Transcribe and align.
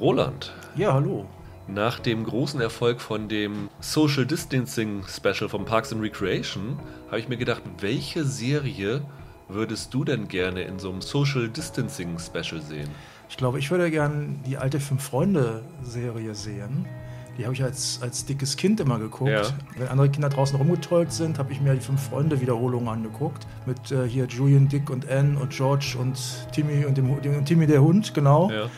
Roland. 0.00 0.52
Ja, 0.76 0.94
hallo. 0.94 1.26
Nach 1.66 1.98
dem 1.98 2.24
großen 2.24 2.60
Erfolg 2.60 3.00
von 3.00 3.28
dem 3.28 3.68
Social 3.80 4.24
Distancing 4.24 5.02
Special 5.06 5.48
von 5.48 5.64
Parks 5.64 5.92
and 5.92 6.02
Recreation 6.02 6.78
habe 7.08 7.20
ich 7.20 7.28
mir 7.28 7.36
gedacht, 7.36 7.62
welche 7.80 8.24
Serie 8.24 9.02
würdest 9.48 9.92
du 9.92 10.04
denn 10.04 10.28
gerne 10.28 10.62
in 10.62 10.78
so 10.78 10.90
einem 10.90 11.02
Social 11.02 11.48
Distancing 11.48 12.18
Special 12.18 12.62
sehen? 12.62 12.88
Ich 13.28 13.36
glaube, 13.36 13.58
ich 13.58 13.70
würde 13.70 13.90
gerne 13.90 14.36
die 14.46 14.56
alte 14.56 14.80
Fünf-Freunde-Serie 14.80 16.34
sehen. 16.34 16.86
Die 17.36 17.44
habe 17.44 17.54
ich 17.54 17.62
als, 17.62 18.00
als 18.02 18.24
dickes 18.24 18.56
Kind 18.56 18.80
immer 18.80 18.98
geguckt. 18.98 19.30
Ja. 19.30 19.42
Wenn 19.76 19.88
andere 19.88 20.08
Kinder 20.08 20.28
draußen 20.28 20.56
rumgetollt 20.56 21.12
sind, 21.12 21.38
habe 21.38 21.52
ich 21.52 21.60
mir 21.60 21.74
die 21.74 21.80
Fünf-Freunde-Wiederholungen 21.80 22.88
angeguckt. 22.88 23.46
Mit 23.66 23.92
äh, 23.92 24.08
hier 24.08 24.24
Julian, 24.24 24.68
Dick 24.68 24.90
und 24.90 25.08
Anne 25.08 25.38
und 25.38 25.50
George 25.50 25.96
und 26.00 26.18
Timmy 26.52 26.84
und, 26.86 26.96
dem, 26.96 27.20
dem, 27.20 27.36
und 27.36 27.44
Timmy 27.44 27.66
der 27.66 27.82
Hund, 27.82 28.14
genau. 28.14 28.50
Ja. 28.50 28.70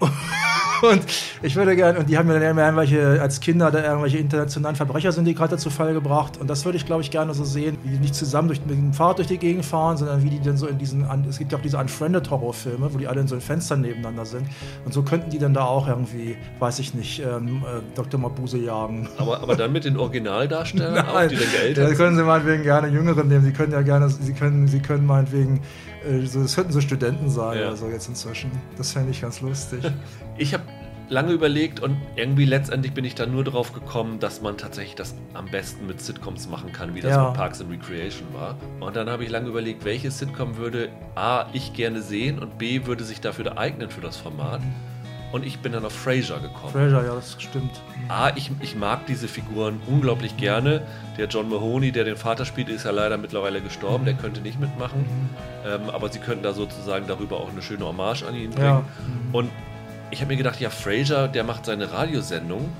Und 0.82 1.02
ich 1.42 1.56
würde 1.56 1.76
gerne, 1.76 1.98
und 1.98 2.08
die 2.08 2.18
haben 2.18 2.28
mir 2.28 2.38
dann 2.38 2.58
irgendwelche, 2.58 3.20
als 3.20 3.40
Kinder 3.40 3.70
da 3.70 3.82
irgendwelche 3.82 4.18
internationalen 4.18 4.76
Verbrechersyndikate 4.76 5.56
zu 5.56 5.70
Fall 5.70 5.92
gebracht. 5.94 6.38
Und 6.38 6.48
das 6.48 6.64
würde 6.64 6.76
ich, 6.76 6.86
glaube 6.86 7.02
ich, 7.02 7.10
gerne 7.10 7.34
so 7.34 7.44
sehen, 7.44 7.78
wie 7.82 7.90
die 7.90 7.98
nicht 7.98 8.14
zusammen 8.14 8.48
durch, 8.48 8.60
mit 8.64 8.76
dem 8.76 8.92
Fahrrad 8.92 9.18
durch 9.18 9.28
die 9.28 9.38
Gegend 9.38 9.64
fahren, 9.64 9.96
sondern 9.96 10.22
wie 10.22 10.30
die 10.30 10.40
dann 10.40 10.56
so 10.56 10.66
in 10.66 10.78
diesen, 10.78 11.06
es 11.28 11.38
gibt 11.38 11.52
ja 11.52 11.58
auch 11.58 11.62
diese 11.62 11.78
Unfriended 11.78 12.30
Horrorfilme, 12.30 12.92
wo 12.92 12.98
die 12.98 13.06
alle 13.06 13.22
in 13.22 13.28
so 13.28 13.38
Fenstern 13.40 13.80
nebeneinander 13.80 14.24
sind. 14.24 14.46
Und 14.84 14.92
so 14.92 15.02
könnten 15.02 15.30
die 15.30 15.38
dann 15.38 15.54
da 15.54 15.64
auch 15.64 15.88
irgendwie, 15.88 16.36
weiß 16.58 16.78
ich 16.78 16.94
nicht, 16.94 17.20
ähm, 17.20 17.62
äh, 17.64 17.80
Dr. 17.94 18.20
Mabuse 18.20 18.58
jagen. 18.58 19.08
Aber, 19.18 19.40
aber 19.40 19.56
dann 19.56 19.72
mit 19.72 19.84
den 19.84 19.96
Originaldarstellern, 19.96 20.98
auch, 21.06 21.14
Nein, 21.14 21.28
die 21.30 21.36
dann 21.36 21.44
da 21.44 21.58
geältert 21.58 22.04
können 22.04 22.16
sie 22.16 22.22
meinetwegen 22.22 22.62
gerne 22.62 22.88
Jüngeren 22.88 23.28
nehmen. 23.28 23.44
Sie 23.44 23.52
können 23.52 23.72
ja 23.72 23.82
gerne, 23.82 24.08
sie 24.08 24.32
können, 24.32 24.68
sie 24.68 24.80
können 24.80 25.06
meinetwegen, 25.06 25.60
so, 26.26 26.42
das 26.42 26.54
könnten 26.54 26.72
so 26.72 26.80
Studenten 26.80 27.28
sein 27.30 27.58
Ja. 27.58 27.68
oder 27.68 27.76
so 27.76 27.88
jetzt 27.88 28.08
inzwischen. 28.08 28.50
Das 28.76 28.92
fände 28.92 29.10
ich 29.10 29.20
ganz 29.20 29.40
lustig. 29.40 29.82
Ich 30.36 30.52
habe 30.52 30.64
lange 31.10 31.30
überlegt 31.32 31.78
und 31.80 31.96
irgendwie 32.16 32.44
letztendlich 32.44 32.92
bin 32.92 33.04
ich 33.04 33.14
dann 33.14 33.30
nur 33.30 33.44
drauf 33.44 33.72
gekommen, 33.72 34.18
dass 34.18 34.40
man 34.42 34.56
tatsächlich 34.56 34.96
das 34.96 35.14
am 35.32 35.46
besten 35.46 35.86
mit 35.86 36.00
Sitcoms 36.00 36.48
machen 36.48 36.72
kann, 36.72 36.94
wie 36.96 37.00
das 37.00 37.12
Ja. 37.12 37.26
mit 37.28 37.34
Parks 37.34 37.60
and 37.60 37.70
Recreation 37.70 38.26
war. 38.34 38.56
Und 38.80 38.96
dann 38.96 39.08
habe 39.08 39.22
ich 39.22 39.30
lange 39.30 39.48
überlegt, 39.48 39.84
welche 39.84 40.10
Sitcom 40.10 40.56
würde 40.56 40.88
A, 41.14 41.46
ich 41.52 41.72
gerne 41.72 42.02
sehen 42.02 42.38
und 42.40 42.58
B, 42.58 42.86
würde 42.86 43.04
sich 43.04 43.20
dafür 43.20 43.56
eignen 43.58 43.90
für 43.90 44.00
das 44.00 44.16
Format. 44.16 44.60
Und 45.34 45.44
ich 45.44 45.58
bin 45.58 45.72
dann 45.72 45.84
auf 45.84 45.92
Frasier 45.92 46.38
gekommen. 46.38 46.72
Fraser, 46.72 47.04
ja, 47.04 47.12
das 47.12 47.34
stimmt. 47.42 47.72
A, 48.06 48.30
ich, 48.36 48.52
ich 48.60 48.76
mag 48.76 49.04
diese 49.06 49.26
Figuren 49.26 49.80
unglaublich 49.88 50.36
gerne. 50.36 50.82
Der 51.18 51.26
John 51.26 51.48
Mahoney, 51.48 51.90
der 51.90 52.04
den 52.04 52.16
Vater 52.16 52.44
spielt, 52.44 52.68
ist 52.68 52.84
ja 52.84 52.92
leider 52.92 53.16
mittlerweile 53.16 53.60
gestorben. 53.60 54.04
Der 54.04 54.14
könnte 54.14 54.40
nicht 54.42 54.60
mitmachen. 54.60 55.04
Ähm, 55.66 55.90
aber 55.90 56.08
sie 56.12 56.20
könnten 56.20 56.44
da 56.44 56.52
sozusagen 56.52 57.08
darüber 57.08 57.38
auch 57.38 57.50
eine 57.50 57.62
schöne 57.62 57.84
Hommage 57.84 58.22
an 58.22 58.36
ihn 58.36 58.52
bringen. 58.52 58.64
Ja. 58.64 58.84
Und 59.32 59.50
ich 60.12 60.20
habe 60.20 60.28
mir 60.28 60.36
gedacht, 60.36 60.60
ja, 60.60 60.70
Frasier, 60.70 61.26
der 61.26 61.42
macht 61.42 61.64
seine 61.64 61.90
Radiosendung. 61.90 62.72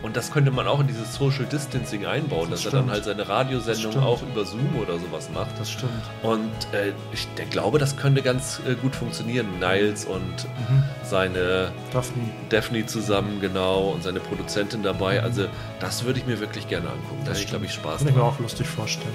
Und 0.00 0.16
das 0.16 0.30
könnte 0.30 0.52
man 0.52 0.68
auch 0.68 0.78
in 0.78 0.86
dieses 0.86 1.14
Social 1.16 1.44
Distancing 1.46 2.06
einbauen, 2.06 2.50
Das 2.50 2.62
dass 2.62 2.66
er 2.66 2.78
dann 2.78 2.80
stimmt. 2.82 2.92
halt 2.92 3.04
seine 3.04 3.28
Radiosendung 3.28 3.82
Das 3.84 3.90
stimmt. 3.92 4.04
auch 4.06 4.22
über 4.22 4.44
Zoom 4.44 4.76
oder 4.80 4.96
sowas 4.98 5.28
macht. 5.34 5.58
Das 5.58 5.70
stimmt. 5.72 5.90
Und 6.22 6.50
äh, 6.72 6.92
ich 7.12 7.26
der 7.36 7.46
glaube, 7.46 7.78
das 7.80 7.96
könnte 7.96 8.22
ganz 8.22 8.60
äh, 8.68 8.74
gut 8.76 8.94
funktionieren. 8.94 9.46
Niles 9.58 10.04
und 10.04 10.20
Mhm. 10.20 10.84
seine 11.02 11.72
Daphne. 11.92 12.22
Daphne 12.48 12.86
zusammen, 12.86 13.40
genau, 13.40 13.88
und 13.88 14.02
seine 14.04 14.20
Produzentin 14.20 14.82
dabei. 14.84 15.20
Also, 15.22 15.46
das 15.80 16.04
würde 16.04 16.20
ich 16.20 16.26
mir 16.26 16.38
wirklich 16.38 16.68
gerne 16.68 16.88
angucken. 16.88 17.22
Da 17.24 17.32
hätte 17.32 17.40
ich, 17.40 17.48
glaube 17.48 17.64
ich, 17.64 17.72
Spaß 17.72 17.98
Kann 17.98 18.08
ich 18.08 18.14
mir 18.14 18.22
auch 18.22 18.38
lustig 18.38 18.68
vorstellen. 18.68 19.14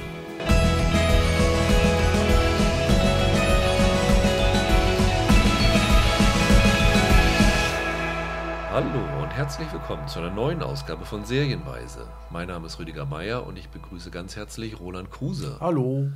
Hallo 8.71 9.01
herzlich 9.33 9.71
willkommen 9.73 10.07
zu 10.07 10.19
einer 10.19 10.29
neuen 10.29 10.61
Ausgabe 10.61 11.05
von 11.05 11.25
Serienweise. 11.25 12.07
Mein 12.29 12.47
Name 12.49 12.67
ist 12.67 12.77
Rüdiger 12.79 13.05
Meier 13.05 13.47
und 13.47 13.57
ich 13.57 13.67
begrüße 13.69 14.11
ganz 14.11 14.35
herzlich 14.35 14.79
Roland 14.79 15.09
Kruse. 15.09 15.57
Hallo. 15.59 16.09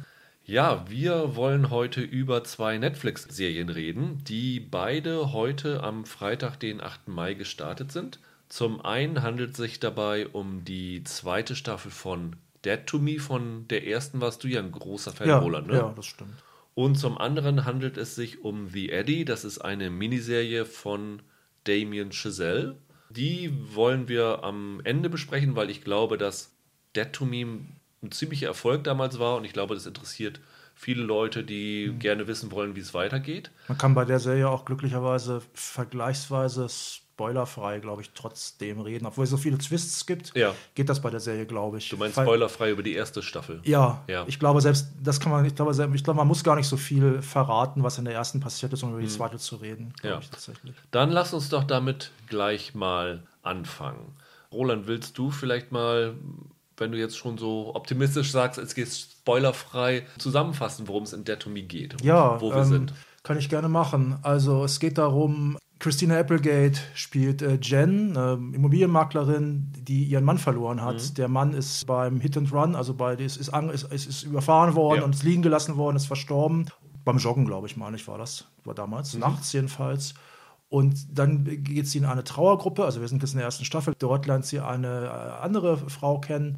Ja, 0.45 0.85
wir 0.87 1.35
wollen 1.35 1.71
heute 1.71 2.01
über 2.01 2.43
zwei 2.43 2.77
Netflix-Serien 2.77 3.69
reden, 3.69 4.23
die 4.25 4.59
beide 4.59 5.33
heute 5.33 5.83
am 5.83 6.05
Freitag, 6.05 6.59
den 6.59 6.79
8. 6.79 7.07
Mai 7.07 7.33
gestartet 7.33 7.91
sind. 7.91 8.19
Zum 8.49 8.81
einen 8.85 9.23
handelt 9.23 9.51
es 9.51 9.57
sich 9.57 9.79
dabei 9.79 10.27
um 10.27 10.63
die 10.63 11.03
zweite 11.03 11.55
Staffel 11.55 11.91
von 11.91 12.35
Dead 12.63 12.85
to 12.85 12.99
Me. 12.99 13.19
Von 13.19 13.67
der 13.67 13.85
ersten 13.87 14.21
warst 14.21 14.43
du 14.43 14.47
ja 14.47 14.59
ein 14.61 14.71
großer 14.71 15.11
Fan, 15.11 15.27
Ja, 15.27 15.39
Roland, 15.39 15.67
ne? 15.67 15.73
ja, 15.77 15.93
das 15.95 16.05
stimmt. 16.05 16.35
Und 16.75 16.95
zum 16.95 17.17
anderen 17.17 17.65
handelt 17.65 17.97
es 17.97 18.15
sich 18.15 18.43
um 18.43 18.67
The 18.69 18.91
Eddie. 18.91 19.25
Das 19.25 19.43
ist 19.43 19.57
eine 19.57 19.89
Miniserie 19.89 20.63
von 20.63 21.23
Damien 21.65 22.11
Chazelle. 22.11 22.77
Die 23.09 23.53
wollen 23.73 24.07
wir 24.07 24.43
am 24.43 24.81
Ende 24.83 25.09
besprechen, 25.09 25.55
weil 25.55 25.69
ich 25.69 25.83
glaube, 25.83 26.17
dass 26.17 26.51
Dead 26.95 27.11
to 27.11 27.25
Me 27.25 27.45
ein 28.03 28.11
ziemlicher 28.11 28.47
Erfolg 28.47 28.83
damals 28.83 29.19
war 29.19 29.37
und 29.37 29.45
ich 29.45 29.53
glaube, 29.53 29.73
das 29.73 29.85
interessiert 29.85 30.39
viele 30.75 31.01
Leute, 31.01 31.43
die 31.43 31.93
gerne 31.97 32.27
wissen 32.27 32.51
wollen, 32.51 32.75
wie 32.75 32.79
es 32.81 32.93
weitergeht. 32.93 33.51
Man 33.67 33.77
kann 33.77 33.95
bei 33.95 34.05
der 34.05 34.19
Serie 34.19 34.47
auch 34.49 34.63
glücklicherweise 34.63 35.41
vergleichsweise 35.53 36.67
spoilerfrei, 37.17 37.79
glaube 37.79 38.03
ich, 38.03 38.11
trotzdem 38.13 38.79
reden. 38.79 39.07
Obwohl 39.07 39.23
es 39.23 39.31
so 39.31 39.37
viele 39.37 39.57
Twists 39.57 40.05
gibt, 40.05 40.37
Ja. 40.37 40.53
geht 40.75 40.87
das 40.87 41.01
bei 41.01 41.09
der 41.09 41.19
Serie, 41.19 41.47
glaube 41.47 41.79
ich. 41.79 41.89
Du 41.89 41.97
meinst 41.97 42.15
spoilerfrei 42.19 42.69
über 42.69 42.83
die 42.83 42.93
erste 42.93 43.23
Staffel. 43.23 43.59
Ja, 43.63 44.03
Ja. 44.07 44.23
ich 44.27 44.37
glaube 44.39 44.61
selbst, 44.61 44.89
das 45.01 45.19
kann 45.19 45.31
man, 45.31 45.43
ich 45.43 45.55
glaube, 45.55 45.71
ich 45.95 46.03
glaube, 46.03 46.17
man 46.17 46.27
muss 46.27 46.43
gar 46.43 46.55
nicht 46.55 46.67
so 46.67 46.77
viel 46.77 47.23
verraten, 47.23 47.81
was 47.81 47.97
in 47.97 48.05
der 48.05 48.13
ersten 48.13 48.39
passiert 48.39 48.71
ist, 48.73 48.83
um 48.83 48.91
über 48.91 49.01
die 49.01 49.07
zweite 49.07 49.37
zu 49.37 49.55
reden, 49.55 49.93
glaube 49.99 50.15
Ja. 50.15 50.19
ich 50.21 50.29
tatsächlich. 50.29 50.75
Dann 50.91 51.09
lass 51.09 51.33
uns 51.33 51.49
doch 51.49 51.63
damit 51.63 52.11
gleich 52.27 52.75
mal 52.75 53.23
anfangen. 53.41 54.13
Roland, 54.51 54.85
willst 54.85 55.17
du 55.17 55.31
vielleicht 55.31 55.71
mal, 55.71 56.13
wenn 56.77 56.91
du 56.91 56.99
jetzt 56.99 57.17
schon 57.17 57.39
so 57.39 57.73
optimistisch 57.73 58.31
sagst, 58.31 58.59
es 58.59 58.75
geht 58.75 58.89
spoilerfrei, 58.89 60.05
zusammenfassen, 60.19 60.87
worum 60.87 61.03
es 61.03 61.13
in 61.13 61.23
Dead 61.23 61.39
to 61.39 61.49
Me 61.49 61.63
geht? 61.63 61.95
und 61.95 62.03
Ja, 62.03 62.39
wo 62.39 62.51
wir 62.51 62.57
ähm, 62.57 62.63
sind? 62.65 62.93
kann 63.23 63.39
ich 63.39 63.49
gerne 63.49 63.67
machen. 63.69 64.19
Also 64.21 64.63
es 64.63 64.79
geht 64.79 64.97
darum, 64.99 65.57
Christina 65.79 66.17
Applegate 66.19 66.79
spielt 66.95 67.41
äh, 67.41 67.59
Jen, 67.61 68.15
ähm, 68.17 68.53
Immobilienmaklerin, 68.53 69.71
die 69.77 70.03
ihren 70.05 70.23
Mann 70.23 70.37
verloren 70.37 70.81
hat. 70.81 70.95
Mhm. 70.95 71.13
Der 71.15 71.27
Mann 71.27 71.53
ist 71.53 71.85
beim 71.85 72.19
Hit 72.19 72.35
and 72.37 72.51
Run, 72.51 72.75
also 72.75 72.93
bei 72.93 73.13
ist, 73.15 73.37
ist, 73.37 73.49
an- 73.49 73.69
ist, 73.69 73.83
ist, 73.91 74.07
ist 74.07 74.23
überfahren 74.23 74.75
worden 74.75 74.99
Ja. 74.99 75.05
und 75.05 75.13
ist 75.15 75.23
liegen 75.23 75.41
gelassen 75.41 75.77
worden, 75.77 75.95
ist 75.95 76.07
verstorben. 76.07 76.65
Beim 77.05 77.17
Joggen, 77.19 77.45
glaube 77.45 77.67
ich, 77.67 77.77
meine 77.77 77.95
ich, 77.95 78.07
war 78.07 78.17
das. 78.17 78.45
War 78.63 78.73
damals, 78.73 79.13
Mhm. 79.13 79.19
nachts 79.21 79.53
jedenfalls. 79.53 80.13
Und 80.69 81.17
dann 81.17 81.45
geht 81.63 81.87
sie 81.87 81.99
in 81.99 82.05
eine 82.05 82.23
Trauergruppe, 82.25 82.83
also 82.83 82.99
wir 82.99 83.07
sind 83.07 83.21
jetzt 83.21 83.31
in 83.31 83.37
der 83.37 83.45
ersten 83.45 83.63
Staffel. 83.63 83.93
Dort 83.97 84.25
lernt 84.25 84.45
sie 84.45 84.59
eine 84.59 85.05
äh, 85.05 85.43
andere 85.43 85.77
Frau 85.77 86.19
kennen, 86.19 86.57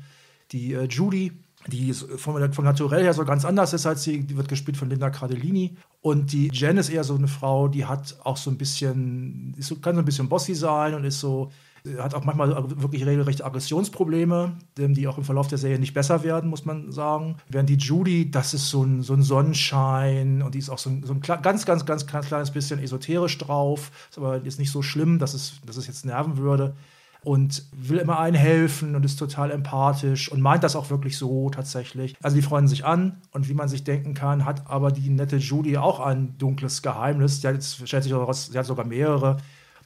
die 0.51 0.73
äh, 0.73 0.85
Judy, 0.85 1.33
die 1.69 1.93
von, 1.93 2.53
von 2.53 2.65
naturell 2.65 3.03
her 3.03 3.13
so 3.13 3.25
ganz 3.25 3.45
anders 3.45 3.73
ist 3.73 3.85
als 3.85 4.03
sie. 4.03 4.23
Die 4.23 4.37
wird 4.37 4.47
gespielt 4.47 4.77
von 4.77 4.89
Linda 4.89 5.09
Cardellini. 5.09 5.77
Und 6.01 6.31
die 6.31 6.49
Jen 6.51 6.77
ist 6.77 6.89
eher 6.89 7.03
so 7.03 7.15
eine 7.15 7.27
Frau, 7.27 7.67
die 7.67 7.85
hat 7.85 8.17
auch 8.23 8.37
so 8.37 8.49
ein 8.49 8.57
bisschen, 8.57 9.53
ist 9.57 9.67
so, 9.67 9.75
kann 9.75 9.95
so 9.95 10.01
ein 10.01 10.05
bisschen 10.05 10.29
bossy 10.29 10.55
sein 10.55 10.93
und 10.93 11.03
ist 11.03 11.19
so, 11.19 11.51
hat 11.97 12.13
auch 12.13 12.25
manchmal 12.25 12.53
wirklich 12.81 13.05
regelrechte 13.05 13.45
Aggressionsprobleme, 13.45 14.57
die 14.77 15.07
auch 15.07 15.17
im 15.17 15.23
Verlauf 15.23 15.47
der 15.47 15.57
Serie 15.57 15.79
nicht 15.79 15.93
besser 15.93 16.23
werden, 16.23 16.49
muss 16.49 16.65
man 16.65 16.91
sagen. 16.91 17.37
Während 17.47 17.69
die 17.69 17.77
Judy, 17.77 18.29
das 18.29 18.53
ist 18.53 18.69
so 18.69 18.83
ein, 18.83 19.01
so 19.01 19.13
ein 19.13 19.23
Sonnenschein 19.23 20.41
und 20.41 20.55
die 20.55 20.59
ist 20.59 20.69
auch 20.69 20.77
so 20.77 20.89
ein, 20.89 21.03
so 21.03 21.13
ein 21.13 21.21
ganz, 21.21 21.65
ganz, 21.65 21.85
ganz, 21.85 22.05
ganz 22.05 22.27
kleines 22.27 22.51
bisschen 22.51 22.79
esoterisch 22.79 23.37
drauf. 23.37 23.91
Ist 24.09 24.17
aber 24.17 24.37
jetzt 24.43 24.59
nicht 24.59 24.71
so 24.71 24.81
schlimm, 24.81 25.19
dass 25.19 25.33
es, 25.33 25.61
dass 25.65 25.77
es 25.77 25.87
jetzt 25.87 26.05
nerven 26.05 26.37
würde. 26.37 26.75
Und 27.21 27.65
will 27.73 27.97
immer 27.97 28.17
allen 28.17 28.33
helfen 28.33 28.95
und 28.95 29.03
ist 29.03 29.17
total 29.17 29.51
empathisch 29.51 30.31
und 30.31 30.39
meint 30.39 30.63
das 30.63 30.77
auch 30.77 30.89
wirklich 30.89 31.17
so 31.17 31.49
tatsächlich. 31.49 32.15
Also 32.21 32.37
die 32.37 32.41
freuen 32.41 32.67
sich 32.69 32.85
an 32.85 33.21
und 33.31 33.49
wie 33.49 33.53
man 33.53 33.67
sich 33.67 33.83
denken 33.83 34.13
kann, 34.13 34.45
hat 34.45 34.69
aber 34.69 34.91
die 34.91 35.09
nette 35.09 35.35
Judy 35.35 35.77
auch 35.77 35.99
ein 35.99 36.37
dunkles 36.37 36.81
Geheimnis. 36.81 37.43
Hat 37.43 37.55
jetzt, 37.55 37.85
stellt 37.85 38.03
sich 38.03 38.13
heraus, 38.13 38.47
sie 38.51 38.57
hat 38.57 38.65
sogar 38.65 38.85
mehrere. 38.85 39.37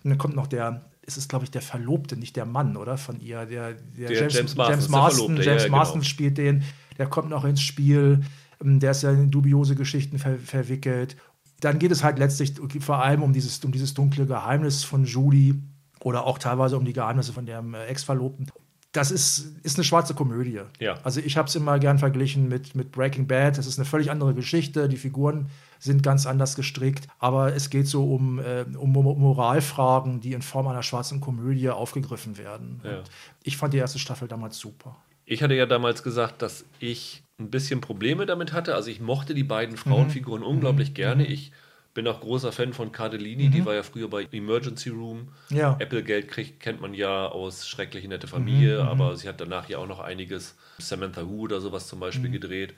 Und 0.03 0.11
dann 0.11 0.19
kommt 0.19 0.35
noch 0.35 0.45
der, 0.45 0.81
es 1.05 1.17
ist 1.17 1.27
glaube 1.29 1.45
ich 1.45 1.51
der 1.51 1.63
Verlobte, 1.63 2.17
nicht 2.17 2.35
der 2.35 2.45
Mann, 2.45 2.77
oder? 2.77 2.97
Von 2.97 3.19
ihr, 3.19 3.45
der, 3.47 3.73
der, 3.97 4.09
Der 4.09 4.29
James 4.29 4.35
ist 4.35 4.57
der 4.57 4.65
Marsden, 4.89 4.89
Verlobte, 4.89 5.43
James 5.43 5.63
ja, 5.63 5.67
ja, 5.67 5.71
Marsden 5.71 5.99
genau. 5.99 6.09
spielt 6.09 6.37
den, 6.37 6.63
der 6.99 7.07
kommt 7.07 7.29
noch 7.29 7.45
ins 7.45 7.61
Spiel, 7.61 8.21
Ähm, 8.63 8.79
der 8.79 8.91
ist 8.91 9.03
ja 9.03 9.11
in 9.11 9.31
dubiose 9.31 9.75
Geschichten 9.75 10.19
ver 10.19 10.37
verwickelt. 10.37 11.15
Dann 11.59 11.79
geht 11.79 11.91
es 11.91 12.03
halt 12.03 12.19
letztlich 12.19 12.55
vor 12.79 13.01
allem 13.01 13.23
um 13.23 13.33
dieses, 13.33 13.63
um 13.63 13.71
dieses 13.71 13.93
dunkle 13.93 14.25
Geheimnis 14.25 14.83
von 14.83 15.05
Judy 15.05 15.61
oder 16.03 16.25
auch 16.25 16.37
teilweise 16.37 16.77
um 16.77 16.85
die 16.85 16.93
Geheimnisse 16.93 17.33
von 17.33 17.47
ihrem 17.47 17.73
äh, 17.73 17.85
Ex-Verlobten. 17.85 18.51
Das 18.91 19.09
ist, 19.09 19.57
ist 19.63 19.77
eine 19.77 19.83
schwarze 19.83 20.13
Komödie. 20.13 20.61
Ja. 20.79 20.99
Also 21.03 21.19
ich 21.19 21.35
habe 21.35 21.47
es 21.47 21.55
immer 21.55 21.79
gern 21.79 21.97
verglichen 21.97 22.47
mit, 22.47 22.75
mit 22.75 22.91
Breaking 22.91 23.25
Bad. 23.25 23.57
Das 23.57 23.65
ist 23.65 23.79
eine 23.79 23.85
völlig 23.85 24.11
andere 24.11 24.35
Geschichte. 24.35 24.87
Die 24.87 24.97
Figuren 24.97 25.49
sind 25.79 26.03
ganz 26.03 26.27
anders 26.27 26.55
gestrickt. 26.55 27.07
Aber 27.17 27.55
es 27.55 27.71
geht 27.71 27.87
so 27.87 28.13
um, 28.13 28.37
äh, 28.37 28.65
um 28.77 28.91
Mo- 28.91 29.15
Moralfragen, 29.15 30.21
die 30.21 30.33
in 30.33 30.43
Form 30.43 30.67
einer 30.67 30.83
schwarzen 30.83 31.21
Komödie 31.21 31.71
aufgegriffen 31.71 32.37
werden. 32.37 32.81
Ja. 32.83 32.99
Und 32.99 33.09
ich 33.41 33.57
fand 33.57 33.73
die 33.73 33.79
erste 33.79 33.97
Staffel 33.97 34.27
damals 34.27 34.59
super. 34.59 34.95
Ich 35.25 35.41
hatte 35.41 35.55
ja 35.55 35.65
damals 35.65 36.03
gesagt, 36.03 36.43
dass 36.43 36.63
ich 36.79 37.23
ein 37.39 37.49
bisschen 37.49 37.81
Probleme 37.81 38.27
damit 38.27 38.53
hatte. 38.53 38.75
Also 38.75 38.91
ich 38.91 39.01
mochte 39.01 39.33
die 39.33 39.43
beiden 39.43 39.75
Frauenfiguren 39.75 40.43
unglaublich 40.43 40.93
gerne. 40.93 41.25
Ich 41.25 41.51
bin 41.93 42.07
auch 42.07 42.21
großer 42.21 42.51
Fan 42.51 42.73
von 42.73 42.91
Cardellini, 42.91 43.49
die 43.49 43.65
war 43.65 43.75
ja 43.75 43.83
früher 43.83 44.09
bei 44.09 44.27
Emergency 44.31 44.89
Room. 44.89 45.29
Mhm. 45.49 45.57
Ja. 45.57 45.71
Applegate 45.73 46.27
kriegt, 46.27 46.59
kennt 46.59 46.81
man 46.81 46.93
ja 46.93 47.27
aus 47.27 47.67
Schreckliche 47.67 48.07
nette 48.07 48.27
Familie, 48.27 48.81
Mhm, 48.81 48.87
aber 48.89 49.15
sie 49.15 49.27
hat 49.29 49.39
danach 49.39 49.69
ja 49.69 49.77
auch 49.77 49.87
noch 49.87 49.99
einiges, 49.99 50.55
Samantha 50.79 51.27
Who 51.27 51.41
oder 51.41 51.61
sowas 51.61 51.87
zum 51.87 51.99
Beispiel 51.99 52.29
Mhm. 52.29 52.33
gedreht. 52.33 52.73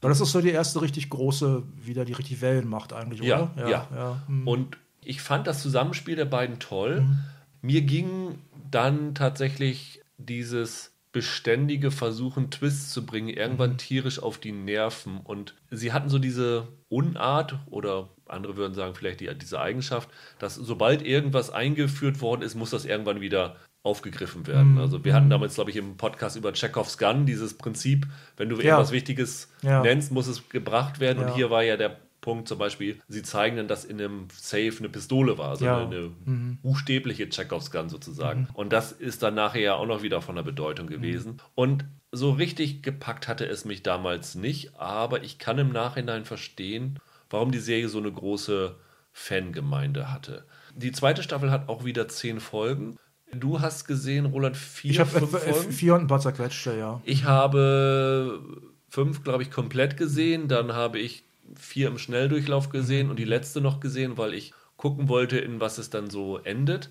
Weil 0.00 0.10
das 0.10 0.20
ist 0.20 0.32
so 0.32 0.40
die 0.40 0.50
erste 0.50 0.80
richtig 0.82 1.10
große, 1.10 1.62
wieder 1.76 2.04
die 2.04 2.12
richtig 2.14 2.40
Wellen 2.40 2.68
macht 2.68 2.92
eigentlich, 2.92 3.20
Ja, 3.22 3.52
oder? 3.54 3.68
ja. 3.70 3.88
ja. 3.94 4.22
hm. 4.26 4.46
Und 4.48 4.76
ich 5.02 5.20
fand 5.20 5.46
das 5.46 5.62
Zusammenspiel 5.62 6.16
der 6.16 6.24
beiden 6.24 6.58
toll. 6.58 7.02
Mhm. 7.02 7.18
Mir 7.62 7.82
ging 7.82 8.38
dann 8.70 9.14
tatsächlich 9.14 10.00
dieses 10.18 10.92
beständige 11.12 11.90
Versuchen, 11.90 12.50
Twists 12.50 12.90
zu 12.92 13.06
bringen, 13.06 13.28
irgendwann 13.28 13.72
Mhm. 13.72 13.78
tierisch 13.78 14.18
auf 14.18 14.38
die 14.38 14.52
Nerven. 14.52 15.18
Und 15.22 15.54
sie 15.70 15.92
hatten 15.92 16.08
so 16.08 16.18
diese 16.18 16.68
Unart 16.88 17.58
oder 17.66 18.08
andere 18.26 18.56
würden 18.56 18.74
sagen, 18.74 18.94
vielleicht 18.94 19.20
die, 19.20 19.30
diese 19.36 19.60
Eigenschaft, 19.60 20.08
dass 20.38 20.54
sobald 20.54 21.02
irgendwas 21.02 21.50
eingeführt 21.50 22.20
worden 22.20 22.42
ist, 22.42 22.54
muss 22.54 22.70
das 22.70 22.84
irgendwann 22.84 23.20
wieder 23.20 23.56
aufgegriffen 23.82 24.42
Mhm. 24.42 24.46
werden. 24.46 24.78
Also 24.78 25.04
wir 25.04 25.14
hatten 25.14 25.28
damals, 25.28 25.56
glaube 25.56 25.70
ich, 25.70 25.76
im 25.76 25.96
Podcast 25.98 26.36
über 26.36 26.52
Chekhovs 26.52 26.96
Gun 26.96 27.26
dieses 27.26 27.54
Prinzip, 27.58 28.06
wenn 28.38 28.48
du 28.48 28.56
Ja. 28.56 28.62
irgendwas 28.62 28.92
Wichtiges 28.92 29.52
Ja. 29.62 29.82
nennst, 29.82 30.10
muss 30.10 30.26
es 30.26 30.48
gebracht 30.48 31.00
werden. 31.00 31.20
Ja. 31.20 31.26
Und 31.28 31.34
hier 31.34 31.50
war 31.50 31.62
ja 31.62 31.76
der 31.76 31.98
Punkt 32.22 32.48
zum 32.48 32.56
Beispiel, 32.56 32.98
sie 33.06 33.22
zeigen 33.22 33.58
dann, 33.58 33.68
dass 33.68 33.84
in 33.84 34.00
einem 34.00 34.28
Safe 34.32 34.72
eine 34.78 34.88
Pistole 34.88 35.36
war, 35.36 35.50
also 35.50 35.66
Ja. 35.66 35.84
eine 35.84 36.10
buchstäbliche 36.62 37.28
Chekhovs 37.28 37.70
Gun 37.70 37.88
sozusagen. 37.90 38.48
Und 38.54 38.72
das 38.72 38.92
ist 38.92 39.22
dann 39.22 39.34
nachher 39.34 39.60
ja 39.60 39.74
auch 39.74 39.86
noch 39.86 40.02
wieder 40.02 40.22
von 40.22 40.36
der 40.36 40.42
Bedeutung 40.42 40.86
gewesen. 40.86 41.42
Und 41.54 41.84
so 42.12 42.30
richtig 42.30 42.82
gepackt 42.82 43.28
hatte 43.28 43.44
es 43.46 43.64
mich 43.64 43.82
damals 43.82 44.34
nicht, 44.36 44.76
aber 44.78 45.22
ich 45.22 45.38
kann 45.38 45.58
im 45.58 45.72
Nachhinein 45.72 46.24
verstehen, 46.24 46.98
warum 47.34 47.50
die 47.50 47.58
Serie 47.58 47.88
so 47.88 47.98
eine 47.98 48.12
große 48.12 48.76
Fangemeinde 49.12 50.12
hatte. 50.12 50.44
Die 50.74 50.92
zweite 50.92 51.22
Staffel 51.22 51.50
hat 51.50 51.68
auch 51.68 51.84
wieder 51.84 52.08
zehn 52.08 52.40
Folgen. 52.40 52.96
Du 53.32 53.60
hast 53.60 53.86
gesehen, 53.86 54.26
Roland, 54.26 54.56
vier, 54.56 54.90
ich 54.92 55.00
habe 55.00 55.10
fünf 55.10 55.34
äh, 55.34 55.52
Folgen? 55.52 55.72
vier 55.72 55.94
und 55.94 56.02
ein 56.02 56.06
paar 56.06 56.20
zerquetschte, 56.20 56.78
ja. 56.78 57.00
Ich 57.04 57.24
habe 57.24 58.40
fünf, 58.88 59.24
glaube 59.24 59.42
ich, 59.42 59.50
komplett 59.50 59.96
gesehen. 59.96 60.46
Dann 60.46 60.72
habe 60.72 60.98
ich 61.00 61.24
vier 61.56 61.88
im 61.88 61.98
Schnelldurchlauf 61.98 62.70
gesehen 62.70 63.10
und 63.10 63.18
die 63.18 63.24
letzte 63.24 63.60
noch 63.60 63.80
gesehen, 63.80 64.16
weil 64.16 64.32
ich 64.34 64.54
gucken 64.76 65.08
wollte, 65.08 65.38
in 65.38 65.60
was 65.60 65.78
es 65.78 65.90
dann 65.90 66.10
so 66.10 66.38
endet. 66.38 66.90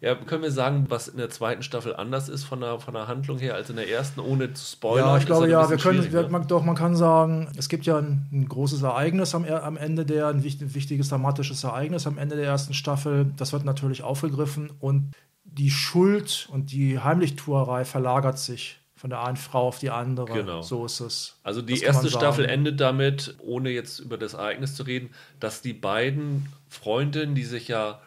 Ja, 0.00 0.14
können 0.14 0.42
wir 0.42 0.50
sagen, 0.50 0.86
was 0.88 1.08
in 1.08 1.16
der 1.16 1.30
zweiten 1.30 1.62
Staffel 1.62 1.96
anders 1.96 2.28
ist 2.28 2.44
von 2.44 2.60
der, 2.60 2.80
von 2.80 2.92
der 2.92 3.08
Handlung 3.08 3.38
her 3.38 3.54
als 3.54 3.70
in 3.70 3.76
der 3.76 3.88
ersten, 3.88 4.20
ohne 4.20 4.52
zu 4.52 4.64
spoilern? 4.64 5.08
Ja, 5.08 5.16
ich 5.18 5.26
glaube 5.26 5.48
ja, 5.48 5.70
wir 5.70 5.78
können, 5.78 6.12
wir, 6.12 6.22
ne? 6.22 6.28
man, 6.28 6.46
doch, 6.46 6.62
man 6.62 6.76
kann 6.76 6.96
sagen, 6.96 7.48
es 7.56 7.68
gibt 7.70 7.86
ja 7.86 7.96
ein, 7.96 8.28
ein 8.30 8.48
großes 8.48 8.82
Ereignis 8.82 9.34
am, 9.34 9.44
am 9.44 9.76
Ende 9.78 10.04
der, 10.04 10.28
ein 10.28 10.42
wichtig, 10.42 10.74
wichtiges 10.74 11.08
dramatisches 11.08 11.64
Ereignis 11.64 12.06
am 12.06 12.18
Ende 12.18 12.36
der 12.36 12.44
ersten 12.44 12.74
Staffel. 12.74 13.32
Das 13.38 13.54
wird 13.54 13.64
natürlich 13.64 14.02
aufgegriffen 14.02 14.70
und 14.80 15.12
die 15.44 15.70
Schuld 15.70 16.48
und 16.52 16.72
die 16.72 16.98
Heimlichtuerei 16.98 17.86
verlagert 17.86 18.38
sich 18.38 18.80
von 18.96 19.10
der 19.10 19.22
einen 19.22 19.36
Frau 19.36 19.68
auf 19.68 19.78
die 19.78 19.90
andere. 19.90 20.26
Genau. 20.26 20.62
So 20.62 20.84
ist 20.84 21.00
es. 21.00 21.38
Also 21.42 21.62
die 21.62 21.74
Das 21.74 21.82
erste 21.82 22.10
Staffel 22.10 22.44
endet 22.44 22.80
damit, 22.80 23.36
ohne 23.38 23.70
jetzt 23.70 23.98
über 23.98 24.18
das 24.18 24.34
Ereignis 24.34 24.74
zu 24.74 24.82
reden, 24.82 25.10
dass 25.40 25.62
die 25.62 25.74
beiden 25.74 26.48
Freundinnen, 26.68 27.34
die 27.34 27.44
sich 27.44 27.68
ja 27.68 28.00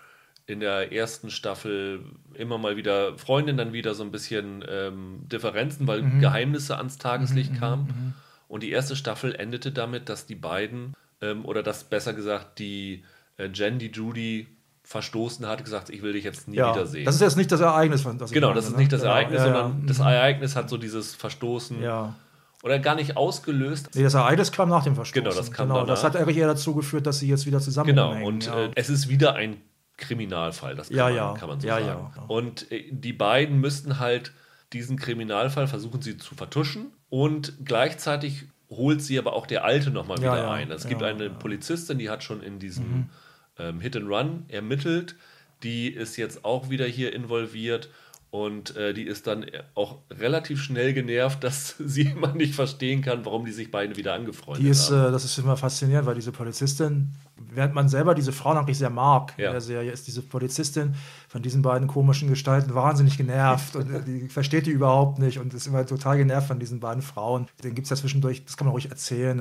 in 0.49 0.59
der 0.59 0.91
ersten 0.91 1.29
Staffel 1.29 2.01
immer 2.33 2.57
mal 2.57 2.75
wieder 2.75 3.17
Freundinnen, 3.17 3.57
dann 3.57 3.73
wieder 3.73 3.93
so 3.93 4.03
ein 4.03 4.11
bisschen 4.11 4.63
ähm, 4.67 5.19
Differenzen, 5.31 5.87
weil 5.87 6.01
Mhm. 6.01 6.19
Geheimnisse 6.21 6.77
ans 6.77 6.97
Tageslicht 6.97 7.57
kamen. 7.59 8.13
Und 8.47 8.63
die 8.63 8.71
erste 8.71 8.95
Staffel 8.95 9.35
endete 9.35 9.71
damit, 9.71 10.09
dass 10.09 10.25
die 10.25 10.35
beiden, 10.35 10.93
ähm, 11.21 11.45
oder 11.45 11.61
dass 11.61 11.83
besser 11.83 12.13
gesagt 12.13 12.57
die 12.59 13.03
äh, 13.37 13.47
Jen, 13.53 13.77
die 13.79 13.91
Judy 13.91 14.47
verstoßen 14.83 15.45
hat, 15.47 15.63
gesagt, 15.63 15.89
ich 15.91 16.01
will 16.01 16.13
dich 16.13 16.23
jetzt 16.23 16.47
nie 16.47 16.55
Ja, 16.57 16.73
wiedersehen. 16.73 17.05
das 17.05 17.15
ist 17.15 17.21
jetzt 17.21 17.37
nicht 17.37 17.51
das 17.51 17.61
Ereignis, 17.61 18.03
das 18.17 18.31
ich 18.31 18.33
genau, 18.33 18.47
meine, 18.47 18.55
das 18.55 18.65
ist 18.65 18.71
ne? 18.71 18.77
nicht 18.79 18.91
das 18.91 19.03
Ja, 19.03 19.09
Ereignis, 19.09 19.39
ja, 19.41 19.47
ja. 19.47 19.53
sondern 19.53 19.85
das 19.87 19.99
Ereignis 19.99 20.55
hat 20.55 20.67
so 20.69 20.77
dieses 20.77 21.13
Verstoßen 21.13 21.81
Ja. 21.83 22.15
oder 22.63 22.79
gar 22.79 22.95
nicht 22.95 23.15
ausgelöst, 23.15 23.91
Nee, 23.93 24.01
das 24.03 24.15
Ereignis 24.15 24.51
kam 24.51 24.67
nach 24.69 24.83
dem 24.83 24.95
Verstoßen. 24.95 25.23
Genau, 25.23 25.35
das 25.35 25.51
kam 25.51 25.67
genau, 25.67 25.85
Das 25.85 26.01
danach. 26.01 26.15
hat 26.15 26.21
eigentlich 26.21 26.37
eher 26.37 26.47
dazu 26.47 26.73
geführt, 26.73 27.05
dass 27.05 27.19
sie 27.19 27.27
jetzt 27.29 27.45
wieder 27.45 27.59
zusammen 27.59 27.87
Genau, 27.89 28.19
und 28.25 28.47
äh, 28.47 28.71
es 28.73 28.89
ist 28.89 29.09
wieder 29.09 29.35
ein 29.35 29.57
Kriminalfall, 29.99 30.75
das 30.75 30.89
kann, 30.89 30.97
Ja, 30.97 31.05
man, 31.05 31.15
ja. 31.15 31.33
kann 31.33 31.49
man 31.49 31.59
so 31.59 31.67
Ja, 31.67 31.79
sagen. 31.79 32.11
Und 32.27 32.71
äh, 32.71 32.89
die 32.91 33.13
beiden 33.13 33.59
müssten 33.59 33.99
halt 33.99 34.31
diesen 34.73 34.97
Kriminalfall 34.97 35.67
versuchen 35.67 36.01
sie 36.01 36.17
zu 36.17 36.35
vertuschen 36.35 36.87
und 37.09 37.53
gleichzeitig 37.65 38.45
holt 38.69 39.01
sie 39.01 39.17
aber 39.17 39.33
auch 39.33 39.47
der 39.47 39.63
Alte 39.63 39.89
nochmal 39.89 40.19
wieder 40.19 40.51
ein. 40.51 40.69
Es 40.71 40.87
gibt 40.87 41.01
eine. 41.01 41.29
Mhm. 41.29 41.39
Polizistin, 41.39 41.97
die 41.97 42.09
hat 42.09 42.23
schon 42.23 42.43
in 42.43 42.59
diesem 42.59 43.09
ähm, 43.57 43.79
Hit 43.79 43.95
and 43.95 44.07
Run 44.07 44.45
ermittelt, 44.47 45.15
die 45.63 45.89
ist 45.89 46.17
jetzt 46.17 46.45
auch 46.45 46.69
wieder 46.69 46.85
hier 46.85 47.13
involviert 47.13 47.89
und 48.31 48.75
äh, 48.75 48.93
die 48.93 49.03
ist 49.07 49.25
dann 49.25 49.45
auch 49.73 49.97
relativ 50.11 50.61
schnell 50.61 50.93
genervt, 50.93 51.43
dass 51.43 51.75
sie 51.79 52.03
immer 52.03 52.33
nicht 52.33 52.53
verstehen 52.55 53.01
kann, 53.01 53.25
warum 53.25 53.45
die 53.45 53.51
sich 53.51 53.71
beide 53.71 53.95
wieder 53.97 54.13
angefreundet 54.13 54.63
Die 54.63 54.69
ist, 54.69 54.91
haben. 54.91 55.09
äh, 55.09 55.11
das 55.11 55.25
ist 55.25 55.37
immer 55.39 55.57
faszinierend, 55.57 56.05
weil 56.05 56.15
diese 56.15 56.31
Polizistin, 56.31 57.09
während 57.37 57.73
man 57.73 57.89
selber 57.89 58.13
diese 58.13 58.31
Frau 58.31 58.51
eigentlich 58.51 58.77
sehr 58.77 58.91
mag 58.91 59.33
Ja. 59.37 59.47
in 59.47 59.51
der 59.53 59.61
Serie, 59.61 59.91
ist 59.91 60.05
diese 60.05 60.21
Polizistin 60.21 60.93
von 61.27 61.41
diesen 61.41 61.61
beiden 61.63 61.87
komischen 61.87 62.29
Gestalten 62.29 62.75
wahnsinnig 62.75 63.17
genervt 63.17 63.75
und 63.75 63.91
äh, 63.91 64.03
die 64.03 64.29
versteht 64.29 64.67
die 64.67 64.71
überhaupt 64.71 65.17
nicht 65.19 65.39
und 65.39 65.53
ist 65.53 65.65
immer 65.65 65.85
total 65.85 66.17
genervt 66.17 66.47
von 66.47 66.59
diesen 66.59 66.79
beiden 66.79 67.01
Frauen. 67.01 67.47
Den 67.63 67.73
gibt 67.73 67.85
es 67.85 67.89
ja 67.89 67.95
zwischendurch, 67.95 68.45
das 68.45 68.57
kann 68.57 68.67
man 68.67 68.73
ruhig 68.73 68.89
erzählen, 68.89 69.39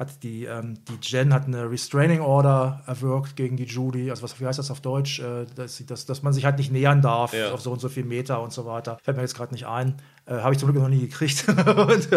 hat 0.00 0.22
die, 0.22 0.46
ähm, 0.46 0.78
die 0.88 0.96
Jen 1.02 1.32
hat 1.34 1.44
eine 1.46 1.70
Restraining 1.70 2.20
Order 2.22 2.82
erwirkt 2.86 3.36
gegen 3.36 3.56
die 3.58 3.64
Judy, 3.66 4.10
also 4.10 4.22
was, 4.22 4.40
wie 4.40 4.46
heißt 4.46 4.58
das 4.58 4.70
auf 4.70 4.80
Deutsch, 4.80 5.20
äh, 5.20 5.44
dass, 5.54 5.76
sie- 5.76 5.84
dass, 5.84 6.06
dass 6.06 6.22
man 6.22 6.32
sich 6.32 6.46
halt 6.46 6.56
nicht 6.58 6.72
nähern 6.72 7.02
darf 7.02 7.34
Ja. 7.34 7.52
auf 7.52 7.60
so 7.60 7.70
und 7.70 7.80
so 7.80 7.88
viel 7.90 8.04
Meter 8.04 8.40
und 8.42 8.50
so 8.52 8.64
weiter. 8.64 8.98
Fällt 9.02 9.18
mir 9.18 9.22
jetzt 9.22 9.36
gerade 9.36 9.52
nicht 9.52 9.66
ein. 9.66 9.94
Äh, 10.24 10.36
Habe 10.40 10.54
ich 10.54 10.58
zum 10.58 10.70
Glück 10.72 10.82
noch 10.82 10.88
nie 10.88 11.00
gekriegt. 11.00 11.44
und, 11.76 12.08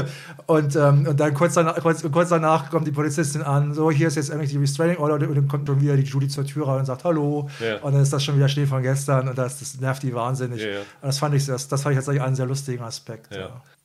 und, 0.48 0.76
ähm, 0.78 1.08
und 1.08 1.20
dann 1.20 1.34
kurz 1.34 1.56
danach, 1.56 1.76
kurz, 1.82 2.02
kurz 2.10 2.30
danach 2.30 2.70
kommt 2.70 2.88
die 2.88 2.92
Polizistin 2.94 3.42
an, 3.42 3.74
so, 3.74 3.92
hier 3.92 4.08
ist 4.08 4.16
jetzt 4.16 4.32
eigentlich 4.32 4.52
die 4.52 4.58
Restraining 4.58 4.98
Order 4.98 5.16
und 5.28 5.36
dann 5.36 5.48
kommt 5.50 5.68
dann 5.68 5.82
wieder 5.82 5.98
die 5.98 6.04
Judy 6.04 6.30
zur 6.30 6.46
Tür 6.46 6.70
rein 6.70 6.80
und 6.80 6.86
sagt 6.86 7.04
Hallo. 7.04 7.50
Ja. 7.60 7.80
Und 7.82 7.92
dann 7.94 8.02
ist 8.02 8.14
das 8.14 8.24
schon 8.24 8.38
wieder 8.38 8.48
Schnee 8.48 8.66
von 8.66 8.82
gestern 8.82 9.28
und 9.28 9.38
das, 9.38 9.60
das 9.60 9.80
nervt 9.82 10.04
die 10.04 10.14
wahnsinnig. 10.16 10.62
Ja, 10.62 10.68
ja. 10.70 10.80
Und 10.80 10.86
das 11.08 11.20
fand 11.20 11.36
ich, 11.36 11.46
das, 11.46 11.68
das 11.68 11.82
fand 11.84 11.94
ich 11.94 11.98
jetzt 11.98 12.08
eigentlich 12.08 12.22
einen 12.22 12.36
sehr 12.38 12.46
lustigen 12.46 12.82
Aspekt. 12.84 13.36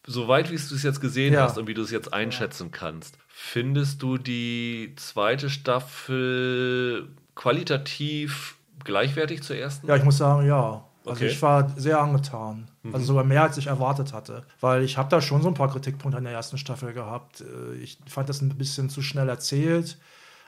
Soweit 0.07 0.51
wie 0.51 0.57
du 0.57 0.75
es 0.75 0.83
jetzt 0.83 1.01
gesehen 1.01 1.35
Ja. 1.35 1.43
hast 1.43 1.59
und 1.59 1.67
wie 1.67 1.75
du 1.75 1.83
es 1.83 1.91
jetzt 1.91 2.13
einschätzen 2.13 2.71
kannst, 2.71 3.19
findest 3.29 4.03
du 4.03 4.17
die 4.19 4.95
zweite 4.97 5.51
Staffel 5.51 7.09
qualitativ 7.35 8.57
gleichwertig 8.85 9.43
zur 9.43 9.57
ersten? 9.57 9.87
Ja, 9.87 9.97
ich 9.97 10.05
muss 10.05 10.19
sagen, 10.19 10.47
ja. 10.47 10.85
Also 11.05 11.23
Okay. 11.25 11.27
ich 11.29 11.41
war 11.43 11.69
sehr 11.79 12.01
angetan. 12.01 12.71
Mhm. 12.83 12.95
Also 12.95 13.07
sogar 13.07 13.25
mehr, 13.25 13.43
als 13.43 13.57
ich 13.57 13.67
erwartet 13.69 14.13
hatte. 14.13 14.45
Weil 14.61 14.83
ich 14.83 14.99
habe 14.99 15.09
da 15.09 15.21
schon 15.23 15.41
so 15.43 15.49
ein 15.49 15.55
paar 15.55 15.71
Kritikpunkte 15.71 16.19
an 16.19 16.25
der 16.25 16.33
ersten 16.35 16.59
Staffel 16.59 16.93
gehabt. 16.93 17.41
Äh, 17.41 17.77
Ich 17.83 17.99
fand 18.07 18.29
das 18.29 18.43
ein 18.43 18.51
bisschen 18.59 18.91
zu 18.91 19.01
schnell 19.03 19.29
erzählt. 19.29 19.97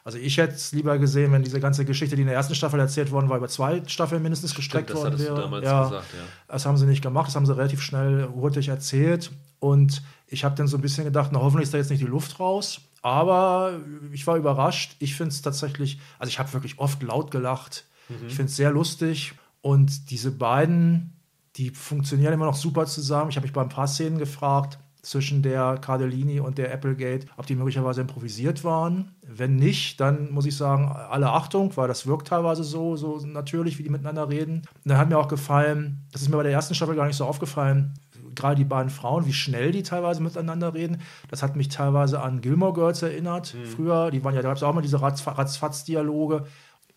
Also 0.04 0.19
ich 0.19 0.38
hätte 0.38 0.54
es 0.54 0.73
lieber 0.73 0.99
gesehen, 0.99 1.33
wenn 1.33 1.42
diese 1.42 1.61
ganze 1.61 1.85
Geschichte, 1.85 2.16
die 2.16 2.23
in 2.23 2.28
der 2.28 2.37
ersten 2.37 2.54
Staffel 2.54 2.80
erzählt 2.80 3.11
worden 3.11 3.28
war, 3.28 3.37
über 3.37 3.49
zwei 3.49 3.83
Staffeln 3.87 4.23
mindestens 4.23 4.54
gestreckt 4.54 4.90
das 4.90 4.97
worden 4.97 5.19
wäre. 5.19 5.35
damals 5.35 5.64
ja, 5.64 5.85
gesagt, 5.85 6.07
ja. 6.12 6.25
Das 6.49 6.66
haben 6.66 6.76
sie 6.76 6.87
nicht 6.87 7.02
gemacht, 7.02 7.28
das 7.28 7.37
haben 7.37 7.47
sie 7.47 7.57
relativ 7.57 7.83
schnell 7.83 8.28
hurtig 8.35 8.69
erzählt. 8.69 9.30
Und 9.59 10.02
ich 10.26 10.45
habe 10.45 10.54
dann 10.54 10.69
so 10.69 10.78
ein 10.78 10.80
bisschen 10.80 11.04
gedacht, 11.04 11.30
na 11.33 11.40
hoffentlich 11.40 11.64
ist 11.64 11.75
da 11.75 11.78
jetzt 11.78 11.90
nicht 11.90 12.02
die 12.02 12.07
Luft 12.07 12.40
raus. 12.40 12.80
Aber 13.02 13.78
ich 14.12 14.26
war 14.26 14.37
überrascht. 14.37 14.97
Ich 14.99 15.14
finde 15.14 15.30
es 15.30 15.42
tatsächlich, 15.42 15.99
also 16.19 16.28
ich 16.28 16.38
habe 16.38 16.52
wirklich 16.52 16.78
oft 16.78 17.02
laut 17.02 17.30
gelacht. 17.30 17.87
Ich 18.26 18.35
finde 18.35 18.50
es 18.50 18.57
sehr 18.57 18.71
lustig. 18.71 19.35
Und 19.62 20.11
diese 20.11 20.33
beiden, 20.33 21.12
die 21.57 21.71
funktionieren 21.71 22.33
immer 22.33 22.47
noch 22.47 22.57
super 22.57 22.87
zusammen. 22.87 23.30
Ich 23.30 23.37
habe 23.37 23.47
mich 23.47 23.52
bei 23.52 23.62
ein 23.62 23.69
paar 23.69 23.87
Szenen 23.87 24.19
gefragt 24.19 24.78
zwischen 25.02 25.42
der 25.42 25.78
Cardellini 25.80 26.40
und 26.40 26.59
der 26.59 26.73
Applegate, 26.73 27.26
ob 27.37 27.47
die 27.47 27.54
möglicherweise 27.54 28.00
improvisiert 28.02 28.64
waren. 28.64 29.12
Wenn 29.26 29.57
nicht, 29.57 30.00
dann 30.00 30.30
muss 30.33 30.47
ich 30.47 30.57
sagen, 30.57 30.88
alle 30.88 31.30
Achtung, 31.33 31.76
weil 31.76 31.88
das 31.88 32.07
wirkt 32.07 32.28
teilweise 32.28 32.64
so, 32.64 32.97
so 32.97 33.19
natürlich, 33.25 33.78
wie 33.78 33.83
die 33.83 33.90
miteinander 33.90 34.28
reden. 34.28 34.62
Und 34.85 34.90
dann 34.90 34.99
hat 34.99 35.09
mir 35.09 35.19
auch 35.19 35.28
gefallen, 35.28 36.04
das 36.12 36.23
ist 36.23 36.28
mir 36.28 36.37
bei 36.37 36.42
der 36.42 36.52
ersten 36.52 36.75
Staffel 36.75 36.97
gar 36.97 37.07
nicht 37.07 37.16
so 37.16 37.25
aufgefallen, 37.25 37.95
gerade 38.35 38.57
die 38.57 38.64
beiden 38.64 38.90
Frauen, 38.90 39.26
wie 39.26 39.33
schnell 39.33 39.73
die 39.73 39.83
teilweise 39.83 40.23
miteinander 40.23 40.75
reden. 40.75 40.99
Das 41.28 41.42
hat 41.42 41.57
mich 41.57 41.69
teilweise 41.69 42.21
an 42.21 42.40
Gilmore 42.40 42.73
Girls 42.75 43.02
erinnert. 43.02 43.54
Früher, 43.75 44.11
die 44.11 44.23
waren 44.23 44.35
ja, 44.35 44.42
da 44.42 44.49
gab 44.49 44.57
es 44.57 44.62
auch 44.62 44.75
mal 44.75 44.83
diese 44.83 45.00
Ratz- 45.00 45.26
Ratzfatz-Dialoge. 45.26 46.45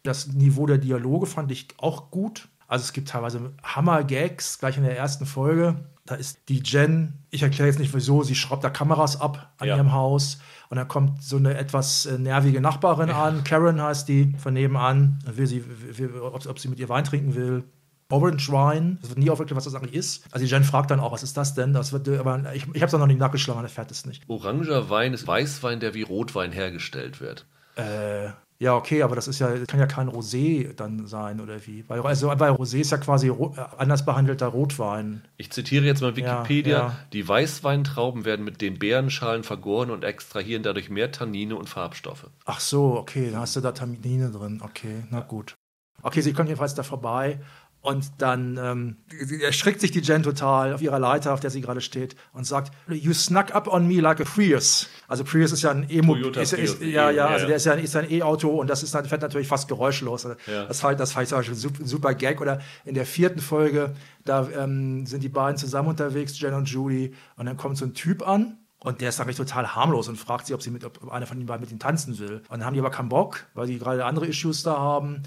Das 0.04 0.28
Niveau 0.28 0.66
der 0.66 0.78
Dialoge 0.78 1.26
fand 1.26 1.52
ich 1.52 1.68
auch 1.78 2.12
gut. 2.12 2.50
Also 2.74 2.86
es 2.86 2.94
gibt 2.94 3.08
teilweise 3.10 3.52
Hammer-Gags, 3.62 4.58
gleich 4.58 4.78
in 4.78 4.84
der 4.84 4.98
ersten 4.98 5.28
Folge. 5.28 5.76
Da 6.08 6.16
ist 6.16 6.40
die 6.50 6.64
Jen, 6.66 7.20
ich 7.30 7.44
erkläre 7.44 7.68
jetzt 7.70 7.78
nicht 7.78 7.94
wieso, 7.94 8.24
sie 8.24 8.34
schraubt 8.34 8.64
da 8.64 8.72
Kameras 8.72 9.22
ab 9.22 9.54
an 9.60 9.68
Ja. 9.68 9.76
ihrem 9.76 9.92
Haus. 9.92 10.40
Und 10.72 10.78
dann 10.78 10.88
kommt 10.88 11.22
so 11.22 11.38
eine 11.38 11.56
etwas 11.56 12.08
äh, 12.08 12.18
nervige 12.18 12.62
Nachbarin 12.62 13.12
an, 13.12 13.44
Karen 13.44 13.80
heißt 13.80 14.10
die, 14.10 14.34
von 14.40 14.56
nebenan, 14.56 15.20
will 15.24 15.46
sie, 15.46 15.64
will, 16.00 16.16
ob, 16.20 16.44
ob 16.48 16.58
sie 16.58 16.68
mit 16.68 16.80
ihr 16.80 16.90
Wein 16.90 17.04
trinken 17.04 17.36
will. 17.36 17.64
Orange 18.10 18.50
Wine, 18.52 18.98
es 19.04 19.10
wird 19.10 19.20
nie 19.20 19.30
aufgeklärt, 19.30 19.56
was 19.56 19.66
das 19.66 19.76
eigentlich 19.76 19.94
ist. 19.94 20.26
Also 20.32 20.44
die 20.44 20.52
Jen 20.52 20.64
fragt 20.64 20.90
dann 20.90 21.00
auch, 21.00 21.12
was 21.12 21.22
ist 21.22 21.38
das 21.38 21.54
denn? 21.54 21.74
Das 21.74 21.94
wird, 21.94 22.08
äh, 22.08 22.18
aber 22.18 22.56
ich, 22.56 22.64
ich 22.74 22.82
habe 22.82 22.88
es 22.88 22.92
noch 22.94 23.06
nicht 23.06 23.20
nachgeschlagen, 23.20 23.60
man 23.60 23.66
erfährt 23.66 23.92
es 23.92 24.08
nicht. 24.08 24.24
Oranger 24.28 24.90
Wein 24.90 25.14
ist 25.14 25.28
Weißwein, 25.28 25.80
der 25.80 25.94
wie 25.94 26.02
Rotwein 26.02 26.52
hergestellt 26.52 27.22
wird. 27.22 27.46
Äh, 27.76 28.30
Ja, 28.64 28.76
okay, 28.78 29.04
aber 29.04 29.18
das 29.18 29.28
ist 29.28 29.40
ja, 29.40 29.54
kann 29.66 29.82
ja 29.82 29.88
kein 29.88 30.08
Rosé 30.08 30.72
dann 30.74 31.06
sein, 31.06 31.42
oder 31.42 31.68
wie? 31.68 31.84
Weil, 31.90 32.00
also, 32.00 32.28
weil 32.30 32.54
Rosé 32.54 32.80
ist 32.80 32.92
ja 32.92 32.98
quasi 32.98 33.28
ro 33.28 33.54
anders 33.78 34.06
behandelter 34.06 34.48
Rotwein. 34.48 35.26
Ich 35.36 35.52
zitiere 35.52 35.84
jetzt 35.84 36.02
mal 36.02 36.16
Wikipedia. 36.16 36.78
Ja, 36.78 36.84
ja. 36.86 36.98
Die 37.12 37.28
Weißweintrauben 37.28 38.24
werden 38.24 38.46
mit 38.46 38.62
den 38.62 38.80
Beerenschalen 38.80 39.44
vergoren 39.44 39.92
und 39.92 40.06
extrahieren 40.06 40.64
dadurch 40.64 40.90
mehr 40.90 41.12
Tannine 41.12 41.58
und 41.58 41.68
Farbstoffe. 41.68 42.30
Ach 42.46 42.62
so, 42.62 42.96
okay, 42.98 43.32
dann 43.32 43.42
hast 43.42 43.58
du 43.58 43.60
da 43.60 43.74
Tannine 43.74 44.32
drin. 44.32 44.62
Okay, 44.64 45.04
na 45.12 45.20
gut. 45.20 45.56
Okay, 46.02 46.22
sie 46.22 46.32
kommt 46.32 46.48
jedenfalls 46.48 46.74
da 46.74 46.84
vorbei 46.84 47.42
und 47.84 48.14
dann 48.20 48.58
ähm, 48.58 48.96
erschrickt 49.42 49.82
sich 49.82 49.92
die 49.92 50.00
Jen 50.00 50.24
total 50.24 50.74
auf 50.74 50.82
ihrer 50.82 51.00
Leiter, 51.00 51.34
auf 51.34 51.42
der 51.42 51.50
sie 51.50 51.60
gerade 51.60 51.82
steht, 51.82 52.16
und 52.32 52.48
sagt: 52.48 52.72
You 52.88 53.12
snuck 53.12 53.54
up 53.54 53.68
on 53.68 53.90
me 53.90 54.00
like 54.00 54.22
a 54.22 54.24
Prius. 54.24 54.88
Also 55.10 55.26
Prius 55.26 55.52
ist 55.52 55.64
ja 55.64 55.72
ein 55.72 55.86
E-Mo. 55.90 56.16
Ist, 56.16 56.54
ja, 56.54 56.88
ja, 56.88 57.12
ja, 57.12 57.28
also 57.28 57.46
der 57.46 57.58
ist 57.58 57.66
ja 57.66 57.74
ist 57.74 57.94
ja 57.94 58.00
ein 58.00 58.10
E-Auto 58.10 58.48
und 58.48 58.70
das 58.70 58.84
ist, 58.84 58.96
fährt 58.96 59.22
natürlich 59.22 59.50
fast 59.50 59.68
geräuschlos. 59.68 60.26
Also 60.26 60.38
Ja. 60.48 60.64
Das 60.64 60.80
fand, 60.80 60.98
das 60.98 61.12
fand 61.12 61.24
ich 61.24 61.30
zum 61.30 61.40
Beispiel 61.40 61.56
ein 61.56 61.60
super, 61.60 61.86
super 61.86 62.14
Gag. 62.14 62.40
Oder 62.40 62.62
in 62.86 62.96
der 62.96 63.06
vierten 63.06 63.42
Folge, 63.42 63.94
da 64.24 64.48
ähm, 64.58 65.06
sind 65.06 65.22
die 65.22 65.30
beiden 65.30 65.58
zusammen 65.58 65.90
unterwegs, 65.90 66.40
Jen 66.40 66.54
und 66.54 66.70
Judy, 66.70 67.14
und 67.36 67.48
dann 67.48 67.58
kommt 67.58 67.78
so 67.78 67.84
ein 67.84 67.94
Typ 67.94 68.26
an. 68.26 68.60
Und 68.80 69.02
der 69.02 69.10
ist 69.10 69.20
eigentlich 69.20 69.38
total 69.38 69.76
harmlos 69.76 70.08
und 70.08 70.16
fragt 70.18 70.48
sie, 70.48 70.54
ob, 70.54 70.62
sie 70.62 70.70
mit, 70.70 70.86
ob 70.86 71.12
einer 71.12 71.26
von 71.26 71.38
den 71.38 71.48
beiden 71.48 71.62
mit 71.62 71.72
ihnen 71.72 71.80
tanzen 71.80 72.18
will. 72.18 72.44
Und 72.48 72.60
dann 72.60 72.66
haben 72.66 72.76
die 72.76 72.80
aber 72.80 72.92
keinen 72.92 73.10
Bock, 73.10 73.46
weil 73.54 73.68
die 73.68 73.78
gerade 73.78 74.06
andere 74.06 74.28
Issues 74.28 74.64
da 74.64 74.78
haben. 74.78 75.24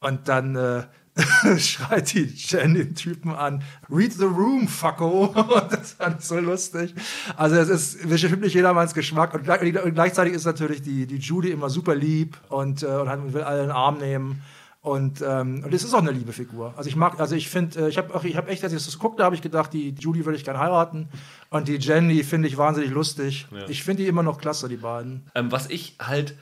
Und 0.00 0.28
dann 0.28 0.56
äh, 0.56 0.82
schreit 1.58 2.14
die 2.14 2.24
Jen 2.24 2.74
den 2.74 2.94
Typen 2.94 3.34
an, 3.34 3.62
read 3.90 4.12
the 4.12 4.24
room, 4.24 4.66
fucko. 4.66 5.26
Und 5.26 5.72
das 5.72 5.92
fand 5.92 6.20
ich 6.20 6.24
so 6.24 6.38
lustig. 6.38 6.94
Also 7.36 7.56
es 7.56 7.68
ist 7.68 8.08
bestimmt 8.08 8.40
nicht 8.40 8.54
jedermanns 8.54 8.94
Geschmack. 8.94 9.34
Und, 9.34 9.44
gleich, 9.44 9.60
und 9.84 9.94
gleichzeitig 9.94 10.32
ist 10.32 10.46
natürlich 10.46 10.80
die, 10.82 11.06
die 11.06 11.18
Judy 11.18 11.50
immer 11.50 11.68
super 11.68 11.94
lieb 11.94 12.38
und, 12.48 12.82
äh, 12.82 12.86
und 12.86 13.34
will 13.34 13.42
alle 13.42 13.60
in 13.60 13.68
den 13.68 13.76
Arm 13.76 13.98
nehmen. 13.98 14.42
Und, 14.80 15.22
ähm, 15.22 15.62
und 15.64 15.72
es 15.72 15.84
ist 15.84 15.94
auch 15.94 16.00
eine 16.00 16.10
liebe 16.10 16.32
Figur. 16.32 16.74
Also 16.76 16.88
ich 16.88 16.96
mag, 16.96 17.20
also 17.20 17.36
ich 17.36 17.48
finde, 17.48 17.84
äh, 17.84 17.88
ich 17.88 17.98
habe 17.98 18.26
ich 18.26 18.36
hab 18.36 18.48
echt, 18.48 18.64
als 18.64 18.72
ich 18.72 18.84
das 18.84 18.98
guckte, 18.98 19.22
habe 19.22 19.36
ich 19.36 19.42
gedacht, 19.42 19.72
die 19.72 19.90
Judy 19.90 20.24
würde 20.24 20.36
ich 20.36 20.44
gerne 20.44 20.58
heiraten. 20.58 21.08
Und 21.50 21.68
die 21.68 21.76
Jenny 21.76 22.24
finde 22.24 22.48
ich 22.48 22.56
wahnsinnig 22.56 22.90
lustig. 22.90 23.46
Ja. 23.52 23.68
Ich 23.68 23.84
finde 23.84 24.02
die 24.02 24.08
immer 24.08 24.24
noch 24.24 24.38
klasse, 24.38 24.68
die 24.68 24.78
beiden. 24.78 25.30
Ähm, 25.36 25.52
was 25.52 25.70
ich 25.70 25.96
halt 26.00 26.36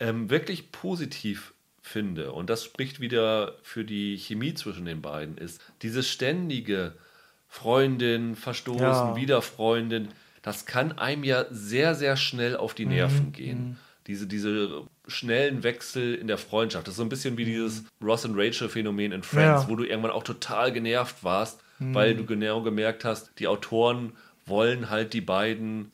ähm, 0.00 0.30
wirklich 0.30 0.72
positiv 0.72 1.52
finde, 1.92 2.32
und 2.32 2.50
das 2.50 2.64
spricht 2.64 3.00
wieder 3.00 3.54
für 3.62 3.84
die 3.84 4.16
Chemie 4.16 4.54
zwischen 4.54 4.84
den 4.84 5.00
beiden, 5.02 5.36
ist 5.38 5.60
dieses 5.82 6.08
ständige 6.08 6.94
Freundin, 7.48 8.34
verstoßen, 8.34 8.82
Ja. 8.82 9.16
wieder 9.16 9.42
Freundin, 9.42 10.08
das 10.42 10.66
kann 10.66 10.98
einem 10.98 11.22
ja 11.22 11.44
sehr, 11.50 11.94
sehr 11.94 12.16
schnell 12.16 12.56
auf 12.56 12.72
Mhm, 12.72 12.76
die 12.76 12.86
Nerven 12.86 13.32
gehen. 13.32 13.78
Diese, 14.08 14.26
diese 14.26 14.82
schnellen 15.06 15.62
Wechsel 15.62 16.14
in 16.16 16.26
der 16.26 16.38
Freundschaft. 16.38 16.88
Das 16.88 16.94
ist 16.94 16.96
so 16.98 17.04
ein 17.04 17.08
bisschen 17.08 17.36
wie 17.36 17.44
dieses 17.44 17.84
Ross 18.02 18.24
und 18.24 18.36
Rachel-Phänomen 18.36 19.12
in 19.12 19.22
Friends, 19.22 19.62
Ja. 19.64 19.68
wo 19.68 19.76
du 19.76 19.84
irgendwann 19.84 20.10
auch 20.10 20.24
total 20.24 20.72
genervt 20.72 21.22
warst, 21.22 21.60
weil 21.78 22.14
du 22.16 22.24
genau 22.24 22.62
gemerkt 22.62 23.04
hast, 23.04 23.30
die 23.38 23.46
Autoren 23.48 24.12
wollen 24.46 24.88
halt 24.90 25.12
die 25.12 25.20
beiden 25.20 25.92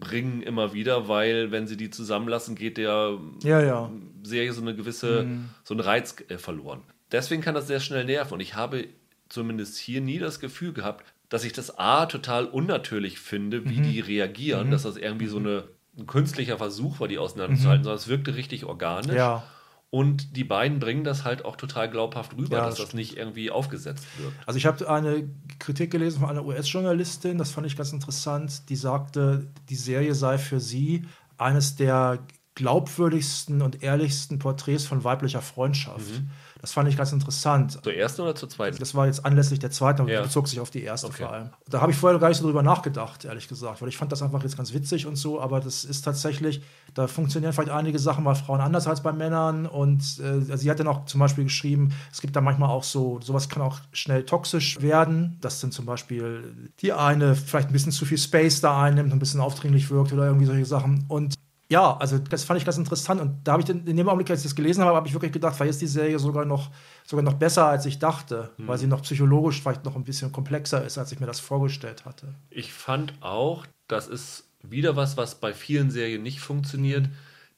auseinanderbringen 0.00 0.42
immer 0.42 0.72
wieder, 0.72 1.08
weil 1.08 1.50
wenn 1.50 1.66
sie 1.66 1.76
die 1.76 1.90
zusammenlassen, 1.90 2.54
geht 2.54 2.76
der 2.76 3.18
Ja, 3.42 3.60
ja. 3.62 3.90
Serie 4.22 4.52
so 4.52 4.60
eine 4.62 4.74
gewisse, 4.74 5.26
so 5.64 5.74
ein 5.74 5.80
Reiz 5.80 6.16
äh, 6.28 6.38
verloren. 6.38 6.80
Deswegen 7.12 7.42
kann 7.42 7.54
das 7.54 7.66
sehr 7.66 7.80
schnell 7.80 8.04
nerven 8.04 8.34
und 8.34 8.40
ich 8.40 8.54
habe 8.54 8.86
zumindest 9.28 9.78
hier 9.78 10.00
nie 10.00 10.18
das 10.18 10.40
Gefühl 10.40 10.72
gehabt, 10.72 11.04
dass 11.28 11.44
ich 11.44 11.52
das 11.52 11.78
A 11.78 12.06
total 12.06 12.46
unnatürlich 12.46 13.18
finde, 13.18 13.60
Mhm. 13.60 13.70
wie 13.70 13.80
die 13.80 14.00
reagieren, 14.00 14.70
dass 14.70 14.82
das 14.84 14.96
irgendwie 14.96 15.26
so 15.26 15.38
eine, 15.38 15.64
ein 15.98 16.06
künstlicher 16.06 16.58
Versuch 16.58 17.00
war, 17.00 17.08
die 17.08 17.18
auseinanderzuhalten, 17.18 17.84
sondern 17.84 17.98
es 17.98 18.08
wirkte 18.08 18.36
richtig 18.36 18.64
organisch. 18.64 19.12
Mhm. 19.12 19.16
Ja. 19.16 19.44
Und 19.90 20.36
die 20.36 20.44
beiden 20.44 20.78
bringen 20.78 21.04
das 21.04 21.24
halt 21.24 21.44
auch 21.44 21.56
total 21.56 21.88
glaubhaft 21.88 22.36
rüber, 22.36 22.58
Ja, 22.58 22.64
dass 22.66 22.76
das 22.76 22.86
das 22.86 22.94
nicht 22.94 23.16
irgendwie 23.16 23.50
aufgesetzt 23.50 24.06
wird. 24.18 24.32
Also 24.44 24.58
ich 24.58 24.66
habe 24.66 24.88
eine 24.90 25.28
Kritik 25.58 25.90
gelesen 25.90 26.20
von 26.20 26.28
einer 26.28 26.44
US-Journalistin, 26.44 27.38
das 27.38 27.50
fand 27.50 27.66
ich 27.66 27.76
ganz 27.76 27.92
interessant, 27.92 28.68
die 28.68 28.76
sagte, 28.76 29.46
die 29.68 29.76
Serie 29.76 30.14
sei 30.14 30.38
für 30.38 30.60
sie 30.60 31.06
eines 31.38 31.76
der 31.76 32.18
glaubwürdigsten 32.56 33.62
und 33.62 33.82
ehrlichsten 33.82 34.38
Porträts 34.38 34.84
von 34.86 35.04
weiblicher 35.04 35.42
Freundschaft. 35.42 36.20
Mhm. 36.20 36.30
Das 36.60 36.72
fand 36.72 36.88
ich 36.88 36.96
ganz 36.96 37.12
interessant. 37.12 37.78
Zur 37.82 37.94
ersten 37.94 38.22
oder 38.22 38.34
zur 38.34 38.48
zweiten? 38.48 38.78
Das 38.78 38.94
war 38.94 39.06
jetzt 39.06 39.24
anlässlich 39.24 39.58
der 39.58 39.70
zweiten, 39.70 40.00
aber 40.02 40.10
Ja. 40.10 40.22
bezog 40.22 40.48
sich 40.48 40.58
auf 40.60 40.70
die 40.70 40.82
erste 40.82 41.08
Okay. 41.08 41.22
vor 41.24 41.32
allem. 41.32 41.50
Da 41.68 41.80
habe 41.80 41.92
ich 41.92 41.98
vorher 41.98 42.18
gar 42.18 42.28
nicht 42.28 42.38
so 42.38 42.44
drüber 42.44 42.62
nachgedacht, 42.62 43.24
ehrlich 43.24 43.48
gesagt, 43.48 43.82
weil 43.82 43.88
ich 43.88 43.96
fand 43.96 44.10
das 44.12 44.22
einfach 44.22 44.42
jetzt 44.42 44.56
ganz 44.56 44.72
witzig 44.72 45.06
und 45.06 45.16
so, 45.16 45.40
aber 45.40 45.60
das 45.60 45.84
ist 45.84 46.02
tatsächlich, 46.02 46.62
da 46.94 47.06
funktionieren 47.06 47.52
vielleicht 47.52 47.70
einige 47.70 47.98
Sachen 47.98 48.24
bei 48.24 48.34
Frauen 48.34 48.60
anders 48.60 48.86
als 48.86 49.02
bei 49.02 49.12
Männern 49.12 49.66
und 49.66 50.02
äh, 50.20 50.24
also 50.50 50.56
sie 50.56 50.70
hat 50.70 50.80
dann 50.80 50.88
auch 50.88 51.04
zum 51.06 51.20
Beispiel 51.20 51.44
geschrieben, 51.44 51.92
es 52.10 52.20
gibt 52.20 52.34
da 52.34 52.40
manchmal 52.40 52.70
auch 52.70 52.84
so, 52.84 53.20
sowas 53.20 53.48
kann 53.48 53.62
auch 53.62 53.78
schnell 53.92 54.24
toxisch 54.24 54.80
werden, 54.80 55.36
dass 55.40 55.60
dann 55.60 55.72
zum 55.72 55.84
Beispiel 55.86 56.70
die 56.80 56.92
eine 56.92 57.34
vielleicht 57.34 57.68
ein 57.68 57.72
bisschen 57.72 57.92
zu 57.92 58.04
viel 58.06 58.18
Space 58.18 58.60
da 58.60 58.82
einnimmt, 58.82 59.12
ein 59.12 59.18
bisschen 59.18 59.40
aufdringlich 59.40 59.90
wirkt 59.90 60.12
oder 60.12 60.26
irgendwie 60.26 60.46
solche 60.46 60.64
Sachen 60.66 61.04
und 61.08 61.34
ja, 61.68 61.96
also 61.96 62.18
das 62.18 62.44
fand 62.44 62.58
ich 62.60 62.64
ganz 62.64 62.78
interessant 62.78 63.20
und 63.20 63.40
da 63.44 63.52
habe 63.52 63.62
ich 63.62 63.68
in 63.68 63.84
dem 63.96 64.08
Augenblick, 64.08 64.30
als 64.30 64.40
ich 64.40 64.44
das 64.46 64.54
gelesen 64.54 64.84
habe, 64.84 64.96
habe 64.96 65.08
ich 65.08 65.14
wirklich 65.14 65.32
gedacht, 65.32 65.56
vielleicht 65.56 65.70
ist 65.70 65.82
die 65.82 65.86
Serie 65.86 66.18
sogar 66.18 66.44
noch, 66.44 66.70
sogar 67.04 67.24
noch 67.24 67.34
besser, 67.34 67.66
als 67.66 67.86
ich 67.86 67.98
dachte, 67.98 68.52
weil 68.66 68.78
sie 68.78 68.86
noch 68.86 69.02
psychologisch 69.02 69.60
vielleicht 69.60 69.84
noch 69.84 69.96
ein 69.96 70.04
bisschen 70.04 70.30
komplexer 70.32 70.84
ist, 70.84 70.96
als 70.98 71.10
ich 71.12 71.18
mir 71.20 71.26
das 71.26 71.40
vorgestellt 71.40 72.04
hatte. 72.04 72.34
Ich 72.50 72.72
fand 72.72 73.14
auch, 73.20 73.66
das 73.88 74.06
ist 74.08 74.44
wieder 74.62 74.96
was, 74.96 75.16
was 75.16 75.36
bei 75.40 75.52
vielen 75.54 75.90
Serien 75.90 76.22
nicht 76.22 76.40
funktioniert. 76.40 77.08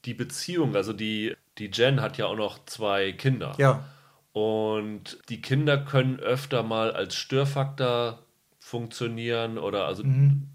Die 0.05 0.15
Beziehung, 0.15 0.75
also 0.77 0.93
die, 0.93 1.35
die 1.59 1.71
Jen 1.73 2.01
hat 2.01 2.17
ja 2.19 2.27
auch 2.27 2.37
noch 2.37 2.65
zwei 2.67 3.13
Kinder. 3.13 3.55
Ja, 3.59 3.85
Und 4.33 5.19
die 5.29 5.41
Kinder 5.43 5.79
können 5.79 6.21
öfter 6.21 6.63
mal 6.63 6.93
als 6.93 7.15
Störfaktor 7.17 8.21
funktionieren 8.69 9.57
oder 9.57 9.87
also 9.87 10.05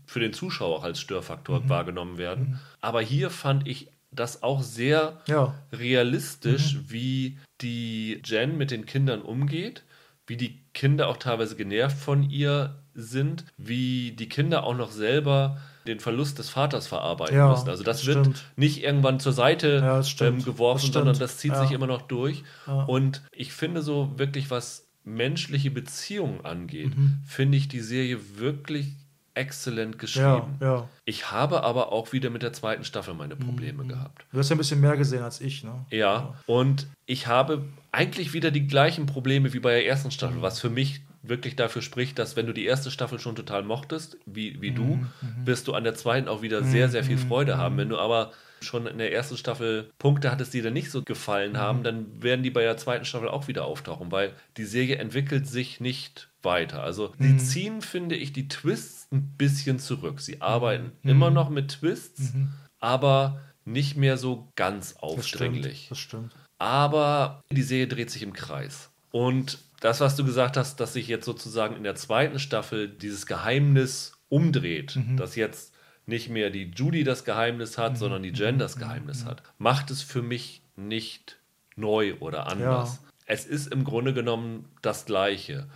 für 0.05 0.19
den 0.19 0.33
Zuschauer 0.33 0.77
auch 0.77 0.83
als 0.83 0.99
Störfaktor 0.99 1.67
wahrgenommen 1.67 2.17
werden. 2.19 2.59
Aber 2.79 3.01
hier 3.01 3.31
fand 3.31 3.67
ich 3.67 3.89
das 4.11 4.43
auch 4.43 4.61
sehr 4.61 5.21
ja, 5.27 5.55
realistisch, 5.71 6.77
wie 6.87 7.39
die 7.61 8.21
Jen 8.23 8.55
mit 8.57 8.69
den 8.69 8.85
Kindern 8.85 9.23
umgeht, 9.23 9.83
wie 10.27 10.37
die 10.37 10.61
Kinder 10.73 11.07
auch 11.07 11.17
teilweise 11.17 11.55
genervt 11.55 11.97
von 11.97 12.29
ihr 12.29 12.75
sind, 12.93 13.45
wie 13.57 14.11
die 14.11 14.29
Kinder 14.29 14.63
auch 14.63 14.77
noch 14.77 14.91
selber 14.91 15.57
den 15.87 15.99
Verlust 15.99 16.37
des 16.37 16.49
Vaters 16.49 16.85
verarbeiten 16.87 17.35
Ja, 17.35 17.49
müssen. 17.49 17.67
Also 17.67 17.83
das, 17.83 17.97
das 17.97 18.05
wird 18.05 18.19
stimmt. 18.19 18.43
nicht 18.55 18.83
irgendwann 18.83 19.19
zur 19.19 19.33
Seite 19.33 19.77
Ja, 19.77 20.27
ähm, 20.27 20.43
geworfen, 20.43 20.85
Das 20.85 20.93
sondern 20.93 21.17
das 21.17 21.37
zieht 21.39 21.55
sich 21.55 21.71
Ja. 21.71 21.75
immer 21.75 21.87
noch 21.87 22.03
durch. 22.03 22.43
Und 22.87 23.23
ich 23.31 23.53
finde 23.53 23.81
so 23.81 24.11
wirklich, 24.17 24.51
was 24.51 24.87
menschliche 25.03 25.71
Beziehungen 25.71 26.45
angeht, 26.45 26.95
Mhm. 26.97 27.19
finde 27.25 27.57
ich 27.57 27.67
die 27.67 27.79
Serie 27.81 28.19
wirklich 28.37 28.87
exzellent 29.35 29.95
ja, 29.95 29.99
geschrieben. 29.99 30.55
ja. 30.61 30.87
Ich 31.05 31.31
habe 31.31 31.63
aber 31.63 31.91
auch 31.91 32.13
wieder 32.13 32.29
mit 32.29 32.43
der 32.43 32.53
zweiten 32.53 32.83
Staffel 32.83 33.13
meine 33.15 33.35
Mhm. 33.35 33.39
Probleme 33.39 33.83
gehabt. 33.85 34.25
Du 34.31 34.37
hast 34.37 34.49
ja 34.49 34.55
ein 34.55 34.59
bisschen 34.59 34.79
mehr 34.79 34.95
gesehen 34.95 35.23
als 35.23 35.41
ich, 35.41 35.63
ne? 35.63 35.85
Ja, 35.89 36.35
und 36.45 36.85
ich 37.07 37.25
habe 37.27 37.65
eigentlich 37.91 38.33
wieder 38.33 38.51
die 38.51 38.67
gleichen 38.67 39.07
Probleme 39.07 39.51
wie 39.53 39.59
bei 39.59 39.71
der 39.71 39.87
ersten 39.87 40.11
Staffel, 40.11 40.41
was 40.43 40.59
für 40.59 40.69
mich 40.69 41.01
wirklich 41.23 41.55
dafür 41.55 41.81
spricht, 41.81 42.19
dass 42.19 42.35
wenn 42.35 42.45
du 42.45 42.53
die 42.53 42.65
erste 42.65 42.91
Staffel 42.91 43.17
schon 43.17 43.35
total 43.35 43.63
mochtest, 43.63 44.17
wie, 44.25 44.61
wie 44.61 44.71
du, 44.71 45.03
wirst 45.45 45.67
du 45.67 45.73
an 45.73 45.83
der 45.85 45.95
zweiten 45.95 46.27
auch 46.27 46.41
wieder 46.41 46.63
sehr, 46.63 46.89
sehr 46.89 47.03
viel 47.03 47.17
Freude 47.17 47.57
haben. 47.57 47.77
Wenn 47.77 47.89
du 47.89 47.97
aber 47.97 48.31
schon 48.63 48.87
in 48.87 48.97
der 48.97 49.13
ersten 49.13 49.37
Staffel 49.37 49.89
Punkte 49.99 50.31
hattest, 50.31 50.53
die 50.53 50.61
dir 50.61 50.71
nicht 50.71 50.89
so 50.91 51.03
gefallen 51.03 51.57
haben, 51.57 51.83
dann 51.83 52.21
werden 52.23 52.43
die 52.43 52.49
bei 52.49 52.63
der 52.63 52.77
zweiten 52.77 53.05
Staffel 53.05 53.27
auch 53.29 53.47
wieder 53.47 53.65
auftauchen, 53.65 54.11
weil 54.11 54.33
die 54.57 54.65
Serie 54.65 54.97
entwickelt 54.97 55.47
sich 55.47 55.79
nicht 55.79 56.29
weiter. 56.41 56.83
Also 56.83 57.13
sie 57.19 57.37
ziehen, 57.37 57.81
finde 57.81 58.15
ich, 58.15 58.33
die 58.33 58.47
Twists 58.47 59.07
ein 59.11 59.33
bisschen 59.37 59.79
zurück. 59.79 60.19
Sie 60.21 60.41
arbeiten 60.41 60.91
immer 61.03 61.29
noch 61.29 61.49
mit 61.49 61.69
Twists, 61.69 62.33
aber 62.79 63.39
nicht 63.65 63.95
mehr 63.95 64.17
so 64.17 64.49
ganz 64.55 64.93
Das 64.93 65.03
aufdringlich 65.03 65.75
stimmt. 65.85 65.91
Das 65.91 65.99
stimmt. 65.99 66.35
aber 66.59 67.41
die 67.49 67.61
Serie 67.61 67.87
dreht 67.87 68.09
sich 68.11 68.23
im 68.23 68.33
Kreis. 68.33 68.89
Und 69.11 69.59
das, 69.79 69.99
was 69.99 70.15
du 70.15 70.25
gesagt 70.25 70.57
hast, 70.57 70.79
dass 70.79 70.93
sich 70.93 71.07
jetzt 71.07 71.25
sozusagen 71.25 71.75
in 71.75 71.83
der 71.83 71.95
zweiten 71.95 72.39
Staffel 72.39 72.87
dieses 72.89 73.25
Geheimnis 73.25 74.13
umdreht, 74.29 74.97
dass 75.17 75.35
jetzt 75.35 75.72
nicht 76.05 76.29
mehr 76.29 76.49
die 76.49 76.71
Judy 76.75 77.03
das 77.03 77.23
Geheimnis 77.25 77.77
hat, 77.77 77.97
sondern 77.97 78.23
die 78.23 78.29
Jen 78.31 78.59
das 78.59 78.77
Geheimnis 78.77 79.25
hat, 79.25 79.41
macht 79.57 79.89
es 79.91 80.01
für 80.01 80.21
mich 80.21 80.61
nicht 80.75 81.37
neu 81.75 82.15
oder 82.19 82.47
anders. 82.47 82.99
Ja. 83.01 83.09
Es 83.25 83.45
ist 83.45 83.71
im 83.71 83.83
Grunde 83.85 84.13
genommen 84.13 84.65
das 84.81 85.05
Gleiche. 85.05 85.67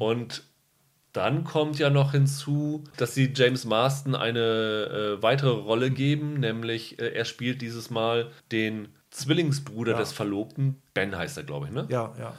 Und 0.00 0.42
dann 1.12 1.44
kommt 1.44 1.78
ja 1.78 1.88
noch 1.88 2.12
hinzu, 2.12 2.84
dass 2.96 3.14
sie 3.14 3.32
James 3.34 3.64
Marston 3.64 4.14
eine 4.14 5.16
äh, 5.18 5.22
weitere 5.22 5.50
Rolle 5.50 5.90
geben, 5.90 6.40
nämlich 6.40 6.98
äh, 6.98 7.12
er 7.14 7.24
spielt 7.24 7.62
dieses 7.62 7.88
Mal 7.90 8.30
den 8.52 8.88
Zwillingsbruder 9.12 9.92
Ja. 9.92 9.98
des 9.98 10.12
Verlobten. 10.12 10.82
Ben 10.94 11.16
heißt 11.16 11.36
er, 11.38 11.44
glaube 11.44 11.66
ich, 11.66 11.72
ne? 11.72 11.86
Ja, 11.88 12.12
ja, 12.18 12.24
ja. 12.24 12.34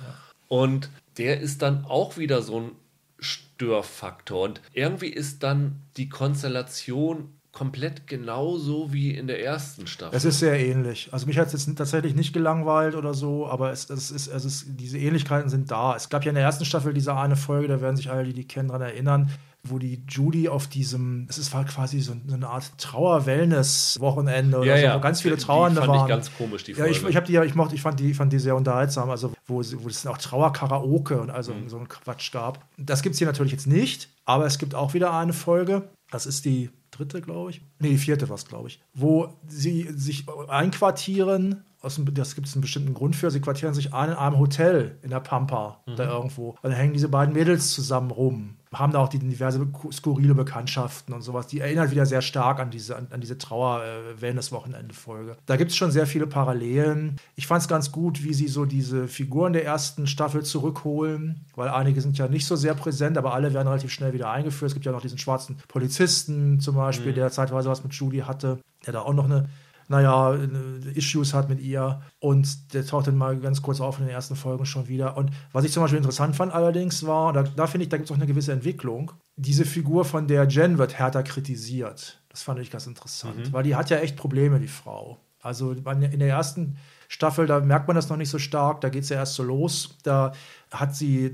Und 0.48 0.90
der 1.18 1.40
ist 1.40 1.62
dann 1.62 1.86
auch 1.86 2.18
wieder 2.18 2.42
so 2.44 2.60
ein 2.60 2.72
Störfaktor. 3.20 4.44
Und 4.44 4.62
irgendwie 4.74 5.08
ist 5.10 5.44
dann 5.44 5.82
die 5.98 6.10
Konstellation 6.10 7.34
komplett 7.58 8.06
genauso 8.06 8.94
wie 8.94 9.16
in 9.16 9.26
der 9.26 9.44
ersten 9.44 9.88
Staffel. 9.88 10.16
Es 10.16 10.26
ist 10.26 10.38
sehr 10.40 10.60
ähnlich. 10.60 11.10
Also 11.12 11.26
mich 11.26 11.40
hat 11.40 11.48
es 11.48 11.54
jetzt 11.54 11.78
tatsächlich 11.78 12.14
nicht 12.16 12.32
gelangweilt 12.34 12.94
oder 12.94 13.16
so, 13.16 13.48
aber 13.48 13.72
es, 13.72 13.90
es 13.90 14.12
ist, 14.12 14.28
es 14.28 14.46
ist, 14.46 14.66
diese 14.80 15.00
Ähnlichkeiten 15.00 15.50
sind 15.50 15.72
da. 15.72 15.96
Es 15.96 16.10
gab 16.10 16.24
ja 16.24 16.30
in 16.30 16.36
der 16.36 16.44
ersten 16.44 16.66
Staffel 16.66 16.94
diese 16.94 17.16
eine 17.16 17.36
Folge, 17.36 17.68
da 17.68 17.82
werden 17.82 17.96
sich 17.98 18.12
alle, 18.12 18.26
die 18.26 18.34
die 18.34 18.48
kennen, 18.48 18.68
daran 18.68 18.84
erinnern, 18.84 19.32
wo 19.64 19.80
die 19.80 20.04
Judy 20.08 20.48
auf 20.50 20.68
diesem, 20.68 21.26
es 21.30 21.38
ist 21.40 21.52
quasi 21.52 22.00
so 22.00 22.14
eine 22.32 22.48
Art 22.48 22.72
Trauer-Wellness-Wochenende 22.78 24.58
oder 24.60 24.68
Ja, 24.68 24.78
so, 24.78 24.84
ja. 24.84 24.96
wo 24.96 25.00
ganz 25.02 25.22
viele 25.22 25.36
Die 25.36 25.44
Trauernde 25.44 25.82
fand 25.82 25.94
ich 25.94 26.00
waren. 26.02 26.08
ganz 26.08 26.32
komisch, 26.38 26.64
die 26.64 26.74
Ja, 26.74 26.86
ich, 26.86 27.00
Folge. 27.00 27.18
ich, 27.18 27.24
die, 27.26 27.34
ja- 27.34 27.44
ich, 27.44 27.56
mochte, 27.56 27.76
ich, 27.76 27.82
fand 27.82 28.00
die, 28.00 28.14
fand 28.14 28.32
die 28.34 28.40
sehr 28.40 28.56
unterhaltsam, 28.56 29.10
also 29.10 29.34
wo, 29.48 29.56
wo 29.80 29.88
es 29.88 30.06
auch 30.08 30.18
Trauer-Karaoke 30.18 31.20
und 31.20 31.30
also 31.32 31.54
Mhm. 31.54 31.70
so 31.70 31.78
ein 31.80 31.88
Quatsch 31.88 32.32
gab. 32.32 32.66
Das 32.78 33.02
gibt 33.02 33.14
es 33.14 33.20
hier 33.20 33.28
natürlich 33.28 33.52
jetzt 33.52 33.68
nicht, 33.68 34.10
aber 34.26 34.46
es 34.46 34.58
gibt 34.60 34.76
auch 34.76 34.94
wieder 34.94 35.14
eine 35.14 35.34
Folge, 35.34 35.90
das 36.12 36.26
ist 36.26 36.46
die 36.46 36.70
dritte, 36.98 37.22
glaube 37.22 37.52
ich. 37.52 37.62
Nee, 37.80 37.90
die 37.90 37.98
vierte 37.98 38.30
war 38.30 38.36
es, 38.36 38.46
glaube 38.46 38.70
ich, 38.70 38.82
wo 38.94 39.34
sie 39.48 39.88
sich 39.96 40.26
einquartieren. 40.48 41.64
Aus 41.82 41.96
dem, 41.96 42.12
das 42.14 42.34
gibt 42.36 42.48
es 42.48 42.54
einen 42.56 42.62
bestimmten 42.62 42.94
Grund 42.94 43.16
für. 43.16 43.30
Sie 43.30 43.40
quartieren 43.40 43.74
sich 43.74 43.94
ein 43.94 44.10
in 44.10 44.16
einem 44.16 44.40
Hotel 44.40 44.98
in 45.04 45.10
der 45.12 45.20
Pampa, 45.20 45.82
da 45.86 45.94
Mhm. 46.06 46.10
irgendwo. 46.12 46.50
Und 46.50 46.64
dann 46.64 46.72
hängen 46.74 46.94
diese 46.94 47.08
beiden 47.10 47.34
Mädels 47.36 47.72
zusammen 47.72 48.10
rum. 48.12 48.56
Haben 48.74 48.92
da 48.94 49.00
auch 49.00 49.08
die 49.10 49.20
diverse 49.20 49.66
skurrile 49.94 50.34
Bekanntschaften 50.36 51.14
und 51.14 51.22
sowas. 51.22 51.48
Die 51.48 51.60
erinnert 51.62 51.92
wieder 51.92 52.06
sehr 52.06 52.22
stark 52.22 52.60
an 52.60 52.70
diese, 52.72 52.98
an, 52.98 53.08
an 53.12 53.22
diese 53.22 53.38
Trauer-Wellness-Wochenende-Folge. 53.38 55.38
Da 55.46 55.56
gibt 55.56 55.72
es 55.72 55.78
schon 55.78 55.92
sehr 55.92 56.08
viele 56.08 56.28
Parallelen. 56.28 57.18
Ich 57.36 57.48
fand 57.48 57.62
es 57.62 57.68
ganz 57.68 57.92
gut, 57.92 58.24
wie 58.24 58.34
sie 58.34 58.48
so 58.48 58.66
diese 58.66 59.08
Figuren 59.08 59.54
der 59.54 59.66
ersten 59.66 60.08
Staffel 60.08 60.44
zurückholen, 60.44 61.46
weil 61.56 61.70
einige 61.70 62.02
sind 62.02 62.18
ja 62.18 62.28
nicht 62.28 62.46
so 62.46 62.56
sehr 62.56 62.74
präsent, 62.74 63.18
aber 63.18 63.34
alle 63.34 63.54
werden 63.54 63.68
relativ 63.68 63.92
schnell 63.92 64.14
wieder 64.14 64.30
eingeführt. 64.32 64.70
Es 64.70 64.74
gibt 64.74 64.86
ja 64.86 64.92
noch 64.92 65.02
diesen 65.02 65.18
schwarzen 65.18 65.58
Polizisten 65.68 66.60
zum 66.60 66.76
Beispiel, 66.76 67.14
der 67.14 67.32
zeitweise 67.32 67.70
was 67.70 67.84
mit 67.84 67.94
Judy 67.94 68.20
hatte, 68.20 68.60
der 68.86 68.94
da 68.94 69.02
auch 69.02 69.14
noch 69.14 69.26
eine 69.26 69.50
naja, 69.88 70.34
äh, 70.36 70.92
Issues 70.94 71.34
hat 71.34 71.50
mit 71.50 71.60
ihr. 71.60 72.02
Und 72.20 72.74
der 72.74 72.86
taucht 72.86 73.08
dann 73.08 73.18
mal 73.18 73.38
ganz 73.40 73.62
kurz 73.62 73.80
auf 73.80 74.00
in 74.00 74.06
den 74.06 74.14
ersten 74.14 74.36
Folgen 74.36 74.66
schon 74.66 74.88
wieder. 74.88 75.18
Und 75.18 75.32
was 75.54 75.66
ich 75.66 75.72
zum 75.72 75.84
Beispiel 75.84 75.98
interessant 75.98 76.36
fand 76.36 76.54
allerdings 76.54 77.06
war, 77.06 77.34
da, 77.34 77.44
da 77.44 77.68
finde 77.68 77.84
ich, 77.84 77.90
da 77.90 77.98
gibt 77.98 78.10
es 78.10 78.12
auch 78.12 78.18
eine 78.18 78.28
gewisse 78.28 78.52
Entwicklung. 78.52 79.12
Diese 79.36 79.66
Figur 79.66 80.06
von 80.06 80.28
der 80.28 80.48
Jen 80.48 80.78
wird 80.78 80.96
härter 80.96 81.24
kritisiert. 81.24 82.22
Das 82.30 82.44
fand 82.44 82.60
ich 82.60 82.70
ganz 82.70 82.86
interessant, 82.86 83.52
weil 83.52 83.64
die 83.64 83.76
hat 83.76 83.90
ja 83.90 83.98
echt 83.98 84.16
Probleme, 84.16 84.60
die 84.60 84.68
Frau. 84.68 85.18
Also 85.42 85.72
in 85.72 86.20
der 86.20 86.28
ersten 86.28 86.78
Staffel, 87.08 87.48
da 87.48 87.60
merkt 87.62 87.88
man 87.88 87.96
das 87.96 88.10
noch 88.10 88.18
nicht 88.18 88.30
so 88.30 88.38
stark, 88.38 88.82
da 88.82 88.90
geht 88.90 89.04
es 89.04 89.10
ja 89.10 89.18
erst 89.18 89.36
so 89.36 89.44
los. 89.44 89.98
Da 90.04 90.34
hat 90.72 90.96
sie, 90.96 91.34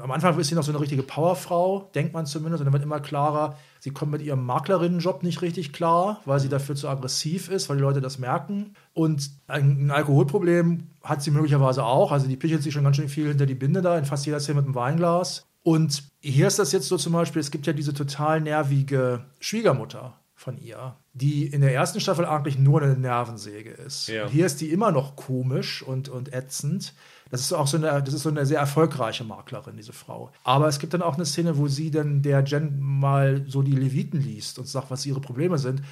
am 0.00 0.10
Anfang 0.10 0.38
ist 0.38 0.48
sie 0.48 0.54
noch 0.54 0.62
so 0.62 0.72
eine 0.72 0.80
richtige 0.80 1.02
Powerfrau, 1.02 1.90
denkt 1.94 2.14
man 2.14 2.26
zumindest, 2.26 2.60
und 2.60 2.66
dann 2.66 2.72
wird 2.72 2.82
immer 2.82 3.00
klarer, 3.00 3.56
sie 3.80 3.90
kommt 3.90 4.12
mit 4.12 4.22
ihrem 4.22 4.44
Maklerinnenjob 4.44 5.22
nicht 5.22 5.42
richtig 5.42 5.72
klar, 5.72 6.20
weil 6.24 6.40
sie 6.40 6.48
dafür 6.48 6.74
zu 6.74 6.88
aggressiv 6.88 7.50
ist, 7.50 7.68
weil 7.68 7.76
die 7.76 7.82
Leute 7.82 8.00
das 8.00 8.18
merken. 8.18 8.74
Und 8.94 9.30
ein, 9.46 9.86
ein 9.86 9.90
Alkoholproblem 9.90 10.88
hat 11.02 11.22
sie 11.22 11.30
möglicherweise 11.30 11.84
auch, 11.84 12.12
also 12.12 12.26
die 12.26 12.36
pichelt 12.36 12.62
sich 12.62 12.72
schon 12.72 12.84
ganz 12.84 12.96
schön 12.96 13.08
viel 13.08 13.28
hinter 13.28 13.46
die 13.46 13.54
Binde 13.54 13.82
da, 13.82 13.98
in 13.98 14.04
fast 14.04 14.24
jeder 14.24 14.40
Szene 14.40 14.60
mit 14.60 14.66
einem 14.66 14.74
Weinglas. 14.74 15.46
Und 15.62 16.04
hier 16.20 16.48
ist 16.48 16.58
das 16.58 16.72
jetzt 16.72 16.88
so 16.88 16.96
zum 16.96 17.12
Beispiel, 17.12 17.40
es 17.40 17.50
gibt 17.50 17.66
ja 17.66 17.72
diese 17.72 17.94
total 17.94 18.40
nervige 18.40 19.24
Schwiegermutter 19.38 20.14
von 20.42 20.58
ihr, 20.58 20.96
die 21.12 21.46
in 21.46 21.60
der 21.60 21.72
ersten 21.72 22.00
Staffel 22.00 22.26
eigentlich 22.26 22.58
nur 22.58 22.82
eine 22.82 22.96
Nervensäge 22.96 23.70
ist. 23.70 24.08
Ja. 24.08 24.26
Hier 24.28 24.44
ist 24.44 24.60
die 24.60 24.72
immer 24.72 24.90
noch 24.90 25.14
komisch 25.14 25.82
und, 25.82 26.08
und 26.08 26.32
ätzend. 26.34 26.94
Das 27.30 27.40
ist 27.40 27.52
auch 27.52 27.68
so 27.68 27.76
eine, 27.76 28.02
das 28.02 28.12
ist 28.12 28.24
so 28.24 28.28
eine 28.28 28.44
sehr 28.44 28.58
erfolgreiche 28.58 29.22
Maklerin, 29.24 29.76
diese 29.76 29.92
Frau. 29.92 30.32
Aber 30.42 30.66
es 30.66 30.80
gibt 30.80 30.94
dann 30.94 31.02
auch 31.02 31.14
eine 31.14 31.24
Szene, 31.24 31.56
wo 31.56 31.68
sie 31.68 31.90
dann 31.90 32.22
der 32.22 32.42
Jen 32.42 32.80
mal 32.80 33.44
so 33.46 33.62
die 33.62 33.72
Leviten 33.72 34.20
liest 34.20 34.58
und 34.58 34.66
sagt, 34.66 34.90
was 34.90 35.06
ihre 35.06 35.20
Probleme 35.20 35.58
sind. 35.58 35.82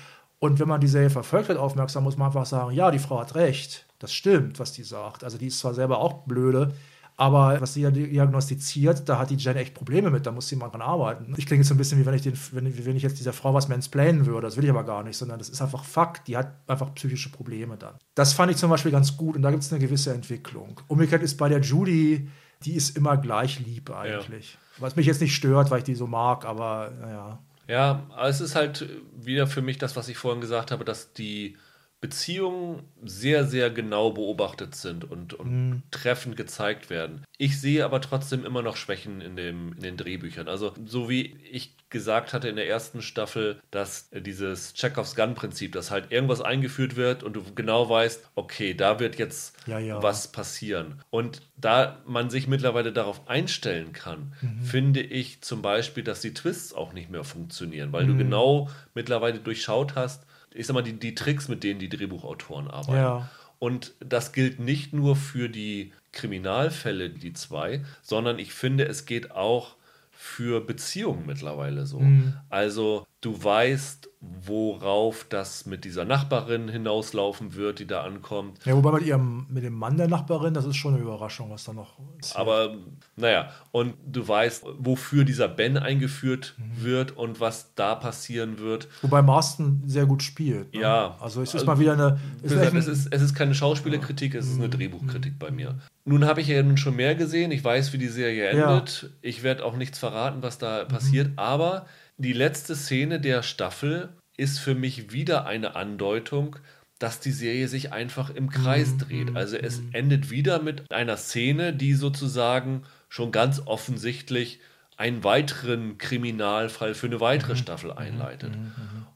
Und 0.40 0.58
wenn 0.58 0.68
man 0.68 0.80
die 0.80 0.88
Serie 0.88 1.10
verfolgt 1.10 1.48
hat, 1.48 1.56
aufmerksam, 1.56 2.02
muss 2.02 2.16
man 2.16 2.26
einfach 2.26 2.46
sagen, 2.46 2.72
ja, 2.72 2.90
die 2.90 2.98
Frau 2.98 3.20
hat 3.20 3.36
recht. 3.36 3.86
Das 4.00 4.12
stimmt, 4.12 4.58
was 4.58 4.72
die 4.72 4.82
sagt. 4.82 5.22
Also 5.22 5.38
die 5.38 5.46
ist 5.46 5.60
zwar 5.60 5.74
selber 5.74 5.98
auch 5.98 6.24
blöde, 6.24 6.74
aber 7.20 7.60
was 7.60 7.74
sie 7.74 7.82
ja 7.82 7.90
diagnostiziert, 7.90 9.06
da 9.06 9.18
hat 9.18 9.28
die 9.28 9.34
Jen 9.34 9.54
echt 9.58 9.74
Probleme 9.74 10.08
mit, 10.08 10.24
da 10.24 10.32
muss 10.32 10.48
sie 10.48 10.56
mal 10.56 10.70
dran 10.70 10.80
arbeiten. 10.80 11.34
Ich 11.36 11.44
klinge 11.44 11.60
jetzt 11.60 11.68
so 11.68 11.74
ein 11.74 11.76
bisschen, 11.76 12.00
wie 12.00 12.06
wenn 12.06 12.14
ich, 12.14 12.22
den, 12.22 12.32
wenn, 12.52 12.86
wenn 12.86 12.96
ich 12.96 13.02
jetzt 13.02 13.18
dieser 13.18 13.34
Frau 13.34 13.52
was 13.52 13.68
mansplainen 13.68 14.24
würde. 14.24 14.46
Das 14.46 14.56
will 14.56 14.64
ich 14.64 14.70
aber 14.70 14.84
gar 14.84 15.02
nicht, 15.02 15.18
sondern 15.18 15.38
das 15.38 15.50
ist 15.50 15.60
einfach 15.60 15.84
Fakt. 15.84 16.28
Die 16.28 16.38
hat 16.38 16.54
einfach 16.66 16.94
psychische 16.94 17.30
Probleme 17.30 17.76
dann. 17.76 17.96
Das 18.14 18.32
fand 18.32 18.50
ich 18.52 18.56
zum 18.56 18.70
Beispiel 18.70 18.90
ganz 18.90 19.18
gut 19.18 19.36
und 19.36 19.42
da 19.42 19.50
gibt 19.50 19.62
es 19.62 19.70
eine 19.70 19.84
gewisse 19.84 20.14
Entwicklung. 20.14 20.80
Umgekehrt 20.88 21.22
ist 21.22 21.36
bei 21.36 21.50
der 21.50 21.60
Judy, 21.60 22.26
die 22.64 22.72
ist 22.72 22.96
immer 22.96 23.18
gleich 23.18 23.60
lieb 23.60 23.90
eigentlich. 23.90 24.56
Was 24.78 24.96
mich 24.96 25.04
jetzt 25.04 25.20
nicht 25.20 25.34
stört, 25.34 25.70
weil 25.70 25.80
ich 25.80 25.84
die 25.84 25.96
so 25.96 26.06
mag, 26.06 26.46
aber 26.46 26.90
naja. 27.02 27.38
Ja, 27.68 28.06
aber 28.16 28.28
es 28.28 28.40
ist 28.40 28.54
halt 28.54 28.88
wieder 29.14 29.46
für 29.46 29.60
mich 29.60 29.76
das, 29.76 29.94
was 29.94 30.08
ich 30.08 30.16
vorhin 30.16 30.40
gesagt 30.40 30.70
habe, 30.70 30.86
dass 30.86 31.12
die 31.12 31.58
Beziehungen 32.00 32.82
sehr, 33.04 33.44
sehr 33.44 33.70
genau 33.70 34.10
beobachtet 34.10 34.74
sind 34.74 35.10
und, 35.10 35.34
und 35.34 35.82
treffend 35.90 36.36
gezeigt 36.36 36.88
werden. 36.88 37.24
Ich 37.36 37.60
sehe 37.60 37.84
aber 37.84 38.00
trotzdem 38.00 38.46
immer 38.46 38.62
noch 38.62 38.76
Schwächen 38.76 39.20
in, 39.20 39.36
dem, 39.36 39.74
in 39.74 39.82
den 39.82 39.96
Drehbüchern. 39.98 40.48
Also, 40.48 40.72
so 40.86 41.10
wie 41.10 41.36
ich 41.50 41.76
gesagt 41.90 42.32
hatte 42.32 42.48
in 42.48 42.56
der 42.56 42.68
ersten 42.68 43.02
Staffel, 43.02 43.60
dass 43.70 44.08
äh, 44.12 44.22
dieses 44.22 44.74
Chekhovs 44.74 45.14
Gun-Prinzip, 45.16 45.72
dass 45.72 45.90
halt 45.90 46.10
irgendwas 46.10 46.40
eingeführt 46.40 46.96
wird 46.96 47.22
und 47.22 47.34
du 47.34 47.42
genau 47.54 47.90
weißt, 47.90 48.30
okay, 48.34 48.74
da 48.74 49.00
wird 49.00 49.18
jetzt 49.18 49.56
Ja, 49.66 49.78
ja. 49.78 50.02
was 50.02 50.28
passieren. 50.28 51.02
Und 51.10 51.42
da 51.56 51.98
man 52.06 52.30
sich 52.30 52.46
mittlerweile 52.46 52.92
darauf 52.92 53.28
einstellen 53.28 53.92
kann, 53.92 54.32
finde 54.62 55.00
ich 55.00 55.42
zum 55.42 55.62
Beispiel, 55.62 56.04
dass 56.04 56.20
die 56.20 56.32
Twists 56.32 56.72
auch 56.72 56.92
nicht 56.92 57.10
mehr 57.10 57.24
funktionieren, 57.24 57.92
weil 57.92 58.06
du 58.06 58.16
genau 58.16 58.70
mittlerweile 58.94 59.40
durchschaut 59.40 59.96
hast, 59.96 60.24
ich 60.54 60.66
sag 60.66 60.74
mal, 60.74 60.82
die, 60.82 60.98
die 60.98 61.14
Tricks, 61.14 61.48
mit 61.48 61.62
denen 61.62 61.80
die 61.80 61.88
Drehbuchautoren 61.88 62.68
arbeiten. 62.68 62.96
Ja. 62.96 63.30
Und 63.58 63.94
das 64.00 64.32
gilt 64.32 64.58
nicht 64.58 64.92
nur 64.92 65.16
für 65.16 65.48
die 65.48 65.92
Kriminalfälle, 66.12 67.10
die 67.10 67.34
zwei, 67.34 67.84
sondern 68.02 68.38
ich 68.38 68.52
finde, 68.54 68.86
es 68.86 69.04
geht 69.04 69.32
auch 69.32 69.76
für 70.10 70.60
Beziehungen 70.60 71.26
mittlerweile 71.26 71.86
so. 71.86 72.02
Also 72.48 73.06
du 73.20 73.42
weißt, 73.42 74.08
worauf 74.46 75.24
das 75.28 75.64
mit 75.64 75.84
dieser 75.84 76.04
Nachbarin 76.04 76.68
hinauslaufen 76.68 77.54
wird, 77.54 77.78
die 77.78 77.86
da 77.86 78.02
ankommt. 78.02 78.58
Ja, 78.66 78.74
wobei 78.76 78.92
mit 78.92 79.06
ihrem, 79.06 79.46
mit 79.48 79.64
dem 79.64 79.72
Mann 79.74 79.96
der 79.96 80.08
Nachbarin, 80.08 80.52
das 80.52 80.66
ist 80.66 80.76
schon 80.76 80.92
eine 80.94 81.02
Überraschung, 81.02 81.50
was 81.50 81.64
da 81.64 81.72
noch 81.72 81.98
ist. 82.20 82.36
Aber 82.36 82.76
naja, 83.16 83.50
und 83.72 83.94
du 84.06 84.26
weißt, 84.26 84.64
wofür 84.78 85.24
dieser 85.24 85.48
Ben 85.48 85.78
eingeführt 85.78 86.54
wird 86.76 87.16
und 87.16 87.40
was 87.40 87.74
da 87.76 87.94
passieren 87.94 88.58
wird. 88.58 88.88
Wobei 89.00 89.22
Marston 89.22 89.82
sehr 89.86 90.04
gut 90.04 90.22
spielt. 90.22 90.74
Ne? 90.74 90.80
Ja. 90.82 91.16
Also 91.20 91.40
es 91.40 91.50
ist 91.50 91.54
Also, 91.60 91.66
mal 91.66 91.78
wieder 91.78 91.94
eine. 91.94 92.18
Ist 92.42 92.52
gesagt, 92.52 92.74
es, 92.74 92.88
ist, 92.88 93.08
es 93.10 93.22
ist 93.22 93.34
keine 93.34 93.54
Schauspielerkritik, 93.54 94.34
es 94.34 94.46
ist 94.48 94.58
eine 94.58 94.68
Drehbuchkritik 94.68 95.38
bei 95.38 95.50
mir. 95.50 95.78
Nun 96.04 96.24
habe 96.26 96.40
ich 96.42 96.48
ja 96.48 96.62
nun 96.62 96.76
schon 96.76 96.96
mehr 96.96 97.14
gesehen. 97.14 97.52
Ich 97.52 97.64
weiß, 97.64 97.92
wie 97.94 97.98
die 97.98 98.08
Serie 98.08 98.54
Ja. 98.54 98.70
endet. 98.74 99.10
Ich 99.22 99.42
werde 99.42 99.64
auch 99.64 99.76
nichts 99.76 99.98
verraten, 99.98 100.42
was 100.42 100.58
da 100.58 100.84
passiert. 100.84 101.30
Aber 101.36 101.86
die 102.20 102.32
letzte 102.32 102.76
Szene 102.76 103.20
der 103.20 103.42
Staffel 103.42 104.10
ist 104.36 104.58
für 104.58 104.74
mich 104.74 105.12
wieder 105.12 105.46
eine 105.46 105.74
Andeutung, 105.74 106.56
dass 106.98 107.18
die 107.18 107.32
Serie 107.32 107.66
sich 107.66 107.92
einfach 107.92 108.28
im 108.30 108.50
Kreis 108.50 108.98
dreht. 108.98 109.34
Also 109.34 109.56
es 109.56 109.80
endet 109.92 110.30
wieder 110.30 110.60
mit 110.60 110.90
einer 110.92 111.16
Szene, 111.16 111.72
die 111.72 111.94
sozusagen 111.94 112.82
schon 113.08 113.32
ganz 113.32 113.62
offensichtlich 113.64 114.60
einen 114.98 115.24
weiteren 115.24 115.96
Kriminalfall 115.96 116.94
für 116.94 117.06
eine 117.06 117.20
weitere 117.20 117.56
Staffel 117.56 117.90
einleitet. 117.92 118.52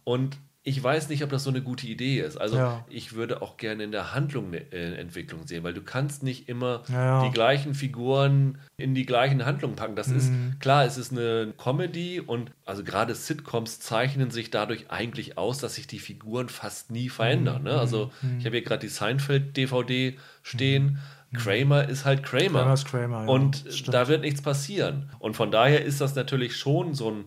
Und 0.05 0.39
ich 0.67 0.83
weiß 0.83 1.11
nicht, 1.11 1.23
ob 1.23 1.29
das 1.29 1.45
so 1.45 1.51
eine 1.51 1.61
gute 1.61 1.87
Idee 1.87 2.21
ist. 2.21 2.39
Also 2.41 2.57
Ja. 2.57 2.85
ich 2.89 3.13
würde 3.13 3.43
auch 3.43 3.59
gerne 3.59 3.85
in 3.85 3.93
der 3.93 4.15
Handlung 4.15 4.47
eine 4.47 4.61
äh, 4.73 4.95
Entwicklung 4.95 5.47
sehen, 5.47 5.63
weil 5.63 5.75
du 5.75 5.83
kannst 5.83 6.23
nicht 6.23 6.49
immer 6.49 6.83
Ja, 6.89 7.05
ja. 7.23 7.25
die 7.29 7.33
gleichen 7.35 7.75
Figuren 7.75 8.59
in 8.79 8.95
die 8.95 9.05
gleichen 9.05 9.45
Handlungen 9.45 9.77
packen. 9.77 9.95
Das 9.95 10.09
ist 10.09 10.31
Mhm. 10.31 10.57
klar, 10.61 10.87
es 10.87 10.97
ist 10.97 11.13
eine 11.13 11.53
Comedy 11.63 12.19
und 12.19 12.51
also 12.65 12.83
gerade 12.83 13.15
Sitcoms 13.15 13.79
zeichnen 13.81 14.31
sich 14.31 14.51
dadurch 14.51 14.91
eigentlich 14.91 15.37
aus, 15.37 15.59
dass 15.59 15.75
sich 15.75 15.87
die 15.87 15.99
Figuren 15.99 16.49
fast 16.49 16.91
nie 16.91 17.11
verändern. 17.11 17.59
Mhm. 17.63 17.69
Ne? 17.69 17.79
Also 17.79 18.11
ich 18.39 18.47
habe 18.47 18.57
hier 18.57 18.65
gerade 18.65 18.81
die 18.81 18.89
Seinfeld-DVD 18.89 20.17
stehen. 20.43 20.99
Kramer 21.35 21.89
ist 21.89 22.05
halt 22.05 22.23
Kramer. 22.23 22.49
Mhm. 22.49 22.55
Kramer 22.55 22.73
ist 22.75 22.85
Kramer, 22.87 23.23
ja. 23.25 23.29
Und 23.29 23.65
stimmt. 23.69 23.93
da 23.95 24.09
wird 24.09 24.23
nichts 24.23 24.41
passieren. 24.41 25.11
Und 25.19 25.35
von 25.37 25.51
daher 25.51 25.85
ist 25.85 26.01
das 26.01 26.15
natürlich 26.15 26.57
schon 26.57 26.95
so 26.95 27.11
ein 27.11 27.25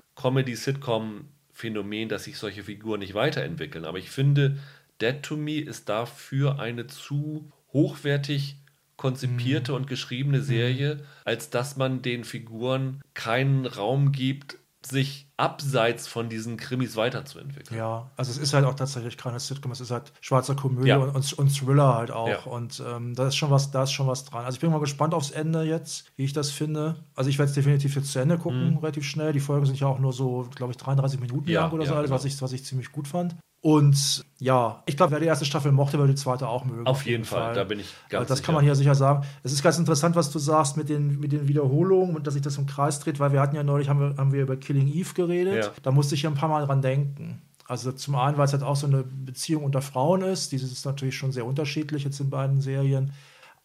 Comedy-Sitcom-Phänomen, 1.57 2.09
dass 2.09 2.25
sich 2.25 2.37
solche 2.37 2.63
Figuren 2.63 2.99
nicht 2.99 3.13
weiterentwickeln. 3.13 3.85
Aber 3.85 3.97
ich 3.97 4.09
finde, 4.09 4.57
Dead 5.01 5.21
to 5.21 5.37
Me 5.37 5.59
ist 5.59 5.89
dafür 5.89 6.59
eine 6.59 6.87
zu 6.87 7.51
hochwertig 7.73 8.57
konzipierte 8.95 9.71
Mhm. 9.71 9.77
und 9.77 9.87
geschriebene 9.87 10.41
Serie, 10.41 11.03
als 11.23 11.49
dass 11.49 11.77
man 11.77 12.01
den 12.01 12.23
Figuren 12.23 13.01
keinen 13.13 13.65
Raum 13.65 14.11
gibt, 14.11 14.57
sich 14.85 15.27
abseits 15.37 16.07
von 16.07 16.29
diesen 16.29 16.57
Krimis 16.57 16.95
weiterzuentwickeln. 16.95 17.77
Ja, 17.77 18.11
also 18.15 18.31
es 18.31 18.37
ist 18.37 18.53
halt 18.53 18.65
auch 18.65 18.73
tatsächlich 18.73 19.17
keine 19.17 19.39
Sitcom, 19.39 19.71
es 19.71 19.81
ist 19.81 19.91
halt 19.91 20.13
schwarzer 20.21 20.55
Komödie 20.55 20.89
ja. 20.89 20.97
und, 20.97 21.33
und, 21.33 21.49
Thriller 21.49 21.95
halt 21.95 22.11
auch. 22.11 22.27
Ja. 22.27 22.43
Und 22.43 22.81
ähm, 22.85 23.13
da 23.13 23.27
ist 23.27 23.35
schon 23.35 23.51
was, 23.51 23.71
da 23.71 23.83
ist 23.83 23.91
schon 23.91 24.07
was 24.07 24.25
dran. 24.25 24.45
Also 24.45 24.55
ich 24.55 24.61
bin 24.61 24.71
mal 24.71 24.79
gespannt 24.79 25.13
aufs 25.13 25.31
Ende 25.31 25.63
jetzt, 25.63 26.11
wie 26.15 26.23
ich 26.23 26.33
das 26.33 26.51
finde. 26.51 26.95
Also 27.15 27.29
ich 27.29 27.37
werde 27.37 27.49
es 27.49 27.55
definitiv 27.55 27.95
jetzt 27.95 28.11
zu 28.11 28.19
Ende 28.19 28.37
gucken, 28.37 28.71
mhm. 28.71 28.77
relativ 28.77 29.03
schnell. 29.03 29.33
Die 29.33 29.39
Folgen 29.39 29.65
sind 29.65 29.79
ja 29.79 29.87
auch 29.87 29.99
nur 29.99 30.13
so, 30.13 30.47
glaube 30.55 30.71
ich, 30.71 30.77
33 30.77 31.19
Minuten 31.19 31.49
ja, 31.49 31.61
lang 31.61 31.71
oder 31.71 31.85
so, 31.85 31.93
alles, 31.93 32.05
genau. 32.05 32.15
was, 32.15 32.25
ich, 32.25 32.41
was 32.41 32.53
ich 32.53 32.63
ziemlich 32.65 32.91
gut 32.91 33.07
fand. 33.07 33.35
Und 33.67 34.23
ja, 34.39 34.81
ich 34.85 34.95
glaube, 34.95 35.11
wer 35.11 35.19
die 35.19 35.25
erste 35.25 35.43
Staffel 35.43 35.73
mochte, 35.73 35.99
wird 35.99 36.09
die 36.09 36.15
zweite 36.15 36.47
auch 36.47 36.63
mögen. 36.63 36.87
Auf, 36.87 36.99
jeden, 36.99 37.11
jeden 37.11 37.25
Fall. 37.25 37.47
Fall. 37.47 37.53
da 37.53 37.63
bin 37.65 37.81
ich 37.81 37.93
ganz 38.07 38.21
also 38.21 38.29
Das 38.29 38.37
sicher. 38.37 38.45
kann 38.45 38.55
man 38.55 38.63
hier 38.63 38.75
sicher 38.75 38.95
sagen. 38.95 39.25
Es 39.43 39.51
ist 39.51 39.61
ganz 39.61 39.77
interessant, 39.77 40.15
was 40.15 40.31
du 40.31 40.39
sagst 40.39 40.77
mit 40.77 40.87
den, 40.87 41.19
mit 41.19 41.33
den 41.33 41.49
Wiederholungen 41.49 42.15
und 42.15 42.25
dass 42.25 42.35
sich 42.35 42.43
das 42.43 42.57
im 42.57 42.65
Kreis 42.65 43.01
dreht, 43.01 43.19
weil 43.19 43.33
wir 43.33 43.41
hatten 43.41 43.57
ja 43.57 43.63
neulich, 43.63 43.89
haben 43.89 43.99
wir, 43.99 44.15
haben 44.15 44.31
wir 44.31 44.43
über 44.43 44.55
Killing 44.55 44.87
Eve 44.87 45.13
geredet. 45.13 45.65
Ja. 45.65 45.71
Da 45.83 45.91
musste 45.91 46.15
ich 46.15 46.21
ja 46.21 46.29
ein 46.29 46.35
paar 46.37 46.47
Mal 46.47 46.65
dran 46.65 46.81
denken. 46.81 47.41
Also 47.67 47.91
zum 47.91 48.15
einen, 48.15 48.37
weil 48.37 48.45
es 48.45 48.53
halt 48.53 48.63
auch 48.63 48.77
so 48.77 48.87
eine 48.87 49.03
Beziehung 49.03 49.65
unter 49.65 49.81
Frauen 49.81 50.21
ist. 50.21 50.53
Dieses 50.53 50.71
ist 50.71 50.85
natürlich 50.85 51.17
schon 51.17 51.33
sehr 51.33 51.45
unterschiedlich 51.45 52.05
jetzt 52.05 52.21
in 52.21 52.29
beiden 52.29 52.61
Serien. 52.61 53.11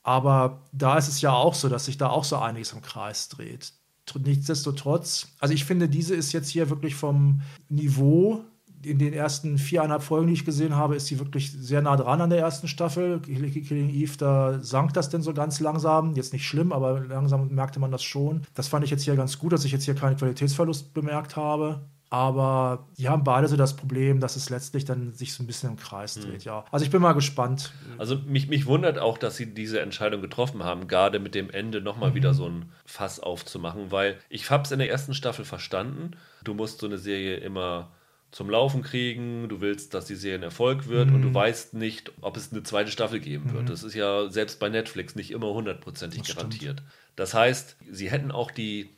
Aber 0.02 0.62
da 0.72 0.98
ist 0.98 1.06
es 1.06 1.20
ja 1.20 1.32
auch 1.32 1.54
so, 1.54 1.68
dass 1.68 1.84
sich 1.84 1.96
da 1.96 2.08
auch 2.08 2.24
so 2.24 2.38
einiges 2.38 2.72
im 2.72 2.82
Kreis 2.82 3.28
dreht. 3.28 3.72
Nichtsdestotrotz, 4.18 5.28
also 5.38 5.54
ich 5.54 5.64
finde, 5.64 5.88
diese 5.88 6.16
ist 6.16 6.32
jetzt 6.32 6.48
hier 6.48 6.70
wirklich 6.70 6.96
vom 6.96 7.42
Niveau 7.68 8.44
in 8.84 8.98
den 8.98 9.12
ersten 9.12 9.58
viereinhalb 9.58 10.02
Folgen, 10.02 10.26
die 10.26 10.32
ich 10.32 10.44
gesehen 10.44 10.76
habe, 10.76 10.96
ist 10.96 11.06
sie 11.06 11.18
wirklich 11.18 11.52
sehr 11.52 11.82
nah 11.82 11.96
dran 11.96 12.20
an 12.20 12.30
der 12.30 12.40
ersten 12.40 12.68
Staffel. 12.68 13.20
Killing 13.20 13.90
Eve, 13.90 14.16
da 14.18 14.58
sank 14.60 14.94
das 14.94 15.08
denn 15.08 15.22
so 15.22 15.32
ganz 15.34 15.60
langsam. 15.60 16.14
Jetzt 16.14 16.32
nicht 16.32 16.46
schlimm, 16.46 16.72
aber 16.72 17.00
langsam 17.00 17.48
merkte 17.48 17.80
man 17.80 17.90
das 17.90 18.02
schon. 18.02 18.42
Das 18.54 18.68
fand 18.68 18.84
ich 18.84 18.90
jetzt 18.90 19.04
hier 19.04 19.16
ganz 19.16 19.38
gut, 19.38 19.52
dass 19.52 19.64
ich 19.64 19.72
jetzt 19.72 19.84
hier 19.84 19.94
keinen 19.94 20.16
Qualitätsverlust 20.16 20.94
bemerkt 20.94 21.36
habe. 21.36 21.82
Aber 22.12 22.88
die 22.98 23.08
haben 23.08 23.24
beide 23.24 23.48
so 23.48 23.56
das 23.56 23.74
Problem, 23.74 24.20
dass 24.20 24.36
es 24.36 24.50
letztlich 24.50 24.84
dann 24.84 25.12
sich 25.12 25.32
so 25.32 25.42
ein 25.42 25.46
bisschen 25.46 25.70
im 25.70 25.76
Kreis 25.76 26.16
hm. 26.16 26.22
dreht, 26.24 26.44
mhm. 26.44 26.46
ja. 26.46 26.64
Also 26.70 26.84
ich 26.84 26.90
bin 26.90 27.00
mal 27.00 27.14
gespannt. 27.14 27.72
Also 27.96 28.18
mich, 28.26 28.48
mich 28.48 28.66
wundert 28.66 28.98
auch, 28.98 29.16
dass 29.16 29.38
sie 29.38 29.54
diese 29.54 29.80
Entscheidung 29.80 30.20
getroffen 30.20 30.62
haben, 30.62 30.88
gerade 30.88 31.20
mit 31.20 31.34
dem 31.34 31.48
Ende 31.48 31.80
nochmal 31.80 32.10
mhm. 32.10 32.14
wieder 32.14 32.34
so 32.34 32.44
ein 32.44 32.70
Fass 32.84 33.18
aufzumachen, 33.18 33.90
weil 33.92 34.18
ich 34.28 34.50
habe 34.50 34.64
es 34.64 34.72
in 34.72 34.78
der 34.78 34.90
ersten 34.90 35.14
Staffel 35.14 35.46
verstanden. 35.46 36.10
Du 36.44 36.52
musst 36.52 36.80
so 36.80 36.86
eine 36.86 36.98
Serie 36.98 37.36
immer 37.36 37.88
zum 38.32 38.48
Laufen 38.48 38.82
kriegen, 38.82 39.48
du 39.48 39.60
willst, 39.60 39.92
dass 39.92 40.06
die 40.06 40.14
Serie 40.14 40.38
ein 40.38 40.42
Erfolg 40.42 40.88
wird 40.88 41.10
mhm. 41.10 41.14
und 41.14 41.22
du 41.22 41.28
mhm. 41.28 41.34
weißt 41.34 41.74
nicht, 41.74 42.12
ob 42.22 42.36
es 42.36 42.50
eine 42.50 42.62
zweite 42.62 42.90
Staffel 42.90 43.20
geben 43.20 43.50
mhm. 43.50 43.52
wird. 43.52 43.68
Das 43.68 43.82
ist 43.82 43.94
ja 43.94 44.28
selbst 44.30 44.58
bei 44.58 44.70
Netflix 44.70 45.14
nicht 45.14 45.30
immer 45.30 45.52
hundertprozentig 45.52 46.24
garantiert. 46.24 46.80
Stimmt. 46.80 46.92
Das 47.14 47.34
heißt, 47.34 47.76
sie 47.90 48.10
hätten 48.10 48.30
auch 48.30 48.50
die 48.50 48.88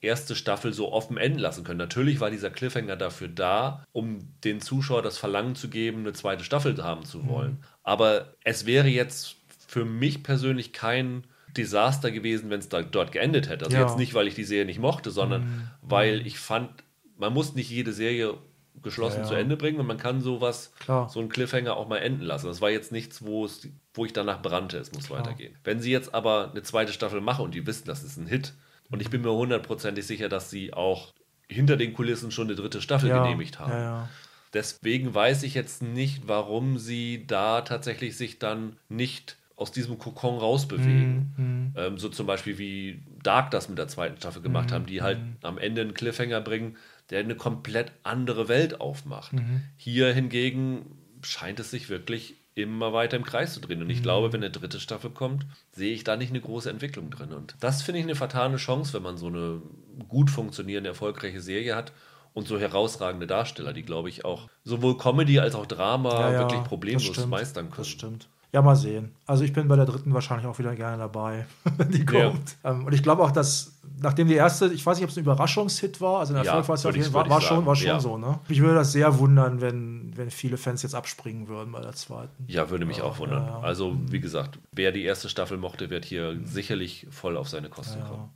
erste 0.00 0.34
Staffel 0.34 0.72
so 0.72 0.92
offen 0.92 1.18
enden 1.18 1.38
lassen 1.38 1.62
können. 1.62 1.78
Natürlich 1.78 2.18
war 2.18 2.30
dieser 2.30 2.50
Cliffhanger 2.50 2.96
dafür 2.96 3.28
da, 3.28 3.84
um 3.92 4.18
den 4.44 4.60
Zuschauer 4.60 5.02
das 5.02 5.18
Verlangen 5.18 5.54
zu 5.54 5.68
geben, 5.68 6.00
eine 6.00 6.12
zweite 6.12 6.42
Staffel 6.42 6.82
haben 6.82 7.04
zu 7.04 7.28
wollen. 7.28 7.52
Mhm. 7.52 7.64
Aber 7.84 8.34
es 8.42 8.66
wäre 8.66 8.88
jetzt 8.88 9.36
für 9.68 9.84
mich 9.84 10.24
persönlich 10.24 10.72
kein 10.72 11.24
Desaster 11.56 12.10
gewesen, 12.10 12.50
wenn 12.50 12.60
es 12.60 12.68
dort 12.68 13.12
geendet 13.12 13.48
hätte. 13.48 13.66
Also 13.66 13.76
ja. 13.76 13.86
jetzt 13.86 13.98
nicht, 13.98 14.14
weil 14.14 14.26
ich 14.26 14.34
die 14.34 14.44
Serie 14.44 14.66
nicht 14.66 14.80
mochte, 14.80 15.12
sondern 15.12 15.42
mhm. 15.42 15.70
weil 15.82 16.26
ich 16.26 16.40
fand, 16.40 16.70
man 17.16 17.32
muss 17.32 17.54
nicht 17.54 17.70
jede 17.70 17.92
Serie 17.92 18.34
geschlossen 18.82 19.18
ja, 19.18 19.22
ja. 19.22 19.28
zu 19.28 19.34
Ende 19.34 19.56
bringen 19.56 19.80
und 19.80 19.86
man 19.86 19.96
kann 19.98 20.20
sowas, 20.20 20.72
Klar. 20.80 21.08
so 21.08 21.20
einen 21.20 21.28
Cliffhanger 21.28 21.76
auch 21.76 21.88
mal 21.88 21.98
enden 21.98 22.22
lassen. 22.22 22.46
Das 22.46 22.60
war 22.60 22.70
jetzt 22.70 22.92
nichts, 22.92 23.24
wo, 23.24 23.44
es, 23.44 23.68
wo 23.94 24.04
ich 24.04 24.12
danach 24.12 24.42
brannte, 24.42 24.78
es 24.78 24.92
muss 24.92 25.06
Klar. 25.06 25.20
weitergehen. 25.20 25.54
Wenn 25.64 25.80
sie 25.80 25.90
jetzt 25.90 26.14
aber 26.14 26.50
eine 26.50 26.62
zweite 26.62 26.92
Staffel 26.92 27.20
machen 27.20 27.44
und 27.44 27.54
die 27.54 27.66
wissen, 27.66 27.86
das 27.86 28.02
ist 28.02 28.16
ein 28.16 28.26
Hit 28.26 28.54
und 28.90 29.00
ich 29.02 29.10
bin 29.10 29.22
mir 29.22 29.32
hundertprozentig 29.32 30.06
sicher, 30.06 30.28
dass 30.28 30.50
sie 30.50 30.72
auch 30.72 31.12
hinter 31.48 31.76
den 31.76 31.92
Kulissen 31.92 32.30
schon 32.30 32.48
eine 32.48 32.56
dritte 32.56 32.80
Staffel 32.80 33.08
ja, 33.08 33.22
genehmigt 33.22 33.58
haben. 33.58 34.08
Deswegen 34.52 35.14
weiß 35.14 35.44
ich 35.44 35.54
jetzt 35.54 35.82
nicht, 35.82 36.26
warum 36.26 36.78
sie 36.78 37.24
da 37.26 37.60
tatsächlich 37.60 38.16
sich 38.16 38.38
dann 38.38 38.76
nicht 38.88 39.36
aus 39.60 39.70
diesem 39.72 39.98
Kokon 39.98 40.38
rausbewegen. 40.38 41.34
Mhm. 41.36 41.74
Ähm, 41.76 41.98
so 41.98 42.08
zum 42.08 42.26
Beispiel 42.26 42.58
wie 42.58 43.02
Dark 43.22 43.50
das 43.50 43.68
mit 43.68 43.78
der 43.78 43.88
zweiten 43.88 44.16
Staffel 44.16 44.40
gemacht 44.42 44.70
mhm. 44.70 44.74
haben, 44.74 44.86
die 44.86 45.02
halt 45.02 45.18
mhm. 45.18 45.36
am 45.42 45.58
Ende 45.58 45.82
einen 45.82 45.94
Cliffhanger 45.94 46.40
bringen, 46.40 46.76
der 47.10 47.20
eine 47.20 47.34
komplett 47.34 47.92
andere 48.02 48.48
Welt 48.48 48.80
aufmacht. 48.80 49.32
Mhm. 49.32 49.62
Hier 49.76 50.12
hingegen 50.12 50.96
scheint 51.22 51.60
es 51.60 51.70
sich 51.70 51.88
wirklich 51.88 52.36
immer 52.54 52.92
weiter 52.92 53.16
im 53.16 53.24
Kreis 53.24 53.54
zu 53.54 53.60
drehen. 53.60 53.82
Und 53.82 53.90
ich 53.90 53.98
mhm. 53.98 54.02
glaube, 54.02 54.32
wenn 54.32 54.42
eine 54.42 54.50
dritte 54.50 54.80
Staffel 54.80 55.10
kommt, 55.10 55.46
sehe 55.72 55.92
ich 55.92 56.04
da 56.04 56.16
nicht 56.16 56.30
eine 56.30 56.40
große 56.40 56.70
Entwicklung 56.70 57.10
drin. 57.10 57.32
Und 57.32 57.56
das 57.60 57.82
finde 57.82 58.00
ich 58.00 58.06
eine 58.06 58.14
fatale 58.14 58.56
Chance, 58.56 58.92
wenn 58.94 59.02
man 59.02 59.16
so 59.16 59.26
eine 59.26 59.62
gut 60.08 60.30
funktionierende, 60.30 60.90
erfolgreiche 60.90 61.40
Serie 61.40 61.76
hat 61.76 61.92
und 62.32 62.48
so 62.48 62.58
herausragende 62.58 63.26
Darsteller, 63.26 63.72
die, 63.72 63.82
glaube 63.82 64.08
ich, 64.08 64.24
auch 64.24 64.48
sowohl 64.64 64.96
Comedy 64.96 65.40
als 65.40 65.54
auch 65.54 65.66
Drama 65.66 66.12
ja, 66.12 66.32
ja, 66.32 66.38
wirklich 66.40 66.62
problemlos 66.64 67.26
meistern 67.26 67.66
können. 67.66 67.76
Das 67.78 67.88
stimmt. 67.88 68.28
Ja, 68.52 68.62
mal 68.62 68.74
sehen. 68.74 69.14
Also 69.26 69.44
ich 69.44 69.52
bin 69.52 69.68
bei 69.68 69.76
der 69.76 69.84
dritten 69.84 70.12
wahrscheinlich 70.12 70.46
auch 70.46 70.58
wieder 70.58 70.74
gerne 70.74 70.98
dabei, 70.98 71.46
wenn 71.76 71.90
die 71.90 72.04
kommt. 72.04 72.56
Ja. 72.64 72.70
Ähm, 72.72 72.84
und 72.84 72.92
ich 72.92 73.02
glaube 73.02 73.22
auch, 73.22 73.30
dass 73.30 73.80
nachdem 74.00 74.28
die 74.28 74.34
erste, 74.34 74.72
ich 74.72 74.84
weiß 74.84 74.96
nicht, 74.96 75.04
ob 75.04 75.10
es 75.10 75.16
ein 75.16 75.20
Überraschungshit 75.20 76.00
war, 76.00 76.20
also 76.20 76.34
ein 76.34 76.44
Erfolg 76.44 76.66
ja, 76.66 77.12
war, 77.12 77.28
war, 77.28 77.40
schon, 77.40 77.64
war 77.64 77.76
schon 77.76 77.86
ja. 77.86 78.00
so, 78.00 78.18
ne? 78.18 78.40
Mich 78.48 78.60
würde 78.60 78.74
das 78.74 78.92
sehr 78.92 79.18
wundern, 79.18 79.60
wenn, 79.60 80.12
wenn 80.16 80.30
viele 80.30 80.56
Fans 80.56 80.82
jetzt 80.82 80.94
abspringen 80.94 81.48
würden 81.48 81.70
bei 81.72 81.80
der 81.80 81.92
zweiten. 81.92 82.44
Ja, 82.48 82.70
würde 82.70 82.86
mich 82.86 82.98
ja, 82.98 83.04
auch 83.04 83.18
wundern. 83.18 83.48
Also, 83.62 83.96
wie 84.08 84.20
gesagt, 84.20 84.58
wer 84.72 84.90
die 84.90 85.04
erste 85.04 85.28
Staffel 85.28 85.58
mochte, 85.58 85.90
wird 85.90 86.04
hier 86.04 86.38
sicherlich 86.44 87.06
voll 87.10 87.36
auf 87.36 87.48
seine 87.48 87.68
Kosten 87.68 88.00
kommen. 88.00 88.30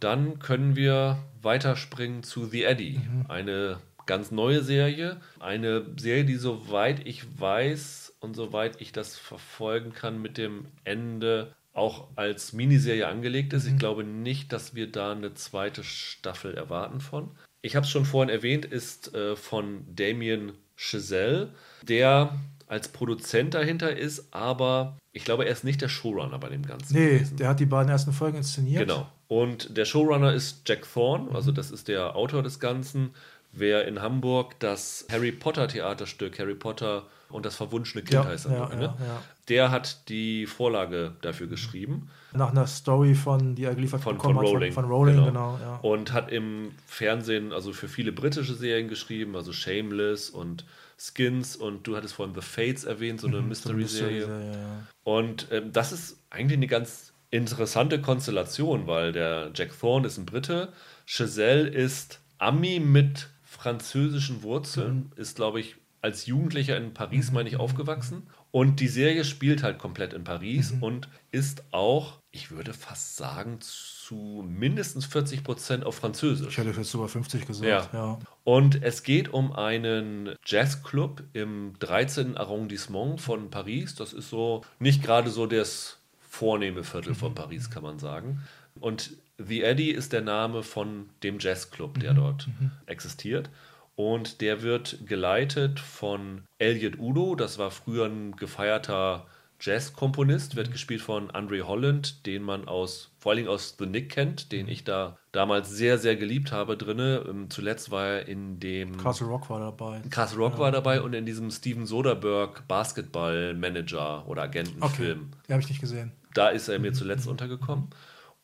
Dann 0.00 0.38
können 0.38 0.76
wir 0.76 1.18
weiterspringen 1.42 2.22
zu 2.22 2.44
The 2.44 2.64
Eddie, 2.64 2.98
mhm. 2.98 3.24
eine 3.28 3.78
ganz 4.04 4.30
neue 4.30 4.62
Serie. 4.62 5.16
Eine 5.40 5.84
Serie, 5.96 6.24
die 6.24 6.36
soweit 6.36 7.06
ich 7.06 7.40
weiß, 7.40 8.05
und 8.20 8.34
soweit 8.34 8.80
ich 8.80 8.92
das 8.92 9.16
verfolgen 9.16 9.92
kann 9.92 10.20
mit 10.20 10.38
dem 10.38 10.66
Ende 10.84 11.54
auch 11.72 12.08
als 12.16 12.52
Miniserie 12.52 13.06
angelegt 13.06 13.52
ist. 13.52 13.66
Ich 13.66 13.74
mhm. 13.74 13.78
glaube 13.78 14.04
nicht, 14.04 14.52
dass 14.52 14.74
wir 14.74 14.90
da 14.90 15.12
eine 15.12 15.34
zweite 15.34 15.84
Staffel 15.84 16.54
erwarten 16.54 17.00
von. 17.00 17.30
Ich 17.60 17.76
habe 17.76 17.84
es 17.84 17.90
schon 17.90 18.04
vorhin 18.04 18.34
erwähnt, 18.34 18.64
ist 18.64 19.14
äh, 19.14 19.36
von 19.36 19.84
Damien 19.94 20.52
Chazelle, 20.76 21.52
der 21.82 22.38
als 22.66 22.88
Produzent 22.88 23.54
dahinter 23.54 23.96
ist, 23.96 24.32
aber 24.32 24.98
ich 25.12 25.24
glaube, 25.24 25.44
er 25.44 25.52
ist 25.52 25.64
nicht 25.64 25.80
der 25.80 25.88
Showrunner 25.88 26.38
bei 26.38 26.48
dem 26.48 26.62
Ganzen. 26.66 26.94
Nee, 26.94 27.14
gewesen. 27.14 27.36
der 27.36 27.48
hat 27.48 27.60
die 27.60 27.66
beiden 27.66 27.90
ersten 27.90 28.12
Folgen 28.12 28.38
inszeniert. 28.38 28.88
Genau. 28.88 29.08
Und 29.28 29.76
der 29.76 29.84
Showrunner 29.84 30.32
ist 30.32 30.68
Jack 30.68 30.86
Thorne, 30.92 31.34
also 31.34 31.52
das 31.52 31.70
ist 31.70 31.88
der 31.88 32.16
Autor 32.16 32.42
des 32.42 32.60
Ganzen. 32.60 33.10
Wer 33.52 33.86
in 33.86 34.02
Hamburg 34.02 34.58
das 34.60 35.06
Harry 35.10 35.32
Potter 35.32 35.68
Theaterstück 35.68 36.38
Harry 36.38 36.54
Potter 36.54 37.06
und 37.28 37.44
das 37.44 37.56
verwunschene 37.56 38.02
Kind 38.02 38.14
ja, 38.14 38.24
heißt 38.24 38.46
er, 38.46 38.52
ja, 38.52 38.68
ne? 38.74 38.82
Ja, 38.98 39.22
der 39.48 39.70
hat 39.70 40.08
die 40.08 40.46
Vorlage 40.46 41.12
dafür 41.20 41.46
geschrieben. 41.46 42.08
Nach 42.32 42.50
einer 42.50 42.66
Story 42.66 43.14
von, 43.14 43.54
die 43.54 43.64
er 43.64 43.74
geliefert 43.74 44.02
von, 44.02 44.18
von 44.18 44.36
Rowling. 44.36 44.72
Von, 44.72 44.84
von 44.84 44.92
Rowling, 44.92 45.24
genau. 45.24 45.56
genau 45.58 45.78
und 45.82 46.12
hat 46.12 46.30
im 46.30 46.72
Fernsehen 46.86 47.52
also 47.52 47.72
für 47.72 47.88
viele 47.88 48.12
britische 48.12 48.54
Serien 48.54 48.88
geschrieben, 48.88 49.36
also 49.36 49.52
Shameless 49.52 50.30
und 50.30 50.64
Skins 50.98 51.56
und 51.56 51.86
du 51.86 51.96
hattest 51.96 52.14
vorhin 52.14 52.34
The 52.34 52.40
Fates 52.40 52.84
erwähnt, 52.84 53.20
so 53.20 53.26
eine 53.28 53.40
mhm, 53.40 53.48
Mystery-Serie. 53.48 54.22
So 54.22 54.28
Mystery 54.28 54.58
und 55.04 55.48
ähm, 55.50 55.72
das 55.72 55.92
ist 55.92 56.18
eigentlich 56.30 56.58
eine 56.58 56.66
ganz 56.66 57.12
interessante 57.30 58.00
Konstellation, 58.00 58.86
weil 58.86 59.12
der 59.12 59.50
Jack 59.54 59.78
Thorne 59.78 60.06
ist 60.06 60.18
ein 60.18 60.26
Brite, 60.26 60.72
Chazelle 61.04 61.68
ist 61.68 62.20
Ami 62.38 62.80
mit 62.80 63.28
französischen 63.44 64.42
Wurzeln, 64.42 65.10
mhm. 65.14 65.20
ist 65.20 65.36
glaube 65.36 65.60
ich 65.60 65.76
als 66.02 66.26
Jugendlicher 66.26 66.76
in 66.76 66.94
Paris, 66.94 67.32
meine 67.32 67.48
ich, 67.48 67.56
aufgewachsen. 67.56 68.26
Und 68.50 68.80
die 68.80 68.88
Serie 68.88 69.24
spielt 69.24 69.62
halt 69.62 69.78
komplett 69.78 70.12
in 70.12 70.24
Paris 70.24 70.72
mhm. 70.72 70.82
und 70.82 71.08
ist 71.30 71.64
auch, 71.72 72.20
ich 72.30 72.50
würde 72.50 72.72
fast 72.72 73.16
sagen, 73.16 73.58
zu 73.60 74.44
mindestens 74.48 75.04
40 75.06 75.44
Prozent 75.44 75.84
auf 75.84 75.96
Französisch. 75.96 76.48
Ich 76.48 76.58
hätte 76.58 76.70
jetzt 76.70 76.90
sogar 76.90 77.08
50 77.08 77.46
gesagt, 77.46 77.68
ja. 77.68 77.88
ja. 77.92 78.18
Und 78.44 78.82
es 78.82 79.02
geht 79.02 79.32
um 79.32 79.52
einen 79.52 80.34
Jazzclub 80.46 81.22
im 81.32 81.74
13. 81.80 82.36
Arrondissement 82.36 83.20
von 83.20 83.50
Paris. 83.50 83.94
Das 83.94 84.12
ist 84.12 84.30
so 84.30 84.64
nicht 84.78 85.02
gerade 85.02 85.30
so 85.30 85.46
das 85.46 85.98
vornehme 86.20 86.84
Viertel 86.84 87.14
von 87.14 87.32
mhm. 87.32 87.36
Paris, 87.36 87.70
kann 87.70 87.82
man 87.82 87.98
sagen. 87.98 88.42
Und 88.80 89.16
The 89.38 89.62
Eddy 89.62 89.90
ist 89.90 90.12
der 90.12 90.22
Name 90.22 90.62
von 90.62 91.10
dem 91.22 91.38
Jazzclub, 91.38 91.98
der 92.00 92.12
mhm. 92.12 92.16
dort 92.16 92.46
mhm. 92.46 92.70
existiert. 92.86 93.50
Und 93.96 94.42
der 94.42 94.62
wird 94.62 95.06
geleitet 95.06 95.80
von 95.80 96.42
Elliot 96.58 96.98
Udo, 96.98 97.34
das 97.34 97.58
war 97.58 97.70
früher 97.70 98.04
ein 98.04 98.36
gefeierter 98.36 99.26
Jazz-Komponist, 99.58 100.54
wird 100.54 100.70
gespielt 100.70 101.00
von 101.00 101.30
Andre 101.30 101.66
Holland, 101.66 102.26
den 102.26 102.42
man 102.42 102.68
aus, 102.68 103.10
vor 103.18 103.32
allen 103.32 103.38
Dingen 103.38 103.48
aus 103.48 103.76
The 103.78 103.86
Nick 103.86 104.10
kennt, 104.10 104.52
den 104.52 104.68
ich 104.68 104.84
da 104.84 105.16
damals 105.32 105.70
sehr, 105.70 105.96
sehr 105.96 106.16
geliebt 106.16 106.52
habe 106.52 106.76
drinne. 106.76 107.24
Ähm, 107.26 107.48
zuletzt 107.48 107.90
war 107.90 108.06
er 108.06 108.28
in 108.28 108.60
dem... 108.60 108.98
Castle 108.98 109.28
Rock 109.28 109.48
war 109.48 109.60
dabei. 109.60 110.02
Castle 110.10 110.38
Rock 110.38 110.54
ja. 110.54 110.58
war 110.58 110.72
dabei 110.72 111.00
und 111.00 111.14
in 111.14 111.24
diesem 111.24 111.50
Steven 111.50 111.86
Soderbergh 111.86 112.60
Basketball-Manager 112.68 114.28
oder 114.28 114.42
Agentenfilm. 114.42 115.30
Okay, 115.30 115.38
den 115.48 115.52
habe 115.52 115.62
ich 115.62 115.68
nicht 115.70 115.80
gesehen. 115.80 116.12
Da 116.34 116.48
ist 116.48 116.68
er 116.68 116.78
mir 116.78 116.92
zuletzt 116.92 117.26
untergekommen. 117.26 117.88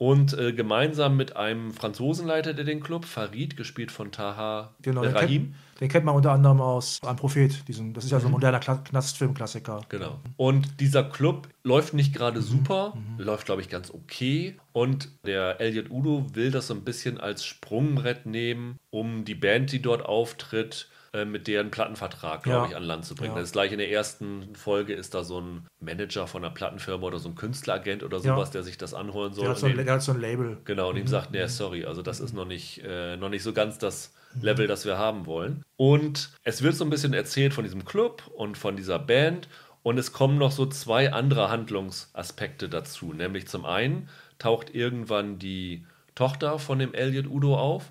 Und 0.02 0.36
äh, 0.36 0.52
gemeinsam 0.52 1.16
mit 1.16 1.36
einem 1.36 1.72
Franzosen 1.72 2.26
leitet 2.26 2.58
er 2.58 2.64
den 2.64 2.80
Club, 2.80 3.04
Farid, 3.04 3.56
gespielt 3.56 3.92
von 3.92 4.10
Taha 4.10 4.74
Genau, 4.82 5.04
äh, 5.04 5.06
den, 5.06 5.16
Rahim. 5.16 5.42
kennt, 5.42 5.80
den 5.80 5.88
kennt 5.88 6.04
man 6.04 6.16
unter 6.16 6.32
anderem 6.32 6.60
aus 6.60 6.98
Ein 7.06 7.14
Prophet. 7.14 7.68
Diesen, 7.68 7.94
das 7.94 8.04
ist 8.06 8.10
ja 8.10 8.18
so 8.18 8.26
ein 8.26 8.32
moderner 8.32 8.58
Kla 8.58 8.78
Knastfilmklassiker. 8.78 9.82
Genau. 9.88 10.18
Und 10.36 10.80
dieser 10.80 11.04
Club 11.04 11.46
läuft 11.62 11.94
nicht 11.94 12.12
gerade 12.12 12.40
Mhm. 12.40 12.44
super, 12.44 12.94
läuft, 13.16 13.44
glaube 13.46 13.60
ich, 13.62 13.68
ganz 13.68 13.92
okay. 13.92 14.56
Und 14.72 15.08
der 15.24 15.60
Elliot 15.60 15.88
Udo 15.88 16.26
will 16.34 16.50
das 16.50 16.66
so 16.66 16.74
ein 16.74 16.82
bisschen 16.82 17.20
als 17.20 17.44
Sprungbrett 17.44 18.26
nehmen, 18.26 18.80
um 18.90 19.24
die 19.24 19.36
Band, 19.36 19.70
die 19.70 19.80
dort 19.82 20.04
auftritt, 20.04 20.88
äh, 21.14 21.24
mit 21.24 21.46
deren 21.46 21.70
Plattenvertrag, 21.70 22.42
glaube 22.42 22.64
Ja. 22.64 22.70
ich, 22.70 22.76
an 22.76 22.82
Land 22.82 23.04
zu 23.04 23.14
bringen. 23.14 23.32
Ja. 23.34 23.40
Das 23.40 23.48
ist 23.48 23.52
gleich 23.52 23.70
in 23.72 23.78
der 23.78 23.90
ersten 23.90 24.54
Folge 24.54 24.94
ist 24.94 25.14
da 25.14 25.24
so 25.24 25.40
ein 25.40 25.66
Manager 25.80 26.26
von 26.26 26.44
einer 26.44 26.52
Plattenfirma 26.54 27.06
oder 27.06 27.18
so 27.18 27.28
ein 27.28 27.34
Künstleragent 27.34 28.02
oder 28.02 28.18
Ja. 28.18 28.34
sowas, 28.34 28.50
der 28.50 28.62
sich 28.62 28.78
das 28.78 28.94
anholen 28.94 29.32
soll. 29.34 29.44
Der 29.44 29.50
hat, 29.52 29.58
so 29.58 29.66
ein, 29.66 29.76
den- 29.76 29.84
der 29.84 29.94
hat 29.94 30.02
so 30.02 30.12
ein 30.12 30.20
Label. 30.20 30.58
Genau, 30.64 30.90
und 30.90 30.96
ihm 30.96 31.06
sagt, 31.06 31.30
nee, 31.32 31.46
sorry, 31.46 31.84
also 31.84 32.00
das 32.02 32.20
ist 32.20 32.32
noch 32.32 32.46
nicht, 32.46 32.82
äh, 32.84 33.16
noch 33.16 33.28
nicht 33.28 33.42
so 33.42 33.52
ganz 33.52 33.78
das 33.78 34.14
Level, 34.40 34.66
das 34.66 34.86
wir 34.86 34.96
haben 34.96 35.26
wollen. 35.26 35.62
Und 35.76 36.30
es 36.44 36.62
wird 36.62 36.74
so 36.74 36.84
ein 36.84 36.90
bisschen 36.90 37.12
erzählt 37.12 37.52
von 37.52 37.64
diesem 37.64 37.84
Club 37.84 38.22
und 38.34 38.56
von 38.56 38.76
dieser 38.76 38.98
Band. 38.98 39.48
Und 39.82 39.98
es 39.98 40.12
kommen 40.12 40.38
noch 40.38 40.52
so 40.52 40.64
zwei 40.64 41.12
andere 41.12 41.50
Handlungsaspekte 41.50 42.68
dazu. 42.68 43.12
Nämlich 43.12 43.48
zum 43.48 43.66
einen 43.66 44.08
taucht 44.38 44.74
irgendwann 44.74 45.38
die 45.38 45.84
Tochter 46.14 46.58
von 46.58 46.78
dem 46.78 46.94
Elliot 46.94 47.26
Udo 47.26 47.58
auf. 47.58 47.90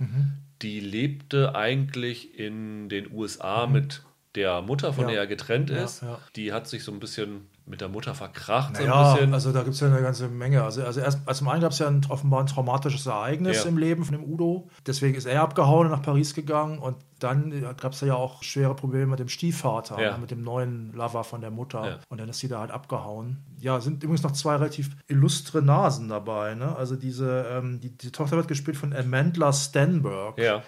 Die 0.62 0.80
lebte 0.80 1.56
eigentlich 1.56 2.38
in 2.38 2.90
den 2.90 3.12
USA 3.12 3.68
mit 3.68 4.04
der 4.36 4.62
Mutter, 4.62 4.94
von 4.94 5.06
Ja. 5.06 5.12
der 5.12 5.20
er 5.22 5.28
getrennt 5.28 5.70
Ja, 5.70 5.84
ist. 5.84 6.02
ja. 6.02 6.20
Die 6.36 6.54
hat 6.54 6.68
sich 6.68 6.84
so 6.84 6.92
ein 6.92 7.00
bisschen 7.00 7.48
mit 7.66 7.80
der 7.80 7.90
Mutter 7.90 8.14
verkracht. 8.16 8.76
so 8.76 8.84
ein 8.84 9.14
bisschen. 9.14 9.34
also 9.34 9.52
da 9.54 9.62
gibt 9.62 9.76
es 9.76 9.80
ja 9.80 9.88
eine 9.88 10.02
ganze 10.02 10.28
Menge. 10.28 10.64
Also, 10.64 10.84
also 10.84 11.00
erst 11.00 11.20
also 11.26 11.40
zum 11.40 11.48
einen 11.50 11.62
gab 11.62 11.72
es 11.72 11.80
ja 11.80 11.88
ein, 11.88 12.02
offenbar 12.10 12.42
ein 12.42 12.48
traumatisches 12.48 13.06
Ereignis 13.06 13.64
Ja. 13.64 13.70
im 13.70 13.78
Leben 13.78 14.04
von 14.04 14.14
dem 14.18 14.24
Udo. 14.24 14.68
Deswegen 14.88 15.16
ist 15.16 15.26
er 15.26 15.42
abgehauen 15.42 15.86
und 15.88 15.92
nach 15.94 16.02
Paris 16.02 16.34
gegangen 16.34 16.80
und 16.80 16.98
dann 17.20 17.52
gab 17.78 17.94
es 17.94 18.02
ja 18.02 18.16
auch 18.16 18.42
schwere 18.44 18.76
Probleme 18.76 19.06
mit 19.06 19.20
dem 19.20 19.30
Stiefvater, 19.30 20.02
Ja. 20.02 20.18
mit 20.18 20.32
dem 20.32 20.42
neuen 20.42 20.92
Lover 20.94 21.24
von 21.24 21.40
der 21.40 21.52
Mutter. 21.52 21.86
Ja. 21.88 22.00
Und 22.10 22.20
dann 22.20 22.28
ist 22.30 22.40
sie 22.40 22.48
da 22.48 22.60
halt 22.60 22.72
abgehauen. 22.72 23.38
Ja, 23.60 23.80
sind 23.80 24.04
übrigens 24.04 24.24
noch 24.24 24.32
zwei 24.32 24.56
relativ 24.56 24.90
illustre 25.08 25.62
Nasen 25.62 26.10
dabei. 26.10 26.56
Ne? 26.56 26.76
Also 26.76 26.96
diese, 26.96 27.46
ähm, 27.52 27.80
die, 27.80 27.96
die 27.96 28.12
Tochter 28.12 28.38
wird 28.38 28.48
gespielt 28.48 28.76
von 28.76 28.92
Amandla 28.94 29.54
Stenberg. 29.54 30.38
ja. 30.40 30.64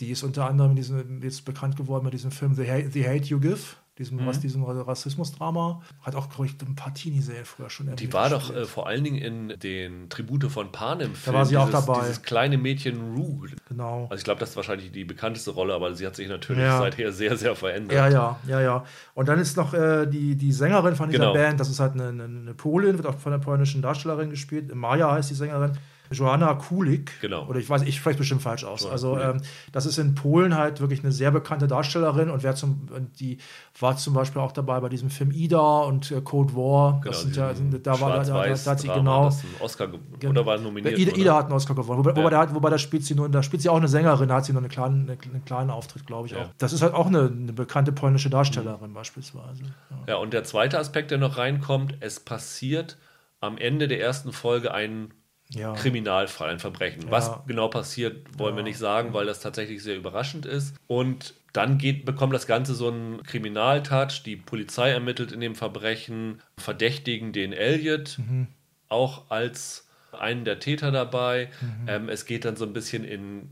Die 0.00 0.10
ist 0.10 0.22
unter 0.24 0.48
anderem 0.48 0.70
in 0.70 0.76
diesem, 0.76 1.22
jetzt 1.22 1.44
bekannt 1.44 1.76
geworden 1.76 2.04
mit 2.04 2.14
diesem 2.14 2.32
Film 2.32 2.54
The 2.54 2.68
Hate, 2.68 2.90
The 2.90 3.06
Hate 3.06 3.24
You 3.26 3.38
Give, 3.38 3.60
diesem, 4.02 4.18
Mhm. 4.18 4.26
was, 4.26 4.40
diesem 4.40 4.64
Rassismusdrama. 4.64 5.80
Hat 6.02 6.14
auch, 6.14 6.28
glaube 6.28 6.46
ich, 6.46 6.54
ein 6.66 6.74
paar 6.74 6.92
Teenie-Serien 6.94 7.44
früher 7.44 7.70
schon 7.70 7.94
Die 7.96 8.12
war 8.12 8.30
doch 8.30 8.54
äh, 8.54 8.64
vor 8.64 8.86
allen 8.86 9.04
Dingen 9.04 9.16
in 9.18 9.58
den 9.60 10.08
Tribute 10.08 10.44
von 10.50 10.72
Panem. 10.72 11.12
Da 11.24 11.32
war 11.32 11.46
sie 11.46 11.56
auch 11.56 11.68
dieses, 11.70 11.84
dabei. 11.86 12.00
Dieses 12.00 12.22
kleine 12.22 12.58
Mädchen 12.58 13.14
Rue. 13.14 13.48
Genau. 13.68 14.04
Also 14.10 14.16
ich 14.20 14.24
glaube, 14.24 14.40
das 14.40 14.50
ist 14.50 14.56
wahrscheinlich 14.56 14.92
die 14.92 15.04
bekannteste 15.04 15.50
Rolle, 15.52 15.74
aber 15.74 15.94
sie 15.94 16.06
hat 16.06 16.16
sich 16.16 16.28
natürlich 16.28 16.62
Ja. 16.62 16.78
seither 16.78 17.12
sehr, 17.12 17.36
sehr 17.36 17.54
verändert. 17.56 17.96
Ja, 17.96 18.08
ja, 18.08 18.38
ja, 18.46 18.60
ja. 18.60 18.84
Und 19.14 19.28
dann 19.28 19.38
ist 19.38 19.56
noch 19.56 19.74
äh, 19.74 20.06
die, 20.06 20.36
die 20.36 20.52
Sängerin 20.52 20.96
von 20.96 21.08
dieser 21.08 21.20
Genau. 21.20 21.32
Band, 21.34 21.60
das 21.60 21.70
ist 21.70 21.80
halt 21.80 21.92
eine, 21.94 22.08
eine, 22.08 22.24
eine 22.24 22.54
Polin, 22.54 22.96
wird 22.96 23.06
auch 23.06 23.18
von 23.18 23.32
einer 23.32 23.42
polnischen 23.42 23.82
Darstellerin 23.82 24.30
gespielt. 24.30 24.74
Maja 24.74 25.12
heißt 25.12 25.30
die 25.30 25.34
Sängerin. 25.34 25.72
Joanna 26.12 26.54
Kulik. 26.54 27.20
Genau. 27.20 27.46
Oder 27.46 27.58
ich 27.58 27.68
weiß, 27.68 27.82
ich 27.82 27.96
spreche 27.96 28.18
bestimmt 28.18 28.42
falsch 28.42 28.64
aus. 28.64 28.82
Joanna 28.82 28.92
also 28.92 29.18
ähm, 29.18 29.42
das 29.72 29.86
ist 29.86 29.98
in 29.98 30.14
Polen 30.14 30.56
halt 30.56 30.80
wirklich 30.80 31.00
eine 31.02 31.12
sehr 31.12 31.30
bekannte 31.30 31.66
Darstellerin 31.66 32.30
und 32.30 32.42
wer 32.42 32.54
zum, 32.54 32.86
die 33.18 33.38
war 33.80 33.96
zum 33.96 34.14
Beispiel 34.14 34.40
auch 34.40 34.52
dabei 34.52 34.80
bei 34.80 34.88
diesem 34.88 35.10
Film 35.10 35.30
Ida 35.32 35.80
und 35.80 36.10
äh, 36.10 36.20
Code 36.20 36.54
War. 36.54 37.00
Genau, 37.00 37.12
das 37.12 37.22
sind 37.22 37.36
ja, 37.36 37.52
da 37.82 38.00
war 38.00 38.10
da, 38.16 38.24
da, 38.24 38.42
da, 38.54 38.70
hat 38.70 38.80
sie 38.80 38.86
Drama, 38.86 38.98
genau. 39.00 39.24
das 39.26 39.40
einen 39.44 39.54
Oscar 39.60 39.88
ge- 39.88 40.28
oder 40.28 40.46
war 40.46 40.58
nominiert. 40.58 40.98
Ida. 40.98 41.16
Ida 41.16 41.34
hat 41.36 41.44
einen 41.46 41.54
Oscar 41.54 41.74
gewonnen. 41.74 41.98
Wobei, 41.98 42.10
Ja. 42.10 42.16
wobei, 42.16 42.30
da, 42.30 42.38
hat- 42.40 42.54
wobei 42.54 42.70
da 42.70 42.78
spielt 42.78 43.04
sie 43.04 43.14
nur, 43.14 43.28
da 43.28 43.42
spielt 43.42 43.62
sie 43.62 43.68
auch 43.68 43.76
eine 43.76 43.88
Sängerin, 43.88 44.28
da 44.28 44.36
hat 44.36 44.44
sie 44.44 44.52
nur 44.52 44.62
einen 44.62 44.70
kleinen, 44.70 45.08
eine, 45.10 45.18
einen 45.22 45.44
kleinen 45.44 45.70
Auftritt, 45.70 46.06
glaube 46.06 46.26
ich 46.26 46.32
Ja. 46.34 46.42
auch. 46.42 46.48
Das 46.58 46.72
ist 46.72 46.82
halt 46.82 46.94
auch 46.94 47.06
eine, 47.06 47.30
eine 47.30 47.52
bekannte 47.52 47.92
polnische 47.92 48.30
Darstellerin 48.30 48.92
beispielsweise. 48.92 49.62
Ja. 49.62 49.96
Ja, 50.08 50.16
und 50.16 50.32
der 50.32 50.44
zweite 50.44 50.78
Aspekt, 50.78 51.10
der 51.10 51.18
noch 51.18 51.38
reinkommt, 51.38 51.96
es 52.00 52.20
passiert 52.20 52.98
am 53.40 53.58
Ende 53.58 53.88
der 53.88 54.00
ersten 54.00 54.32
Folge 54.32 54.72
ein 54.74 55.12
Ja. 55.54 55.72
Kriminalfall, 55.74 56.50
ein 56.50 56.58
Verbrechen. 56.58 57.10
Was 57.10 57.26
Ja. 57.28 57.44
genau 57.46 57.68
passiert, 57.68 58.26
wollen 58.38 58.56
wir 58.56 58.62
nicht 58.62 58.78
sagen, 58.78 59.12
weil 59.12 59.26
das 59.26 59.40
tatsächlich 59.40 59.82
sehr 59.82 59.96
überraschend 59.96 60.46
ist. 60.46 60.74
Und 60.86 61.34
dann 61.52 61.76
geht, 61.78 62.04
bekommt 62.06 62.32
das 62.32 62.46
Ganze 62.46 62.74
so 62.74 62.88
einen 62.88 63.22
Kriminaltouch. 63.22 64.22
Die 64.24 64.36
Polizei 64.36 64.90
ermittelt 64.90 65.32
in 65.32 65.40
dem 65.40 65.54
Verbrechen, 65.54 66.40
verdächtigen 66.58 67.32
den 67.32 67.52
Elliot 67.52 68.16
Mhm. 68.18 68.46
auch 68.88 69.30
als 69.30 69.88
einen 70.18 70.44
der 70.44 70.58
Täter 70.60 70.90
dabei. 70.90 71.48
Mhm. 71.60 71.88
Ähm, 71.88 72.08
es 72.08 72.24
geht 72.26 72.44
dann 72.46 72.56
so 72.56 72.64
ein 72.64 72.72
bisschen 72.72 73.04
in 73.04 73.50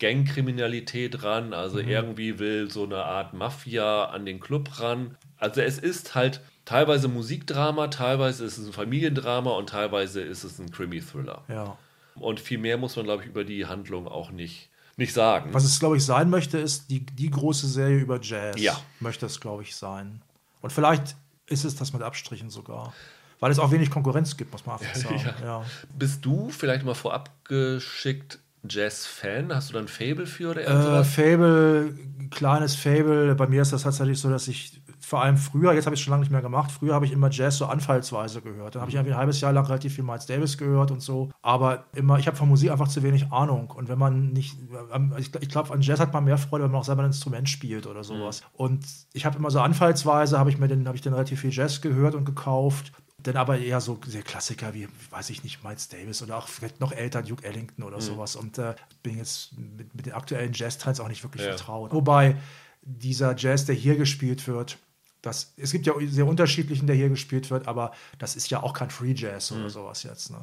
Gangkriminalität 0.00 1.22
ran. 1.22 1.52
Also 1.52 1.82
Mhm. 1.82 1.88
irgendwie 1.88 2.38
will 2.38 2.70
so 2.70 2.84
eine 2.84 3.04
Art 3.04 3.34
Mafia 3.34 4.06
an 4.06 4.24
den 4.26 4.40
Club 4.40 4.80
ran. 4.80 5.16
Also 5.38 5.60
es 5.60 5.78
ist 5.78 6.14
halt 6.14 6.40
teilweise 6.64 7.08
Musikdrama, 7.08 7.88
teilweise 7.88 8.44
ist 8.44 8.58
es 8.58 8.66
ein 8.66 8.72
Familiendrama 8.72 9.50
und 9.52 9.68
teilweise 9.70 10.20
ist 10.20 10.44
es 10.44 10.58
ein 10.58 10.70
Krimi-Thriller. 10.70 11.42
ja. 11.48 11.76
Und 12.16 12.38
viel 12.38 12.58
mehr 12.58 12.78
muss 12.78 12.94
man, 12.94 13.06
glaube 13.06 13.24
ich, 13.24 13.28
über 13.28 13.42
die 13.42 13.66
Handlung 13.66 14.06
auch 14.06 14.30
nicht, 14.30 14.68
nicht 14.96 15.12
sagen. 15.12 15.52
Was 15.52 15.64
es, 15.64 15.80
glaube 15.80 15.96
ich, 15.96 16.04
sein 16.04 16.30
möchte, 16.30 16.58
ist 16.58 16.88
die, 16.90 17.00
die 17.04 17.28
große 17.28 17.66
Serie 17.66 17.98
über 17.98 18.20
Jazz. 18.22 18.54
Ja. 18.60 18.78
Möchte 19.00 19.26
es, 19.26 19.40
glaube 19.40 19.64
ich, 19.64 19.74
sein. 19.74 20.22
Und 20.60 20.72
vielleicht 20.72 21.16
ist 21.46 21.64
es 21.64 21.74
das 21.74 21.92
mit 21.92 22.02
Abstrichen 22.02 22.50
sogar. 22.50 22.92
Weil 23.40 23.50
es 23.50 23.58
auch 23.58 23.72
wenig 23.72 23.90
Konkurrenz 23.90 24.36
gibt, 24.36 24.52
muss 24.52 24.64
man 24.64 24.78
einfach 24.78 24.94
sagen. 24.94 25.34
Ja. 25.40 25.44
ja. 25.44 25.64
Bist 25.98 26.24
du 26.24 26.50
vielleicht 26.50 26.84
mal 26.84 26.94
vorab 26.94 27.30
geschickt 27.42 28.38
Jazz-Fan? 28.68 29.52
Hast 29.52 29.70
du 29.70 29.74
da 29.74 29.80
ein 29.80 29.88
Fable 29.88 30.26
für 30.26 30.52
oder 30.52 31.00
Äh? 31.00 31.04
Fable, 31.04 31.98
kleines 32.30 32.76
Fable. 32.76 33.34
Bei 33.34 33.48
mir 33.48 33.62
ist 33.62 33.72
das 33.72 33.82
tatsächlich 33.82 34.20
so, 34.20 34.30
dass 34.30 34.46
ich 34.46 34.80
vor 35.04 35.22
allem 35.22 35.36
früher, 35.36 35.72
jetzt 35.72 35.86
habe 35.86 35.94
ich 35.94 36.00
es 36.00 36.04
schon 36.04 36.10
lange 36.12 36.22
nicht 36.22 36.32
mehr 36.32 36.42
gemacht, 36.42 36.70
früher 36.70 36.94
habe 36.94 37.04
ich 37.06 37.12
immer 37.12 37.30
Jazz 37.30 37.58
so 37.58 37.66
anfallsweise 37.66 38.40
gehört. 38.40 38.74
Dann 38.74 38.82
habe 38.82 38.90
ich 38.90 38.96
irgendwie 38.96 39.12
ein 39.12 39.18
halbes 39.18 39.40
Jahr 39.40 39.52
lang 39.52 39.66
relativ 39.66 39.94
viel 39.94 40.04
Miles 40.04 40.26
Davis 40.26 40.58
gehört 40.58 40.90
und 40.90 41.00
so. 41.00 41.30
Aber 41.42 41.84
immer, 41.94 42.18
ich 42.18 42.26
habe 42.26 42.36
von 42.36 42.48
Musik 42.48 42.70
einfach 42.70 42.88
zu 42.88 43.02
wenig 43.02 43.30
Ahnung. 43.32 43.70
Und 43.70 43.88
wenn 43.88 43.98
man 43.98 44.32
nicht, 44.32 44.56
ähm, 44.92 45.14
ich, 45.18 45.30
glaube, 45.48 45.72
an 45.72 45.80
Jazz 45.82 46.00
hat 46.00 46.12
man 46.12 46.24
mehr 46.24 46.38
Freude, 46.38 46.64
wenn 46.64 46.70
man 46.72 46.80
auch 46.80 46.84
selber 46.84 47.02
ein 47.02 47.08
Instrument 47.08 47.48
spielt 47.48 47.86
oder 47.86 48.02
sowas. 48.04 48.42
Und 48.52 48.84
ich 49.12 49.26
habe 49.26 49.38
immer 49.38 49.50
so 49.50 49.60
anfallsweise, 49.60 50.38
habe 50.38 50.50
ich 50.50 50.58
mir 50.58 50.68
den, 50.68 50.86
habe 50.86 50.96
ich 50.96 51.02
dann 51.02 51.12
relativ 51.14 51.40
viel 51.40 51.52
Jazz 51.52 51.80
gehört 51.80 52.14
und 52.14 52.24
gekauft. 52.24 52.92
Dann 53.22 53.36
aber 53.36 53.58
eher 53.58 53.80
so 53.80 53.98
sehr 54.06 54.22
Klassiker 54.22 54.74
wie, 54.74 54.86
weiß 55.10 55.30
ich 55.30 55.42
nicht, 55.44 55.64
Miles 55.64 55.88
Davis 55.88 56.22
oder 56.22 56.36
auch 56.36 56.46
vielleicht 56.48 56.80
noch 56.80 56.92
älter 56.92 57.22
Duke 57.22 57.42
Ellington 57.44 57.82
oder 57.82 58.00
sowas. 58.00 58.36
Und 58.36 58.58
äh, 58.58 58.74
bin 59.02 59.16
jetzt 59.16 59.56
mit, 59.58 59.94
mit 59.94 60.04
den 60.06 60.12
aktuellen 60.12 60.52
Jazz-Trends 60.52 61.00
auch 61.00 61.08
nicht 61.08 61.22
wirklich 61.22 61.42
Ja. 61.42 61.48
vertraut. 61.50 61.92
Wobei 61.94 62.36
dieser 62.82 63.34
Jazz, 63.34 63.64
der 63.64 63.74
hier 63.74 63.96
gespielt 63.96 64.46
wird, 64.46 64.76
das, 65.24 65.54
es 65.56 65.72
gibt 65.72 65.86
ja 65.86 65.94
sehr 66.06 66.26
unterschiedlichen, 66.26 66.86
der 66.86 66.96
hier 66.96 67.08
gespielt 67.08 67.50
wird, 67.50 67.66
aber 67.68 67.92
das 68.18 68.36
ist 68.36 68.50
ja 68.50 68.62
auch 68.62 68.72
kein 68.72 68.90
Free 68.90 69.14
Jazz 69.16 69.52
oder 69.52 69.70
sowas 69.70 70.02
jetzt. 70.02 70.30
Ne? 70.30 70.38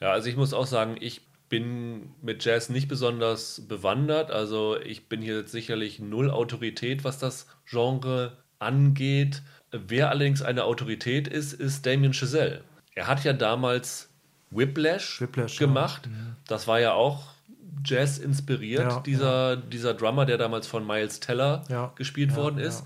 Ja, 0.00 0.12
also 0.12 0.28
ich 0.28 0.36
muss 0.36 0.54
auch 0.54 0.66
sagen, 0.66 0.96
ich 1.00 1.22
bin 1.48 2.10
mit 2.22 2.44
Jazz 2.44 2.68
nicht 2.70 2.88
besonders 2.88 3.62
bewandert. 3.68 4.30
Also 4.30 4.78
ich 4.80 5.08
bin 5.08 5.22
hier 5.22 5.38
jetzt 5.38 5.52
sicherlich 5.52 6.00
null 6.00 6.30
Autorität, 6.30 7.04
was 7.04 7.18
das 7.18 7.46
Genre 7.66 8.36
angeht. 8.58 9.42
Wer 9.70 10.10
allerdings 10.10 10.42
eine 10.42 10.64
Autorität 10.64 11.28
ist, 11.28 11.52
ist 11.52 11.86
Damien 11.86 12.12
Chazelle. 12.12 12.64
Er 12.94 13.06
hat 13.06 13.24
ja 13.24 13.32
damals 13.32 14.08
Whiplash, 14.50 15.20
Whiplash, 15.20 15.60
ja. 15.60 15.66
gemacht. 15.66 16.08
Das 16.46 16.66
war 16.66 16.80
ja 16.80 16.94
auch 16.94 17.24
Jazz 17.84 18.18
inspiriert, 18.18 18.90
Ja, 18.90 19.00
dieser, 19.00 19.56
dieser 19.56 19.94
Drummer, 19.94 20.24
der 20.24 20.38
damals 20.38 20.66
von 20.66 20.86
Miles 20.86 21.20
Teller 21.20 21.62
Ja, 21.68 21.92
gespielt 21.94 22.30
ja, 22.30 22.36
worden 22.36 22.58
ist. 22.58 22.84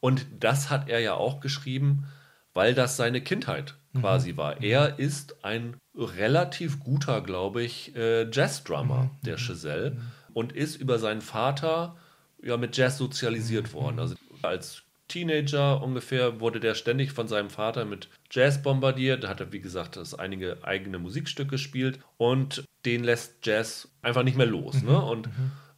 Und 0.00 0.26
das 0.40 0.70
hat 0.70 0.88
er 0.88 1.00
ja 1.00 1.14
auch 1.14 1.40
geschrieben, 1.40 2.06
weil 2.54 2.74
das 2.74 2.96
seine 2.96 3.20
Kindheit 3.20 3.74
Mhm. 3.92 4.00
quasi 4.00 4.36
war. 4.36 4.62
Er 4.62 4.98
ist 4.98 5.44
ein 5.44 5.76
relativ 5.96 6.80
guter, 6.80 7.20
glaube 7.20 7.62
ich, 7.62 7.94
äh, 7.96 8.28
Jazz-Drummer, 8.30 9.04
Mhm. 9.04 9.10
der 9.24 9.36
Chazelle, 9.38 9.96
und 10.32 10.52
ist 10.52 10.76
über 10.76 10.98
seinen 10.98 11.20
Vater 11.20 11.96
ja 12.42 12.56
mit 12.56 12.76
Jazz 12.76 12.94
Mhm. 12.94 13.04
sozialisiert 13.04 13.72
worden. 13.74 13.98
Also 13.98 14.14
als 14.42 14.82
Teenager 15.08 15.82
ungefähr 15.82 16.38
wurde 16.40 16.60
der 16.60 16.74
ständig 16.76 17.10
von 17.12 17.26
seinem 17.26 17.50
Vater 17.50 17.84
mit 17.84 18.08
Jazz 18.30 18.62
bombardiert. 18.62 19.24
Da 19.24 19.28
hat 19.28 19.40
er, 19.40 19.52
wie 19.52 19.60
gesagt, 19.60 19.96
das 19.96 20.14
einige 20.14 20.58
eigene 20.62 21.00
Musikstücke 21.00 21.50
gespielt 21.50 21.98
und 22.16 22.64
den 22.84 23.02
lässt 23.02 23.44
Jazz 23.44 23.88
einfach 24.02 24.22
nicht 24.22 24.36
mehr 24.36 24.46
los. 24.46 24.82
Ne? 24.82 24.98
Und 24.98 25.28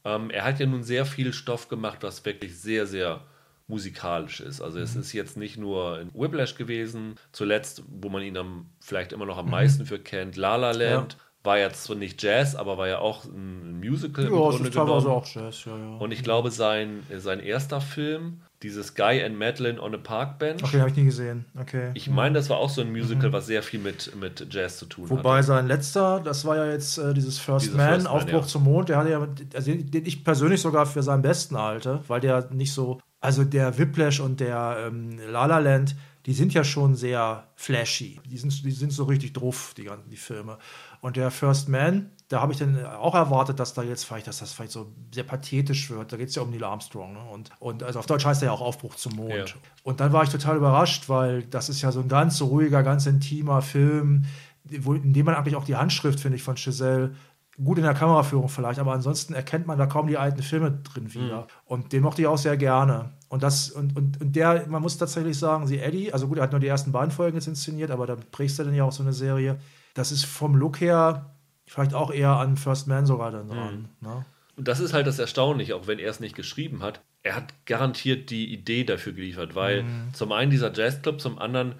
ähm, 0.05 0.29
er 0.31 0.45
hat 0.45 0.61
ja 0.61 0.67
nun 0.67 0.83
sehr 0.83 1.07
viel 1.07 1.33
Stoff 1.33 1.69
gemacht, 1.69 1.99
was 2.03 2.25
wirklich 2.27 2.61
sehr, 2.61 2.87
sehr 2.87 3.23
musikalisch 3.69 4.41
ist. 4.41 4.61
Also 4.61 4.79
es 4.79 4.97
ist 4.97 5.13
jetzt 5.13 5.37
nicht 5.37 5.57
nur 5.59 6.01
in 6.01 6.11
Whiplash 6.15 6.55
gewesen, 6.57 7.17
zuletzt, 7.33 7.83
wo 7.89 8.09
man 8.09 8.23
ihn 8.23 8.37
am, 8.37 8.71
vielleicht 8.81 9.13
immer 9.13 9.27
noch 9.27 9.39
am 9.39 9.51
meisten 9.51 9.87
für 9.87 9.99
kennt, 9.99 10.37
La 10.37 10.57
La 10.57 10.73
Land. 10.73 11.17
War 11.45 11.59
jetzt 11.59 11.83
zwar 11.83 11.97
nicht 11.97 12.23
Jazz, 12.23 12.55
aber 12.55 12.79
war 12.79 12.87
ja 12.87 12.99
auch 12.99 13.25
ein 13.25 13.81
Musical 13.81 14.27
im 14.27 14.33
Ja, 14.33 14.49
es 14.49 14.55
Grunde 14.55 14.69
ist 14.69 14.75
teilweise 14.77 15.07
genommen. 15.07 15.23
auch 15.23 15.27
Jazz, 15.27 15.65
ja, 15.65 15.77
ja. 15.77 15.97
Und 15.97 16.13
ich 16.13 16.23
glaube, 16.23 16.53
sein, 16.53 17.03
sein 17.19 17.41
erster 17.41 17.81
Film, 17.81 18.43
dieses 18.63 18.95
Guy 18.95 19.21
and 19.25 19.37
Madeline 19.37 19.83
on 19.83 19.93
a 19.93 19.99
Park 19.99 20.39
Bench. 20.39 20.63
Okay, 20.63 20.79
habe 20.79 20.91
ich 20.91 20.97
nie 20.97 21.05
gesehen. 21.07 21.47
Okay. 21.61 21.91
Ich 21.95 22.09
meine, 22.09 22.37
das 22.37 22.49
war 22.49 22.59
auch 22.59 22.71
so 22.71 22.81
ein 22.81 22.93
Musical, 22.93 23.33
was 23.33 23.47
sehr 23.47 23.65
viel 23.65 23.81
mit, 23.81 24.15
mit 24.15 24.47
Jazz 24.55 24.79
zu 24.79 24.87
tun 24.87 25.11
Wobei 25.11 25.39
hat. 25.39 25.45
sein 25.47 25.67
letzter, 25.67 26.21
das 26.21 26.45
war 26.45 26.55
ja 26.59 26.71
jetzt 26.71 26.99
äh, 26.99 27.13
dieses 27.13 27.41
First 27.41 27.65
Dieses 27.67 27.77
Man, 27.77 27.89
First 27.95 28.05
Man, 28.05 28.13
Aufbruch 28.15 28.43
ja. 28.43 28.47
zum 28.47 28.63
Mond, 28.63 28.89
der 28.89 28.99
hatte 28.99 29.11
ja, 29.11 29.27
also 29.55 29.73
den 29.73 29.91
den 29.91 30.07
ich 30.07 30.23
persönlich 30.23 30.61
sogar 30.61 30.87
für 30.87 31.03
seinen 31.03 31.23
besten 31.23 31.59
halte, 31.59 32.05
weil 32.07 32.21
der 32.21 32.53
nicht 32.53 32.73
so, 32.73 33.01
also 33.23 33.45
der 33.45 33.79
Whiplash 33.79 34.21
und 34.21 34.41
der 34.41 34.89
ähm, 34.89 35.19
La 35.31 35.47
La 35.47 35.59
Land, 35.59 35.95
die 36.27 36.35
sind 36.35 36.53
ja 36.55 36.65
schon 36.65 36.97
sehr 36.97 37.47
flashy. 37.55 38.21
Die 38.27 38.37
sind, 38.37 38.65
die 38.65 38.71
sind 38.73 38.93
so 38.93 39.05
richtig 39.05 39.33
drauf, 39.33 39.75
die 39.77 39.85
ganzen 39.85 40.11
die 40.11 40.17
Filme. 40.17 40.59
Und 41.01 41.17
der 41.17 41.31
First 41.31 41.69
Man, 41.69 42.11
da 42.29 42.41
habe 42.41 42.53
ich 42.53 42.59
dann 42.59 42.85
auch 42.85 43.15
erwartet, 43.15 43.61
dass 43.61 43.75
da 43.75 43.83
jetzt 43.83 44.05
vielleicht, 44.05 44.27
dass 44.27 44.39
das 44.39 44.53
vielleicht 44.53 44.73
so 44.73 44.93
sehr 45.13 45.23
pathetisch 45.23 45.89
wird. 45.91 46.13
Da 46.13 46.17
geht 46.17 46.31
es 46.31 46.35
ja 46.35 46.43
um 46.43 46.51
Neil 46.51 46.65
Armstrong. 46.65 47.13
Ne? 47.13 47.21
Und, 47.33 47.51
und 47.61 47.85
also 47.85 48.01
auf 48.01 48.07
Deutsch 48.07 48.25
heißt 48.25 48.43
er 48.43 48.47
ja 48.47 48.53
auch 48.53 48.61
Aufbruch 48.61 48.97
zum 48.97 49.15
Mond. 49.15 49.33
Ja. 49.33 49.45
Und 49.85 50.01
dann 50.01 50.13
war 50.13 50.25
ich 50.25 50.31
total 50.31 50.57
überrascht, 50.57 51.09
weil 51.09 51.45
das 51.45 51.69
ist 51.69 51.81
ja 51.81 51.93
so 51.93 52.01
ein 52.01 52.09
ganz 52.09 52.43
ruhiger, 52.43 52.83
ganz 52.83 53.07
intimer 53.07 53.63
Film, 53.63 54.25
wo, 54.65 54.95
in 54.95 55.13
dem 55.13 55.27
man 55.27 55.37
eigentlich 55.37 55.57
auch 55.57 55.65
die 55.65 55.77
Handschrift, 55.77 56.21
finde 56.21 56.37
ich, 56.37 56.43
von 56.43 56.57
Giselle 56.57 57.15
gut 57.63 57.79
in 57.79 57.85
der 57.85 57.95
Kameraführung 57.95 58.49
vielleicht, 58.49 58.79
aber 58.79 58.93
ansonsten 58.93 59.35
erkennt 59.35 59.67
man 59.67 59.79
da 59.79 59.87
kaum 59.87 60.07
die 60.07 60.17
alten 60.17 60.43
Filme 60.43 60.71
drin 60.71 61.13
wieder. 61.13 61.47
Und 61.65 61.93
den 61.93 62.03
mochte 62.03 62.23
ich 62.23 62.29
auch 62.29 62.39
sehr 62.39 62.57
gerne. 62.57 63.13
Und 63.29 63.43
das, 63.43 63.71
und, 63.71 63.97
und, 63.97 64.21
und 64.21 64.37
der, 64.37 64.67
man 64.69 64.83
muss 64.83 64.99
tatsächlich 64.99 65.39
sagen, 65.39 65.67
sie 65.67 65.79
Eddie, 65.79 66.13
also 66.13 66.29
gut, 66.29 66.39
er 66.39 66.45
hat 66.45 66.53
nur 66.53 66.61
die 66.61 66.67
ersten 66.67 66.93
beiden 66.93 67.11
Folgen 67.11 67.37
jetzt 67.37 67.47
inszeniert, 67.47 67.91
aber 67.91 68.07
da 68.07 68.17
prägst 68.31 68.59
du 68.59 68.65
dann 68.65 68.75
ja 68.75 68.85
auch 68.85 68.93
so 68.93 69.03
eine 69.03 69.13
Serie. 69.13 69.59
Das 69.95 70.13
ist 70.13 70.25
vom 70.25 70.55
Look 70.55 70.81
her 70.81 71.35
vielleicht 71.67 71.95
auch 71.95 72.11
eher 72.11 72.37
an 72.37 72.57
First 72.57 72.89
Man 72.89 73.07
sogar 73.07 73.31
dann 73.31 73.49
dran. 73.49 73.89
Ne? 74.01 74.25
Und 74.57 74.69
das 74.69 74.81
ist 74.81 74.93
halt 74.93 75.07
das 75.07 75.19
Erstaunliche, 75.19 75.77
auch 75.77 75.87
wenn 75.87 75.99
er 75.99 76.11
es 76.11 76.21
nicht 76.21 76.37
geschrieben 76.37 76.83
hat. 76.83 77.01
Er 77.23 77.37
hat 77.37 77.55
garantiert 77.67 78.31
die 78.31 78.53
Idee 78.53 78.85
dafür 78.85 79.13
geliefert, 79.13 79.55
weil 79.55 79.85
zum 80.13 80.33
einen 80.33 80.51
dieser 80.51 80.73
Jazzclub, 80.73 81.21
zum 81.21 81.39
anderen 81.39 81.77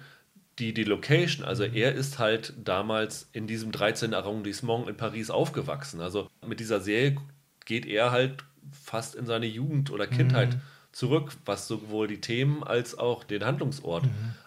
die, 0.59 0.73
die 0.73 0.83
Location. 0.83 1.45
Also 1.45 1.63
er 1.63 1.93
ist 1.93 2.19
halt 2.19 2.53
damals 2.63 3.29
in 3.33 3.47
diesem 3.47 3.71
13. 3.71 4.13
Arrondissement 4.13 4.87
in 4.87 4.97
Paris 4.97 5.29
aufgewachsen. 5.29 6.01
Also 6.01 6.29
mit 6.45 6.59
dieser 6.59 6.79
Serie 6.79 7.17
geht 7.65 7.85
er 7.85 8.11
halt 8.11 8.43
fast 8.71 9.15
in 9.15 9.25
seine 9.25 9.45
Jugend 9.45 9.91
oder 9.91 10.07
Kindheit 10.07 10.57
zurück, 10.91 11.35
was 11.45 11.67
sowohl 11.67 12.07
die 12.07 12.21
Themen 12.21 12.63
als 12.63 12.97
auch 12.97 13.23
den 13.23 13.43
Handlungsort 13.43 14.05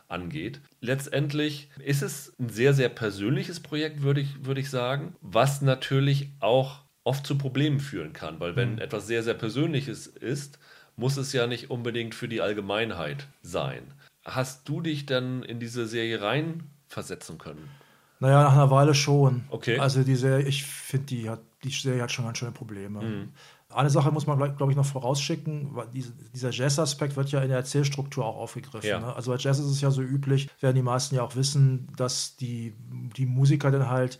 angeht. 0.09 0.61
Letztendlich 0.81 1.69
ist 1.85 2.03
es 2.03 2.33
ein 2.39 2.49
sehr, 2.49 2.73
sehr 2.73 2.89
persönliches 2.89 3.61
Projekt, 3.61 4.03
würde 4.03 4.21
ich, 4.21 4.45
würde 4.45 4.61
ich 4.61 4.71
sagen, 4.71 5.15
was 5.21 5.61
natürlich 5.61 6.31
auch 6.41 6.85
oft 7.05 7.27
zu 7.27 7.37
Problemen 7.37 7.81
führen 7.81 8.13
kann, 8.13 8.41
weil 8.41 8.57
wenn 8.57 8.79
etwas 8.79 9.07
sehr, 9.07 9.23
sehr 9.23 9.35
Persönliches 9.35 10.07
ist, 10.07 10.59
muss 10.97 11.17
es 11.17 11.33
ja 11.33 11.47
nicht 11.47 11.71
unbedingt 11.71 12.15
für 12.15 12.29
die 12.29 12.41
Allgemeinheit 12.41 13.27
sein. 13.43 13.93
Hast 14.27 14.69
du 14.69 14.81
dich 14.81 15.07
dann 15.07 15.43
in 15.45 15.61
diese 15.61 15.87
Serie 15.87 16.21
reinversetzen 16.21 17.39
können? 17.39 17.71
Naja, 18.19 18.43
nach 18.43 18.53
einer 18.53 18.71
Weile 18.71 18.95
schon. 18.95 19.45
Okay. 19.51 19.79
Also 19.79 20.03
die 20.03 20.17
Serie, 20.17 20.47
ich 20.47 20.65
finde, 20.65 21.07
die, 21.07 21.31
hat, 21.31 21.41
die 21.63 21.71
Serie 21.71 22.03
hat 22.03 22.11
schon 22.11 22.25
ganz 22.25 22.39
schöne 22.39 22.53
Probleme. 22.53 23.03
Mhm. 23.03 23.33
Eine 23.69 23.91
Sache 23.91 24.11
muss 24.11 24.27
man, 24.27 24.39
glaube 24.57 24.73
ich, 24.73 24.77
noch 24.77 24.87
vorausschicken, 24.87 25.75
weil 25.75 25.87
diese, 25.93 26.13
dieser 26.35 26.51
Jazz-Aspekt 26.51 27.17
wird 27.17 27.31
ja 27.31 27.43
in 27.43 27.49
der 27.49 27.59
Erzählstruktur 27.59 28.25
auch 28.25 28.37
aufgegriffen. 28.37 28.89
Ja. 28.89 29.01
Ne? 29.01 29.15
Also 29.15 29.33
bei 29.33 29.39
Jazz 29.39 29.59
ist 29.59 29.67
es 29.67 29.81
ja 29.81 29.91
so 29.91 30.03
üblich, 30.03 30.49
werden 30.61 30.77
die 30.77 30.83
meisten 30.83 31.15
ja 31.15 31.23
auch 31.23 31.37
wissen, 31.37 31.89
dass 31.97 32.37
die, 32.37 32.75
die 33.17 33.27
Musiker 33.27 33.71
dann 33.71 33.91
halt, 33.91 34.19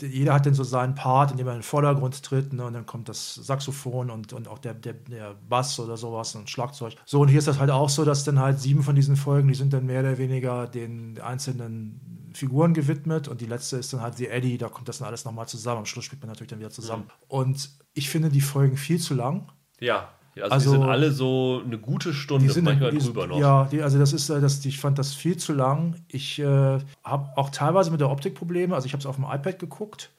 jeder 0.00 0.34
hat 0.34 0.46
dann 0.46 0.54
so 0.54 0.64
seinen 0.64 0.94
Part, 0.94 1.30
in 1.30 1.36
dem 1.36 1.46
er 1.46 1.54
in 1.54 1.58
den 1.58 1.64
Vordergrund 1.64 2.22
tritt, 2.22 2.52
ne? 2.52 2.64
und 2.64 2.72
dann 2.72 2.86
kommt 2.86 3.08
das 3.08 3.34
Saxophon 3.34 4.10
und, 4.10 4.32
und 4.32 4.48
auch 4.48 4.58
der, 4.58 4.74
der, 4.74 4.94
der 4.94 5.34
Bass 5.48 5.78
oder 5.80 5.96
sowas 5.96 6.34
und 6.34 6.50
Schlagzeug. 6.50 6.94
So, 7.04 7.20
und 7.20 7.28
hier 7.28 7.38
ist 7.38 7.48
das 7.48 7.58
halt 7.58 7.70
auch 7.70 7.88
so, 7.88 8.04
dass 8.04 8.24
dann 8.24 8.38
halt 8.38 8.60
sieben 8.60 8.82
von 8.82 8.94
diesen 8.94 9.16
Folgen, 9.16 9.48
die 9.48 9.54
sind 9.54 9.72
dann 9.72 9.86
mehr 9.86 10.00
oder 10.00 10.18
weniger 10.18 10.66
den 10.66 11.20
einzelnen 11.20 12.30
Figuren 12.34 12.74
gewidmet 12.74 13.28
und 13.28 13.40
die 13.40 13.46
letzte 13.46 13.78
ist 13.78 13.92
dann 13.92 14.02
halt 14.02 14.18
die 14.18 14.28
Eddie, 14.28 14.58
da 14.58 14.68
kommt 14.68 14.88
das 14.88 14.98
dann 14.98 15.08
alles 15.08 15.24
nochmal 15.24 15.48
zusammen. 15.48 15.78
Am 15.78 15.86
Schluss 15.86 16.04
spielt 16.04 16.20
man 16.20 16.28
natürlich 16.28 16.50
dann 16.50 16.58
wieder 16.58 16.70
zusammen. 16.70 17.04
Und 17.28 17.70
ich 17.94 18.10
finde 18.10 18.28
die 18.28 18.40
Folgen 18.40 18.76
viel 18.76 19.00
zu 19.00 19.14
lang. 19.14 19.50
Ja, 19.80 20.10
also, 20.42 20.54
Also- 20.54 20.70
die 20.72 20.76
sind 20.78 20.88
alle 20.88 21.10
so 21.12 21.62
eine 21.64 21.78
gute 21.78 22.12
Stunde, 22.12 22.52
sind 22.52 22.64
manchmal 22.64 22.90
die, 22.90 22.98
drüber 22.98 23.26
noch. 23.26 23.38
Ja, 23.38 23.64
die, 23.70 23.82
also 23.82 23.98
das 23.98 24.12
ist, 24.12 24.28
äh, 24.30 24.40
das, 24.40 24.64
ich 24.64 24.78
fand 24.78 24.98
das 24.98 25.14
viel 25.14 25.36
zu 25.36 25.52
lang. 25.52 25.96
Ich 26.08 26.38
äh, 26.38 26.78
habe 27.04 27.28
auch 27.36 27.50
teilweise 27.50 27.90
mit 27.90 28.00
der 28.00 28.10
Optik 28.10 28.34
Probleme. 28.34 28.74
Also 28.74 28.86
ich 28.86 28.92
habe 28.92 29.00
es 29.00 29.06
auf 29.06 29.16
dem 29.16 29.24
iPad 29.24 29.58
geguckt, 29.58 30.10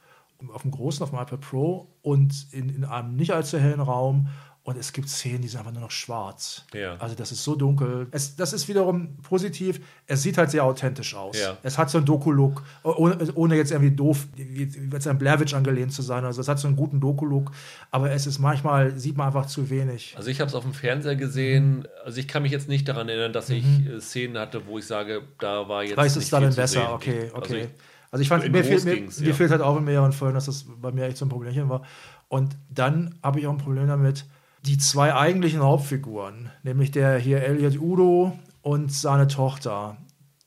auf 0.52 0.62
dem 0.62 0.70
großen, 0.70 1.02
auf 1.02 1.10
dem 1.10 1.18
iPad 1.18 1.40
Pro 1.40 1.88
und 2.02 2.46
in, 2.52 2.68
in 2.68 2.84
einem 2.84 3.16
nicht 3.16 3.32
allzu 3.32 3.58
hellen 3.58 3.80
Raum. 3.80 4.28
Und 4.68 4.76
es 4.76 4.92
gibt 4.92 5.08
Szenen, 5.08 5.40
die 5.40 5.48
sind 5.48 5.60
einfach 5.60 5.72
nur 5.72 5.80
noch 5.80 5.90
schwarz. 5.90 6.66
Ja. 6.74 6.96
Also 6.98 7.14
das 7.14 7.32
ist 7.32 7.42
so 7.42 7.54
dunkel. 7.56 8.06
Es, 8.10 8.36
das 8.36 8.52
ist 8.52 8.68
wiederum 8.68 9.16
positiv. 9.22 9.80
Es 10.06 10.22
sieht 10.22 10.36
halt 10.36 10.50
sehr 10.50 10.62
authentisch 10.62 11.14
aus. 11.14 11.40
Ja. 11.40 11.56
Es 11.62 11.78
hat 11.78 11.88
so 11.88 11.96
einen 11.96 12.04
Doku-Look, 12.04 12.62
ohne, 12.82 13.16
ohne 13.34 13.56
jetzt 13.56 13.70
irgendwie 13.72 13.96
doof, 13.96 14.26
wie, 14.36 14.70
jetzt 14.92 15.06
an 15.08 15.16
Blair 15.16 15.40
Witch 15.40 15.54
angelehnt 15.54 15.94
zu 15.94 16.02
sein. 16.02 16.22
Also 16.26 16.42
es 16.42 16.48
hat 16.48 16.58
so 16.58 16.68
einen 16.68 16.76
guten 16.76 17.00
Doku-Look, 17.00 17.50
aber 17.90 18.10
es 18.10 18.26
ist 18.26 18.40
manchmal, 18.40 18.98
sieht 18.98 19.16
man 19.16 19.28
einfach 19.28 19.46
zu 19.46 19.70
wenig. 19.70 20.12
Also 20.18 20.28
ich 20.28 20.38
habe 20.38 20.48
es 20.50 20.54
auf 20.54 20.64
dem 20.64 20.74
Fernseher 20.74 21.16
gesehen. 21.16 21.78
Mhm. 21.78 21.86
Also 22.04 22.20
ich 22.20 22.28
kann 22.28 22.42
mich 22.42 22.52
jetzt 22.52 22.68
nicht 22.68 22.86
daran 22.88 23.08
erinnern, 23.08 23.32
dass 23.32 23.48
ich 23.48 23.64
äh, 23.86 23.98
Szenen 24.02 24.36
hatte, 24.36 24.66
wo 24.66 24.78
ich 24.78 24.86
sage, 24.86 25.22
da 25.38 25.66
war 25.66 25.82
jetzt 25.82 25.94
Vielleicht 25.94 26.08
ist 26.10 26.16
nicht 26.16 26.24
es 26.24 26.30
dann 26.30 26.54
besser, 26.54 26.66
sehen. 26.80 26.88
okay, 26.90 27.20
Also 27.32 27.36
okay. 27.38 27.62
ich- 27.72 27.80
Also 28.10 28.20
ich 28.22 28.28
fand, 28.28 28.46
mir, 28.52 28.62
fehlt, 28.64 28.84
mir, 28.84 28.96
ging's, 28.96 29.18
mir 29.20 29.28
ja. 29.28 29.34
fehlt 29.34 29.50
halt 29.50 29.62
auch 29.62 29.78
in 29.78 29.84
mehreren 29.84 30.12
Folgen, 30.12 30.34
dass 30.34 30.44
das 30.44 30.66
bei 30.78 30.92
mir 30.92 31.04
echt 31.06 31.16
so 31.16 31.24
ein 31.24 31.30
Problemchen 31.30 31.70
war. 31.70 31.84
Und 32.28 32.54
dann 32.68 33.14
habe 33.22 33.40
ich 33.40 33.46
auch 33.46 33.52
ein 33.52 33.58
Problem 33.58 33.86
damit, 33.88 34.26
die 34.66 34.78
zwei 34.78 35.14
eigentlichen 35.14 35.60
Hauptfiguren, 35.60 36.50
nämlich 36.62 36.90
der 36.90 37.18
hier 37.18 37.42
Elliot 37.42 37.78
Udo 37.78 38.38
und 38.62 38.92
seine 38.92 39.28
Tochter, 39.28 39.96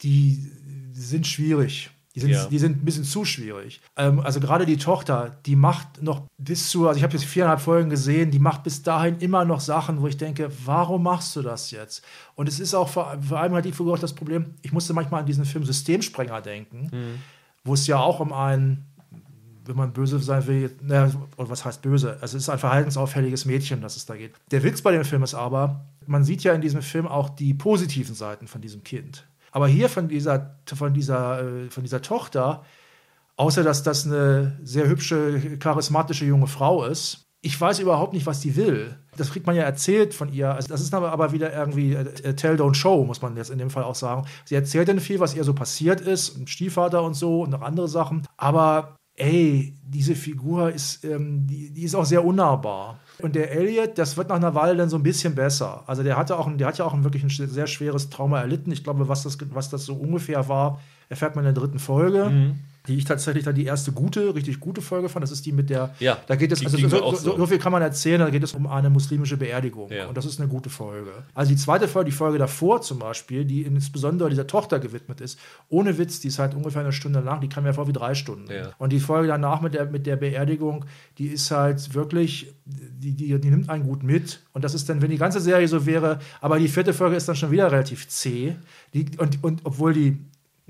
die 0.02 0.52
sind 0.93 1.26
schwierig. 1.28 1.89
Die 2.13 2.19
sind, 2.19 2.32
Ja. 2.32 2.45
die 2.47 2.60
sind 2.60 2.76
ein 2.82 2.84
bisschen 2.86 3.06
zu 3.06 3.24
schwierig. 3.24 3.80
Ähm, 3.95 4.19
also 4.19 4.41
gerade 4.41 4.65
die 4.65 4.76
Tochter, 4.76 5.38
die 5.45 5.56
macht 5.56 6.04
noch 6.04 6.24
bis 6.38 6.69
zu, 6.69 6.86
also 6.89 6.97
ich 6.97 7.04
habe 7.04 7.13
jetzt 7.13 7.24
viereinhalb 7.24 7.62
Folgen 7.62 7.89
gesehen, 7.89 8.32
die 8.32 8.39
macht 8.39 8.63
bis 8.63 8.84
dahin 8.84 9.17
immer 9.19 9.45
noch 9.45 9.62
Sachen, 9.62 10.02
wo 10.02 10.08
ich 10.08 10.17
denke, 10.17 10.52
warum 10.65 11.04
machst 11.04 11.34
du 11.38 11.41
das 11.41 11.71
jetzt? 11.71 12.04
Und 12.36 12.50
es 12.50 12.60
ist 12.60 12.74
auch 12.74 12.89
vor, 12.89 13.17
vor 13.26 13.39
allem 13.39 13.54
halt 13.54 13.63
die 13.63 13.71
Figur 13.71 13.93
auch 13.93 14.00
das 14.00 14.13
Problem, 14.13 14.56
ich 14.62 14.74
musste 14.74 14.91
manchmal 14.93 15.21
an 15.21 15.26
diesen 15.26 15.45
Film 15.45 15.63
Systemsprenger 15.63 16.41
denken, 16.41 16.91
wo 17.63 17.76
es 17.76 17.88
ja 17.88 17.97
auch 18.00 18.19
um 18.19 18.34
einen, 18.34 18.88
wenn 19.65 19.76
man 19.76 19.93
böse 19.93 20.19
sein 20.19 20.47
will, 20.47 20.76
naja, 20.82 21.12
oder 21.38 21.50
was 21.50 21.65
heißt 21.65 21.82
böse? 21.82 22.13
Also 22.21 22.38
es 22.38 22.43
ist 22.43 22.50
ein 22.50 22.60
verhaltensauffälliges 22.60 23.45
Mädchen, 23.45 23.82
das 23.82 23.95
es 23.95 24.06
da 24.06 24.15
geht. 24.15 24.34
Der 24.52 24.63
Witz 24.63 24.82
bei 24.82 24.91
dem 24.91 25.06
Film 25.06 25.24
ist 25.24 25.34
aber, 25.34 25.86
man 26.06 26.24
sieht 26.24 26.43
ja 26.43 26.54
in 26.54 26.62
diesem 26.62 26.82
Film 26.82 27.08
auch 27.08 27.30
die 27.30 27.54
positiven 27.54 28.15
Seiten 28.15 28.47
von 28.47 28.62
diesem 28.62 28.84
Kind. 28.84 29.28
Aber 29.52 29.67
hier 29.67 29.89
von 29.89 30.08
dieser, 30.08 30.56
von 30.65 30.93
dieser, 30.93 31.41
äh, 31.41 31.69
von 31.69 31.84
dieser 31.84 32.02
Tochter, 32.02 32.63
außer 33.36 33.63
dass 33.63 33.84
das 33.84 34.06
eine 34.06 34.58
sehr 34.63 34.88
hübsche, 34.88 35.58
charismatische 35.60 36.26
junge 36.26 36.47
Frau 36.47 36.86
ist, 36.86 37.28
ich 37.41 37.60
weiß 37.60 37.80
überhaupt 37.80 38.13
nicht, 38.13 38.28
was 38.28 38.39
die 38.39 38.56
will. 38.56 38.95
Das 39.17 39.32
kriegt 39.32 39.47
man 39.47 39.56
ja 39.56 39.63
erzählt 39.63 40.13
von 40.13 40.32
ihr. 40.32 40.54
Also 40.54 40.67
das 40.67 40.80
ist 40.80 40.93
aber, 40.93 41.32
wieder 41.32 41.52
irgendwie 41.52 41.93
äh, 41.93 42.06
äh, 42.24 42.36
Tell, 42.36 42.56
Don't 42.56 42.76
Show, 42.76 43.04
muss 43.04 43.21
man 43.21 43.36
jetzt 43.36 43.50
in 43.50 43.58
dem 43.58 43.71
Fall 43.71 43.84
auch 43.84 43.95
sagen. 43.95 44.28
Sie 44.45 44.56
erzählt 44.56 44.88
dann 44.88 45.00
viel, 45.00 45.19
was 45.19 45.34
ihr 45.34 45.43
so 45.43 45.54
passiert 45.54 46.02
ist, 46.02 46.47
Stiefvater 46.47 47.04
und 47.04 47.15
so 47.15 47.41
und 47.41 47.50
noch 47.50 47.62
andere 47.62 47.88
Sachen. 47.88 48.28
Aber 48.38 48.95
ey, 49.15 49.76
diese 49.84 50.15
Figur 50.15 50.71
ist, 50.71 51.04
ähm, 51.04 51.45
die, 51.47 51.71
die 51.71 51.84
ist 51.84 51.95
auch 51.95 52.06
sehr 52.06 52.24
unnahbar. 52.26 53.00
Und 53.19 53.36
der 53.36 53.52
Elliot, 53.52 53.97
das 53.97 54.17
wird 54.17 54.30
nach 54.30 54.38
einer 54.38 54.56
Weile 54.56 54.76
dann 54.76 54.89
so 54.89 54.97
ein 54.97 55.04
bisschen 55.04 55.36
besser. 55.36 55.84
Also 55.88 56.02
der 56.02 56.17
hatte 56.17 56.38
auch, 56.38 56.50
der 56.56 56.67
hat 56.67 56.78
ja 56.78 56.86
auch 56.86 57.04
wirklich 57.04 57.24
ein 57.24 57.30
sehr 57.30 57.67
schweres 57.67 58.10
Trauma 58.10 58.39
erlitten. 58.39 58.71
Ich 58.71 58.84
glaube, 58.84 59.08
was 59.08 59.24
das, 59.24 59.38
was 59.52 59.69
das 59.69 59.86
so 59.86 59.93
ungefähr 59.95 60.47
war, 60.47 60.80
erfährt 61.10 61.36
man 61.36 61.45
in 61.45 61.54
der 61.54 61.62
dritten 61.62 61.80
Folge. 61.80 62.56
Die 62.88 62.98
ich 62.98 63.06
tatsächlich 63.06 63.44
dann 63.44 63.54
die 63.54 63.65
erste 63.65 63.91
gute, 63.91 64.34
richtig 64.34 64.60
gute 64.60 64.82
Folge 64.82 65.08
fand. 65.08 65.22
Das 65.22 65.32
ist 65.32 65.46
die 65.46 65.52
mit 65.52 65.70
der. 65.70 65.94
Ja, 66.00 66.17
da 66.26 66.36
geht 66.36 66.52
es, 66.52 66.65
also 66.65 66.78
so, 66.78 67.15
so. 67.15 67.38
so 67.38 67.46
viel 67.46 67.60
kann 67.60 67.72
man 67.72 67.82
erzählen, 67.82 68.20
da 68.20 68.30
geht 68.30 68.44
es 68.44 68.54
um 68.54 68.65
eine 68.65 68.89
muslimische 68.89 69.38
Beerdigung. 69.38 69.91
Ja. 69.91 70.08
Und 70.08 70.17
das 70.17 70.26
ist 70.26 70.39
eine 70.39 70.50
gute 70.50 70.70
Folge. 70.70 71.12
Also 71.36 71.52
die 71.52 71.58
zweite 71.58 71.88
Folge, 71.88 72.10
die 72.10 72.15
Folge 72.15 72.39
davor 72.39 72.82
zum 72.82 72.98
Beispiel, 72.98 73.46
die 73.46 73.62
insbesondere 73.62 74.30
dieser 74.30 74.48
Tochter 74.48 74.80
gewidmet 74.80 75.22
ist, 75.22 75.38
ohne 75.70 75.98
Witz, 75.98 76.20
die 76.22 76.30
ist 76.30 76.39
halt 76.39 76.56
ungefähr 76.56 76.82
eine 76.82 76.91
Stunde 76.91 77.20
lang, 77.20 77.41
die 77.41 77.50
kam 77.50 77.65
mir 77.65 77.74
vor 77.74 77.88
wie 77.88 77.94
drei 77.94 78.15
Stunden. 78.15 78.52
Ja. 78.52 78.72
Und 78.80 78.91
die 78.91 79.00
Folge 79.00 79.28
danach 79.28 79.62
mit 79.62 79.76
der, 79.76 79.86
mit 79.86 80.08
der 80.08 80.15
Beerdigung, 80.15 80.86
die 81.17 81.28
ist 81.28 81.52
halt 81.52 81.94
wirklich, 81.94 82.54
die, 82.65 83.13
die, 83.13 83.39
die 83.39 83.50
nimmt 83.50 83.70
einen 83.70 83.84
gut 83.84 84.04
mit. 84.04 84.41
Und 84.54 84.63
das 84.63 84.74
ist 84.74 84.89
dann, 84.89 85.02
wenn 85.02 85.12
die 85.12 85.17
ganze 85.17 85.39
Serie 85.39 85.67
so 85.67 85.86
wäre, 85.86 86.20
aber 86.39 86.58
die 86.58 86.67
vierte 86.67 86.94
Folge 86.94 87.15
ist 87.15 87.28
dann 87.28 87.36
schon 87.36 87.52
wieder 87.52 87.72
relativ 87.72 88.08
zäh. 88.08 88.56
Die, 88.94 89.06
und, 89.17 89.44
und 89.44 89.62
obwohl 89.65 89.94
die 89.94 90.17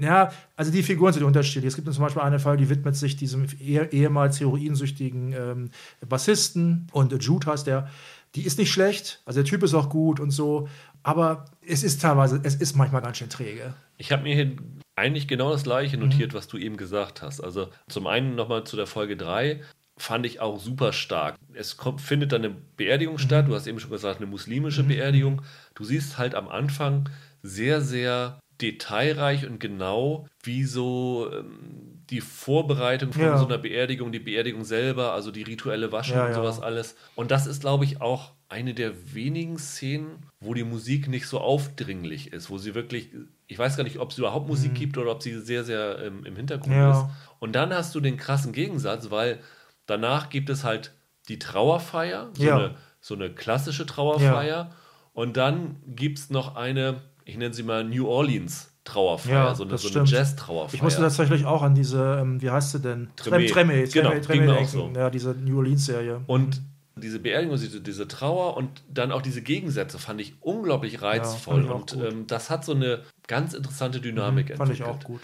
ja, 0.01 0.31
also 0.55 0.71
die 0.71 0.83
Figuren 0.83 1.13
sind 1.13 1.23
unterschiedlich. 1.23 1.69
Es 1.69 1.75
gibt 1.75 1.91
zum 1.93 2.03
Beispiel 2.03 2.21
eine 2.21 2.39
Fall, 2.39 2.57
die 2.57 2.69
widmet 2.69 2.95
sich 2.95 3.15
diesem 3.15 3.45
eh, 3.59 3.85
ehemals 3.91 4.39
heroinsüchtigen 4.39 5.33
ähm, 5.33 5.69
Bassisten 6.07 6.87
und 6.91 7.13
Jude 7.23 7.47
heißt 7.47 7.67
der. 7.67 7.89
Die 8.35 8.45
ist 8.45 8.57
nicht 8.57 8.71
schlecht, 8.71 9.21
also 9.25 9.41
der 9.41 9.49
Typ 9.49 9.61
ist 9.61 9.73
auch 9.73 9.89
gut 9.89 10.21
und 10.21 10.31
so, 10.31 10.69
aber 11.03 11.45
es 11.67 11.83
ist 11.83 12.01
teilweise, 12.01 12.39
es 12.43 12.55
ist 12.55 12.75
manchmal 12.77 13.01
ganz 13.01 13.17
schön 13.17 13.29
träge. 13.29 13.73
Ich 13.97 14.11
habe 14.11 14.23
mir 14.23 14.33
hier 14.33 14.55
eigentlich 14.95 15.27
genau 15.27 15.51
das 15.51 15.63
gleiche 15.63 15.97
Mhm. 15.97 16.03
notiert, 16.03 16.33
was 16.33 16.47
du 16.47 16.57
eben 16.57 16.77
gesagt 16.77 17.21
hast. 17.21 17.41
Also 17.41 17.69
zum 17.87 18.07
einen 18.07 18.35
nochmal 18.35 18.63
zu 18.63 18.75
der 18.75 18.87
Folge 18.87 19.17
3. 19.17 19.61
fand 19.97 20.25
ich 20.25 20.39
auch 20.39 20.59
super 20.59 20.93
stark. 20.93 21.35
Es 21.53 21.77
kommt, 21.77 22.01
findet 22.01 22.31
dann 22.31 22.43
eine 22.43 22.55
Beerdigung 22.77 23.15
mhm. 23.15 23.19
statt. 23.19 23.47
Du 23.47 23.53
hast 23.53 23.67
eben 23.67 23.79
schon 23.79 23.91
gesagt, 23.91 24.17
eine 24.17 24.25
muslimische 24.25 24.81
mhm. 24.81 24.87
Beerdigung. 24.87 25.41
Du 25.75 25.83
siehst 25.83 26.17
halt 26.17 26.33
am 26.33 26.47
Anfang 26.47 27.09
sehr, 27.43 27.81
sehr 27.81 28.39
detailreich 28.61 29.45
und 29.47 29.59
genau, 29.59 30.27
wie 30.43 30.63
so 30.63 31.29
ähm, 31.31 32.03
die 32.09 32.21
Vorbereitung 32.21 33.13
von 33.13 33.21
ja. 33.21 33.37
so 33.37 33.45
einer 33.45 33.57
Beerdigung, 33.57 34.11
die 34.11 34.19
Beerdigung 34.19 34.63
selber, 34.63 35.13
also 35.13 35.31
die 35.31 35.43
rituelle 35.43 35.91
Waschung 35.91 36.17
ja, 36.17 36.27
und 36.27 36.33
sowas 36.33 36.57
ja. 36.57 36.63
alles. 36.63 36.95
Und 37.15 37.31
das 37.31 37.47
ist, 37.47 37.61
glaube 37.61 37.85
ich, 37.85 38.01
auch 38.01 38.33
eine 38.49 38.73
der 38.73 39.13
wenigen 39.13 39.57
Szenen, 39.57 40.25
wo 40.41 40.53
die 40.53 40.65
Musik 40.65 41.07
nicht 41.07 41.25
so 41.25 41.39
aufdringlich 41.39 42.33
ist, 42.33 42.49
wo 42.49 42.57
sie 42.57 42.75
wirklich, 42.75 43.09
ich 43.47 43.57
weiß 43.57 43.77
gar 43.77 43.85
nicht, 43.85 43.99
ob 43.99 44.11
es 44.11 44.17
überhaupt 44.17 44.49
Musik 44.49 44.71
mhm. 44.71 44.75
gibt 44.75 44.97
oder 44.97 45.11
ob 45.11 45.23
sie 45.23 45.39
sehr, 45.39 45.63
sehr 45.63 45.99
ähm, 45.99 46.25
im 46.25 46.35
Hintergrund 46.35 46.75
ist. 46.75 47.05
Und 47.39 47.53
dann 47.53 47.73
hast 47.73 47.95
du 47.95 48.01
den 48.01 48.17
krassen 48.17 48.51
Gegensatz, 48.51 49.09
weil 49.09 49.39
danach 49.85 50.29
gibt 50.29 50.49
es 50.49 50.65
halt 50.65 50.91
die 51.29 51.39
Trauerfeier, 51.39 52.29
so, 52.33 52.51
eine, 52.51 52.75
so 52.99 53.15
eine 53.15 53.29
klassische 53.29 53.85
Trauerfeier. 53.85 54.71
Und 55.13 55.37
dann 55.37 55.77
gibt 55.85 56.19
es 56.19 56.29
noch 56.29 56.55
eine, 56.55 57.01
ich 57.25 57.37
nenne 57.37 57.53
sie 57.53 57.63
mal 57.63 57.83
New 57.83 58.07
Orleans 58.07 58.71
Trauerfeier, 58.83 59.33
ja, 59.33 59.55
so 59.55 59.63
eine, 59.63 59.77
so 59.77 59.99
eine 59.99 60.07
Jazz-Trauerfeier. 60.07 60.73
Ich 60.73 60.81
musste 60.81 61.01
tatsächlich 61.01 61.45
auch 61.45 61.61
an 61.61 61.75
diese, 61.75 62.17
ähm, 62.19 62.41
wie 62.41 62.49
heißt 62.49 62.71
sie 62.71 62.79
denn? 62.79 63.09
Treme. 63.15 63.45
Treme, 63.45 63.83
genau, 63.87 64.09
Treme, 64.09 64.21
Treme 64.21 64.57
auch 64.57 64.67
so. 64.67 64.91
Ja, 64.95 65.11
diese 65.11 65.35
New 65.35 65.57
Orleans-Serie. 65.57 66.21
Und 66.25 66.61
diese 66.95 67.19
Beerdigung, 67.19 67.57
diese, 67.57 67.79
diese, 67.79 68.07
Trauer 68.07 68.57
und 68.57 68.83
dann 68.91 69.11
auch 69.11 69.21
diese 69.21 69.43
Gegensätze 69.43 69.99
fand 69.99 70.19
ich 70.19 70.33
unglaublich 70.41 71.01
reizvoll. 71.01 71.65
Ja, 71.65 71.71
und 71.71 71.93
ähm, 71.93 72.25
das 72.25 72.49
hat 72.49 72.65
so 72.65 72.73
eine 72.73 73.01
ganz 73.27 73.53
interessante 73.53 74.01
Dynamik 74.01 74.47
mhm, 74.47 74.53
entwickelt. 74.53 74.79
Fand 74.79 74.97
ich 74.97 75.03
auch 75.03 75.03
gut. 75.03 75.21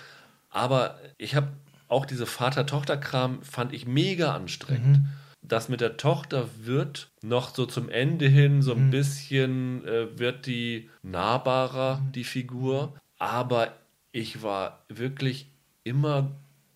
Aber 0.52 1.00
ich 1.18 1.36
habe 1.36 1.48
auch 1.88 2.06
diese 2.06 2.28
Vater-Tochter-Kram 2.28 3.42
fand 3.42 3.74
ich 3.74 3.88
mega 3.88 4.36
anstrengend. 4.36 5.00
Mhm 5.00 5.08
das 5.48 5.70
mit 5.70 5.82
der 5.82 5.98
Tochter 5.98 6.48
wird 6.60 7.10
noch 7.22 7.56
so 7.56 7.66
zum 7.66 7.90
Ende 7.90 8.28
hin 8.28 8.62
so 8.62 8.74
ein 8.74 8.88
mhm. 8.88 8.92
bisschen, 8.92 9.86
äh, 9.86 10.20
wird 10.20 10.46
die 10.46 10.90
nahbarer, 11.04 12.02
die 12.14 12.24
Figur. 12.24 12.94
Aber 13.18 13.74
ich 14.12 14.44
war 14.44 14.84
wirklich 14.90 15.50
immer 15.84 16.32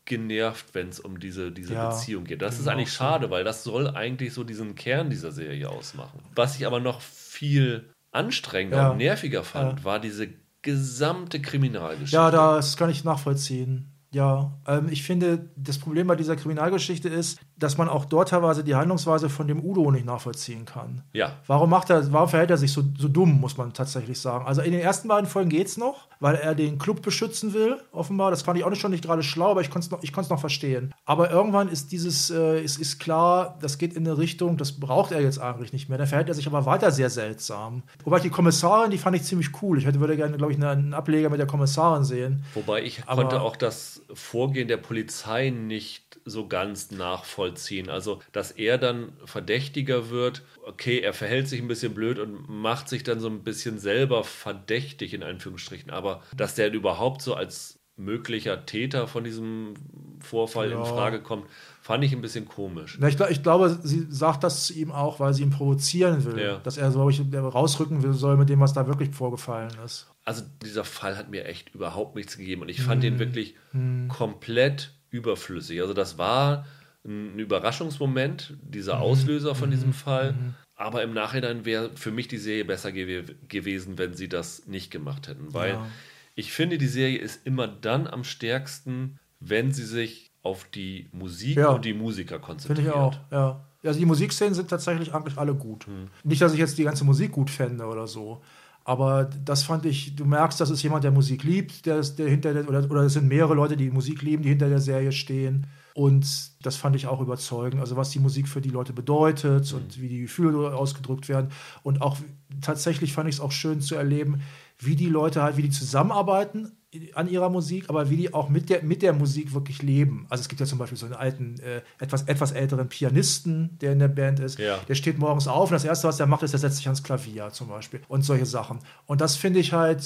genervt, 0.06 0.68
wenn 0.74 0.90
es 0.90 1.00
um 1.00 1.20
diese, 1.20 1.52
diese 1.52 1.74
ja, 1.74 1.90
Beziehung 1.90 2.24
geht. 2.24 2.42
Das 2.42 2.60
ist 2.60 2.68
eigentlich 2.68 2.92
schade, 2.92 3.30
weil 3.30 3.44
das 3.44 3.64
soll 3.64 3.88
eigentlich 3.90 4.34
so 4.34 4.44
diesen 4.44 4.76
Kern 4.76 5.10
dieser 5.10 5.32
Serie 5.32 5.70
ausmachen. 5.70 6.20
Was 6.36 6.56
ich 6.58 6.66
aber 6.66 6.80
noch 6.80 7.02
viel 7.02 7.90
anstrengender 8.12 8.78
ja. 8.78 8.90
und 8.90 8.98
nerviger 8.98 9.44
fand, 9.44 9.80
ja. 9.80 9.86
war 9.86 10.00
diese 10.00 10.30
gesamte 10.62 11.42
Kriminalgeschichte. 11.42 12.16
Ja, 12.16 12.32
das 12.32 12.78
kann 12.78 12.90
ich 12.90 13.04
nachvollziehen. 13.04 13.88
Ja, 14.14 14.52
ähm, 14.68 14.90
ich 14.90 15.04
finde, 15.04 15.50
das 15.56 15.78
Problem 15.78 16.08
bei 16.08 16.18
dieser 16.18 16.36
Kriminalgeschichte 16.36 17.08
ist, 17.08 17.40
dass 17.62 17.78
man 17.78 17.88
auch 17.88 18.06
dort 18.06 18.30
teilweise 18.30 18.64
die 18.64 18.74
Handlungsweise 18.74 19.30
von 19.30 19.48
dem 19.48 19.64
Udo 19.64 19.92
nicht 19.92 20.06
nachvollziehen 20.06 20.66
kann. 20.66 21.04
Ja. 21.14 21.34
Warum 21.46 21.70
macht 21.70 21.92
er, 21.92 22.12
warum 22.12 22.28
verhält 22.28 22.50
er 22.50 22.58
sich 22.58 22.74
so, 22.74 22.84
so 22.98 23.08
dumm, 23.08 23.40
muss 23.40 23.56
man 23.56 23.72
tatsächlich 23.72 24.20
sagen. 24.20 24.48
Also 24.48 24.62
in 24.62 24.72
den 24.72 24.82
ersten 24.82 25.08
beiden 25.08 25.30
Folgen 25.30 25.50
geht 25.50 25.68
es 25.68 25.78
noch, 25.78 26.08
weil 26.20 26.36
er 26.36 26.56
den 26.56 26.80
Club 26.80 27.04
beschützen 27.04 27.54
will, 27.54 27.80
offenbar. 27.92 28.32
Das 28.32 28.42
fand 28.42 28.58
ich 28.58 28.64
auch 28.64 28.72
nicht 28.72 28.82
schon 28.82 28.90
nicht 28.90 29.04
gerade 29.04 29.22
schlau, 29.22 29.52
aber 29.52 29.62
ich 29.62 29.70
konnte 29.70 29.96
es 30.02 30.16
noch, 30.18 30.30
noch 30.30 30.40
verstehen. 30.40 30.92
Aber 31.06 31.30
irgendwann 31.30 31.70
ist 31.70 31.92
dieses, 31.92 32.32
äh, 32.32 32.64
ist, 32.64 32.80
ist 32.80 33.00
klar, 33.00 33.60
das 33.62 33.78
geht 33.78 33.94
in 33.94 34.08
eine 34.08 34.18
Richtung, 34.18 34.58
das 34.58 34.72
braucht 34.80 35.12
er 35.12 35.22
jetzt 35.22 35.40
eigentlich 35.40 35.72
nicht 35.72 35.88
mehr. 35.88 36.00
Dann 36.00 36.08
verhält 36.08 36.30
er 36.30 36.34
sich 36.34 36.48
aber 36.48 36.66
weiter 36.66 36.90
sehr 36.92 37.12
seltsam. 37.12 37.84
Wobei 38.04 38.20
die 38.20 38.32
Kommissarin, 38.32 38.90
die 38.90 38.98
fand 38.98 39.16
ich 39.16 39.24
ziemlich 39.24 39.62
cool. 39.62 39.78
Ich 39.78 39.86
hätte, 39.86 40.00
würde 40.00 40.18
gerne, 40.18 40.36
glaube 40.36 40.52
ich, 40.52 40.64
einen 40.64 40.96
Ableger 40.96 41.30
mit 41.30 41.40
der 41.40 41.48
Kommissarin 41.48 42.04
sehen. 42.04 42.44
Wobei 42.56 42.82
ich 42.82 43.04
aber 43.06 43.22
konnte 43.22 43.42
auch 43.42 43.56
das 43.56 44.02
Vorgehen 44.14 44.68
der 44.68 44.78
Polizei 44.78 45.52
nicht 45.52 46.11
so 46.26 46.48
ganz 46.48 46.92
nachvollziehen. 46.92 47.90
Also, 47.90 48.20
dass 48.32 48.52
er 48.52 48.78
dann 48.78 49.14
verdächtiger 49.26 50.10
wird, 50.10 50.44
okay, 50.66 51.00
er 51.00 51.14
verhält 51.14 51.48
sich 51.48 51.62
ein 51.62 51.68
bisschen 51.68 51.94
blöd 51.94 52.20
und 52.20 52.50
macht 52.50 52.90
sich 52.90 53.04
dann 53.04 53.20
so 53.20 53.28
ein 53.28 53.44
bisschen 53.44 53.80
selber 53.80 54.24
verdächtig, 54.24 55.14
in 55.14 55.24
Anführungsstrichen. 55.24 55.92
Aber 55.92 56.22
dass 56.36 56.56
der 56.56 56.72
überhaupt 56.72 57.22
so 57.22 57.34
als 57.34 57.80
möglicher 57.98 58.66
Täter 58.66 59.08
von 59.08 59.24
diesem 59.24 59.74
Vorfall 60.20 60.72
ja. 60.72 60.80
in 60.80 60.86
Frage 60.86 61.22
kommt, 61.22 61.46
fand 61.82 62.04
ich 62.04 62.14
ein 62.14 62.22
bisschen 62.22 62.46
komisch. 62.46 62.98
Ja, 63.00 63.08
ich, 63.08 63.20
ich, 63.20 63.44
glaube, 63.44 63.80
sie 63.84 64.08
sagt 64.10 64.44
das 64.44 64.66
zu 64.66 64.74
ihm 64.74 64.92
auch, 64.92 65.20
weil 65.20 65.34
sie 65.34 65.44
ihn 65.44 65.52
provozieren 65.52 66.24
will, 66.26 66.42
ja. 66.42 66.58
dass 66.60 66.78
er 66.78 66.92
so 66.92 67.10
ich, 67.10 67.22
rausrücken 67.34 68.02
will 68.02 68.14
soll 68.14 68.38
mit 68.38 68.50
dem, 68.50 68.60
was 68.60 68.74
da 68.74 68.88
wirklich 68.88 69.12
vorgefallen 69.12 69.72
ist 69.86 70.12
also 70.26 70.44
dieser 70.62 70.84
Fall 70.84 71.18
hat 71.18 71.30
mir 71.30 71.46
echt 71.46 71.74
überhaupt 71.74 72.16
nichts 72.16 72.38
gegeben 72.38 72.62
und 72.62 72.70
ich 72.70 72.82
fand 72.82 73.04
hm. 73.04 73.12
den 73.12 73.20
wirklich 73.20 73.56
hm. 73.72 74.08
komplett 74.08 74.94
überflüssig. 75.12 75.82
Also 75.82 75.94
das 75.94 76.18
war 76.18 76.66
ein 77.06 77.38
Überraschungsmoment, 77.38 78.58
dieser 78.64 78.96
hm. 78.96 79.02
Auslöser 79.02 79.56
von 79.56 79.70
diesem 79.70 79.90
hm. 79.90 79.94
Fall. 79.94 80.30
Hm. 80.30 80.54
Aber 80.76 81.04
im 81.04 81.14
Nachhinein 81.14 81.64
wäre 81.64 81.92
für 81.96 82.12
mich 82.12 82.28
die 82.28 82.38
Serie 82.38 82.66
besser 82.66 82.92
gew 82.92 83.24
gewesen, 83.48 84.00
wenn 84.00 84.16
sie 84.16 84.28
das 84.28 84.66
nicht 84.66 84.90
gemacht 84.90 85.28
hätten. 85.28 85.54
Weil 85.54 85.74
ja. 85.74 85.88
ich 86.34 86.52
finde, 86.52 86.80
die 86.80 86.88
Serie 86.88 87.20
ist 87.20 87.46
immer 87.46 87.68
dann 87.68 88.08
am 88.08 88.24
stärksten, 88.24 89.20
wenn 89.40 89.72
sie 89.72 89.86
sich 89.86 90.32
auf 90.42 90.66
die 90.66 91.08
Musik 91.12 91.58
ja. 91.58 91.70
und 91.70 91.86
die 91.86 91.94
Musiker 91.94 92.40
konzentriert. 92.40 92.80
Finde 92.80 92.92
ich 92.92 92.96
auch, 92.96 93.20
ja. 93.32 93.68
Also 93.84 94.00
die 94.00 94.06
Musikszenen 94.06 94.54
sind 94.54 94.70
tatsächlich 94.70 95.14
eigentlich 95.14 95.38
alle 95.38 95.56
gut. 95.56 95.88
Hm. 95.88 96.08
Nicht, 96.24 96.42
dass 96.42 96.54
ich 96.54 96.60
jetzt 96.60 96.78
die 96.78 96.84
ganze 96.84 97.04
Musik 97.04 97.32
gut 97.32 97.50
fände 97.50 97.86
oder 97.86 98.06
so. 98.08 98.42
Aber 98.84 99.30
das 99.46 99.64
fand 99.64 99.86
ich, 99.86 100.16
du 100.16 100.26
merkst, 100.26 100.60
dass 100.60 100.70
es 100.70 100.82
jemand, 100.82 101.04
der 101.04 101.12
Musik 101.12 101.44
liebt, 101.44 101.86
der, 101.86 102.02
der 102.02 102.30
hinter 102.30 102.54
der, 102.54 102.68
oder, 102.68 102.90
oder 102.90 103.02
es 103.04 103.14
sind 103.14 103.28
mehrere 103.28 103.54
Leute, 103.54 103.78
die 103.78 103.92
Musik 103.92 104.22
lieben, 104.22 104.44
die 104.44 104.50
hinter 104.50 104.70
der 104.70 104.80
Serie 104.80 105.12
stehen. 105.12 105.68
Und 105.94 106.26
das 106.66 106.78
fand 106.78 106.96
ich 106.96 107.08
auch 107.08 107.22
überzeugend. 107.22 107.82
Also 107.82 107.96
was 107.96 108.10
die 108.10 108.20
Musik 108.20 108.48
für 108.48 108.62
die 108.62 108.70
Leute 108.70 108.94
bedeutet 108.94 109.72
und 109.74 110.02
wie 110.02 110.08
die 110.08 110.22
Gefühle 110.22 110.76
ausgedrückt 110.76 111.30
werden. 111.30 111.52
Und 111.84 112.02
auch 112.02 112.18
tatsächlich 112.62 113.14
fand 113.14 113.30
ich 113.30 113.36
es 113.36 113.42
auch 113.42 113.52
schön 113.52 113.82
zu 113.82 113.96
erleben, 113.96 114.42
wie 114.80 114.96
die 114.96 115.10
Leute 115.10 115.44
halt, 115.44 115.58
wie 115.58 115.64
die 115.64 115.70
zusammenarbeiten 115.70 116.72
an 117.14 117.30
ihrer 117.30 117.50
Musik, 117.50 117.86
aber 117.88 118.10
wie 118.10 118.18
die 118.18 118.34
auch 118.34 118.50
mit 118.50 118.70
der, 118.70 118.84
mit 118.84 119.02
der 119.02 119.14
Musik 119.14 119.54
wirklich 119.54 119.82
leben. 119.82 120.26
Also 120.30 120.42
es 120.42 120.50
gibt 120.50 120.60
ja 120.60 120.66
zum 120.66 120.78
Beispiel 120.78 120.98
so 120.98 121.06
einen 121.06 121.16
alten, 121.16 121.56
äh, 121.60 121.82
etwas, 122.04 122.24
etwas 122.24 122.52
älteren 122.52 122.90
Pianisten, 122.90 123.78
der 123.80 123.94
in 123.94 124.00
der 124.00 124.10
Band 124.10 124.42
ist. 124.42 124.60
Ja. 124.60 124.78
Der 124.90 124.96
steht 124.96 125.18
morgens 125.18 125.48
auf 125.48 125.70
und 125.70 125.74
das 125.74 125.86
Erste, 125.86 126.10
was 126.10 126.20
er 126.20 126.28
macht, 126.28 126.44
ist, 126.44 126.52
er 126.52 126.60
setzt 126.60 126.78
sich 126.78 126.88
ans 126.88 127.02
Klavier 127.02 127.50
zum 127.52 127.70
Beispiel 127.70 128.02
und 128.10 128.24
solche 128.24 128.46
Sachen. 128.46 128.80
Und 129.06 129.22
das 129.22 129.38
finde 129.38 129.60
ich 129.60 129.72
halt 129.72 130.04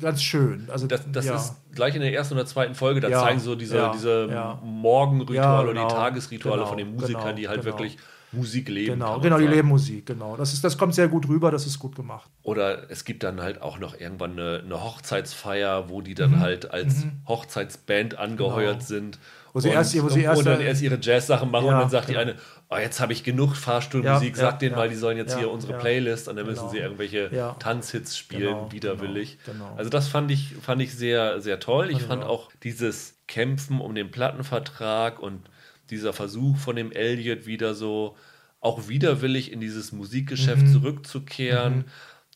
ganz 0.00 0.22
schön. 0.22 0.68
Also, 0.72 0.86
das, 0.86 1.02
das 1.10 1.26
ja. 1.26 1.34
ist 1.34 1.56
gleich 1.74 1.96
in 1.96 2.02
der 2.02 2.12
ersten 2.12 2.34
oder 2.34 2.46
zweiten 2.46 2.76
Folge, 2.76 3.00
da 3.00 3.08
ja. 3.08 3.20
zeigen 3.20 3.40
so 3.40 3.56
diese, 3.56 3.90
diese 3.94 4.58
Morgenrituale 4.62 5.68
genau, 5.68 5.82
oder 5.82 5.88
die 5.88 5.94
Tagesrituale 5.94 6.58
genau, 6.58 6.68
von 6.68 6.78
den 6.78 6.94
Musikern, 6.94 7.22
genau, 7.22 7.36
die 7.36 7.48
halt 7.48 7.62
genau. 7.62 7.72
wirklich 7.72 7.98
Musik 8.32 8.68
leben. 8.68 8.94
Genau, 8.94 9.20
genau, 9.20 9.38
die 9.38 9.46
leben 9.46 9.68
Musik, 9.68 10.06
genau. 10.06 10.36
Das, 10.36 10.52
ist, 10.52 10.62
das 10.62 10.76
kommt 10.76 10.94
sehr 10.94 11.08
gut 11.08 11.28
rüber, 11.28 11.50
das 11.50 11.66
ist 11.66 11.78
gut 11.78 11.96
gemacht. 11.96 12.30
Oder 12.42 12.90
es 12.90 13.04
gibt 13.04 13.22
dann 13.22 13.40
halt 13.40 13.62
auch 13.62 13.78
noch 13.78 13.98
irgendwann 13.98 14.32
eine, 14.32 14.62
eine 14.64 14.84
Hochzeitsfeier, 14.84 15.88
wo 15.88 16.02
die 16.02 16.14
dann 16.14 16.32
mhm. 16.32 16.40
halt 16.40 16.70
als 16.70 17.04
mhm. 17.04 17.22
Hochzeitsband 17.26 18.18
angeheuert 18.18 18.80
genau. 18.80 18.86
sind. 18.86 19.18
Wo 19.54 19.60
sie 19.60 19.68
und, 19.70 19.74
erst, 19.74 20.02
wo 20.02 20.08
sie 20.10 20.22
erst, 20.22 20.40
und 20.40 20.44
dann 20.44 20.60
erst 20.60 20.82
ihre 20.82 20.98
Jazz-Sachen 21.00 21.50
machen 21.50 21.66
ja, 21.66 21.72
und 21.72 21.80
dann 21.80 21.90
sagt 21.90 22.08
genau. 22.08 22.18
die 22.20 22.30
eine, 22.32 22.38
oh, 22.68 22.76
jetzt 22.76 23.00
habe 23.00 23.14
ich 23.14 23.24
genug 23.24 23.56
Fahrstuhlmusik, 23.56 24.36
ja, 24.36 24.42
sag 24.42 24.58
denen 24.58 24.76
mal, 24.76 24.90
die 24.90 24.94
sollen 24.94 25.16
jetzt 25.16 25.38
hier 25.38 25.50
unsere 25.50 25.78
Playlist 25.78 26.28
und 26.28 26.36
dann 26.36 26.44
müssen 26.44 26.60
genau. 26.60 26.70
sie 26.70 26.78
irgendwelche 26.78 27.54
Tanzhits 27.58 28.18
spielen, 28.18 28.54
genau, 28.54 28.72
widerwillig. 28.72 29.38
Genau, 29.46 29.74
also 29.76 29.88
das 29.88 30.08
fand 30.08 30.30
ich, 30.30 30.54
fand 30.60 30.82
ich 30.82 30.94
sehr, 30.94 31.40
sehr 31.40 31.60
toll. 31.60 31.90
Ich 31.90 32.02
fand 32.02 32.24
auch 32.24 32.50
dieses 32.62 33.16
Kämpfen 33.26 33.80
um 33.80 33.94
den 33.94 34.10
Plattenvertrag 34.10 35.18
und 35.18 35.48
dieser 35.90 36.12
Versuch 36.12 36.56
von 36.56 36.76
dem 36.76 36.92
Elliot 36.92 37.46
wieder 37.46 37.74
so 37.74 38.16
auch 38.60 38.88
widerwillig 38.88 39.52
in 39.52 39.60
dieses 39.60 39.92
Musikgeschäft 39.92 40.62
mhm. 40.62 40.72
zurückzukehren. 40.72 41.76
Mhm. 41.78 41.84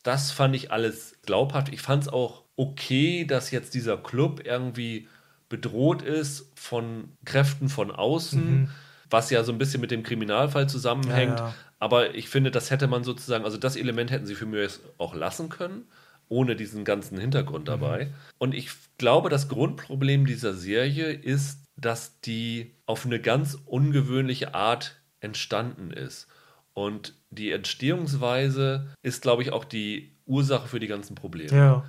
Das 0.03 0.31
fand 0.31 0.55
ich 0.55 0.71
alles 0.71 1.15
glaubhaft. 1.25 1.69
Ich 1.73 1.81
fand 1.81 2.03
es 2.03 2.09
auch 2.09 2.43
okay, 2.55 3.25
dass 3.25 3.51
jetzt 3.51 3.73
dieser 3.73 3.97
Club 3.97 4.41
irgendwie 4.45 5.07
bedroht 5.49 6.01
ist 6.01 6.51
von 6.55 7.09
Kräften 7.25 7.69
von 7.69 7.91
außen, 7.91 8.61
mhm. 8.61 8.69
was 9.09 9.29
ja 9.29 9.43
so 9.43 9.51
ein 9.51 9.57
bisschen 9.57 9.81
mit 9.81 9.91
dem 9.91 10.03
Kriminalfall 10.03 10.67
zusammenhängt. 10.67 11.39
Ja, 11.39 11.47
ja. 11.47 11.55
Aber 11.79 12.15
ich 12.15 12.29
finde, 12.29 12.49
das 12.51 12.71
hätte 12.71 12.87
man 12.87 13.03
sozusagen, 13.03 13.43
also 13.43 13.57
das 13.57 13.75
Element 13.75 14.09
hätten 14.09 14.25
sie 14.25 14.35
für 14.35 14.45
mich 14.45 14.79
auch 14.97 15.13
lassen 15.13 15.49
können, 15.49 15.83
ohne 16.29 16.55
diesen 16.55 16.85
ganzen 16.85 17.19
Hintergrund 17.19 17.67
dabei. 17.67 18.05
Mhm. 18.05 18.13
Und 18.37 18.53
ich 18.55 18.69
glaube, 18.97 19.29
das 19.29 19.49
Grundproblem 19.49 20.25
dieser 20.25 20.53
Serie 20.53 21.11
ist, 21.11 21.62
dass 21.75 22.19
die 22.21 22.71
auf 22.85 23.05
eine 23.05 23.19
ganz 23.19 23.57
ungewöhnliche 23.65 24.53
Art 24.53 25.01
entstanden 25.19 25.91
ist. 25.91 26.27
Und 26.73 27.15
die 27.29 27.51
Entstehungsweise 27.51 28.93
ist, 29.01 29.21
glaube 29.21 29.43
ich, 29.43 29.51
auch 29.51 29.65
die 29.65 30.15
Ursache 30.25 30.67
für 30.67 30.79
die 30.79 30.87
ganzen 30.87 31.15
Probleme. 31.15 31.55
Ja. 31.55 31.85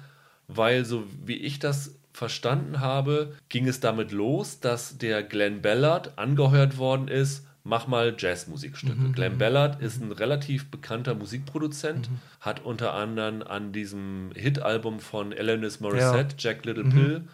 Weil, 0.47 0.85
so 0.85 1.05
wie 1.24 1.37
ich 1.37 1.59
das 1.59 1.99
verstanden 2.12 2.80
habe, 2.80 3.35
ging 3.49 3.66
es 3.66 3.80
damit 3.80 4.12
los, 4.12 4.61
dass 4.61 4.99
der 4.99 5.22
Glenn 5.22 5.62
Ballard 5.62 6.18
angeheuert 6.18 6.76
worden 6.78 7.09
ist 7.09 7.47
mach 7.64 7.86
mal 7.86 8.14
Jazzmusikstücke. 8.16 8.94
Mhm, 8.94 9.12
Glenn 9.12 9.38
Ballard 9.38 9.80
ist 9.80 10.00
ein 10.00 10.12
relativ 10.12 10.70
bekannter 10.70 11.14
Musikproduzent, 11.14 12.10
hat 12.38 12.62
unter 12.64 12.92
anderem 12.92 13.42
an 13.42 13.72
diesem 13.72 14.30
Hit-Album 14.34 15.00
von 15.00 15.32
Alanis 15.32 15.80
Morissette, 15.80 16.36
Jack 16.38 16.66
Little 16.66 16.84
Pill, 16.84 17.24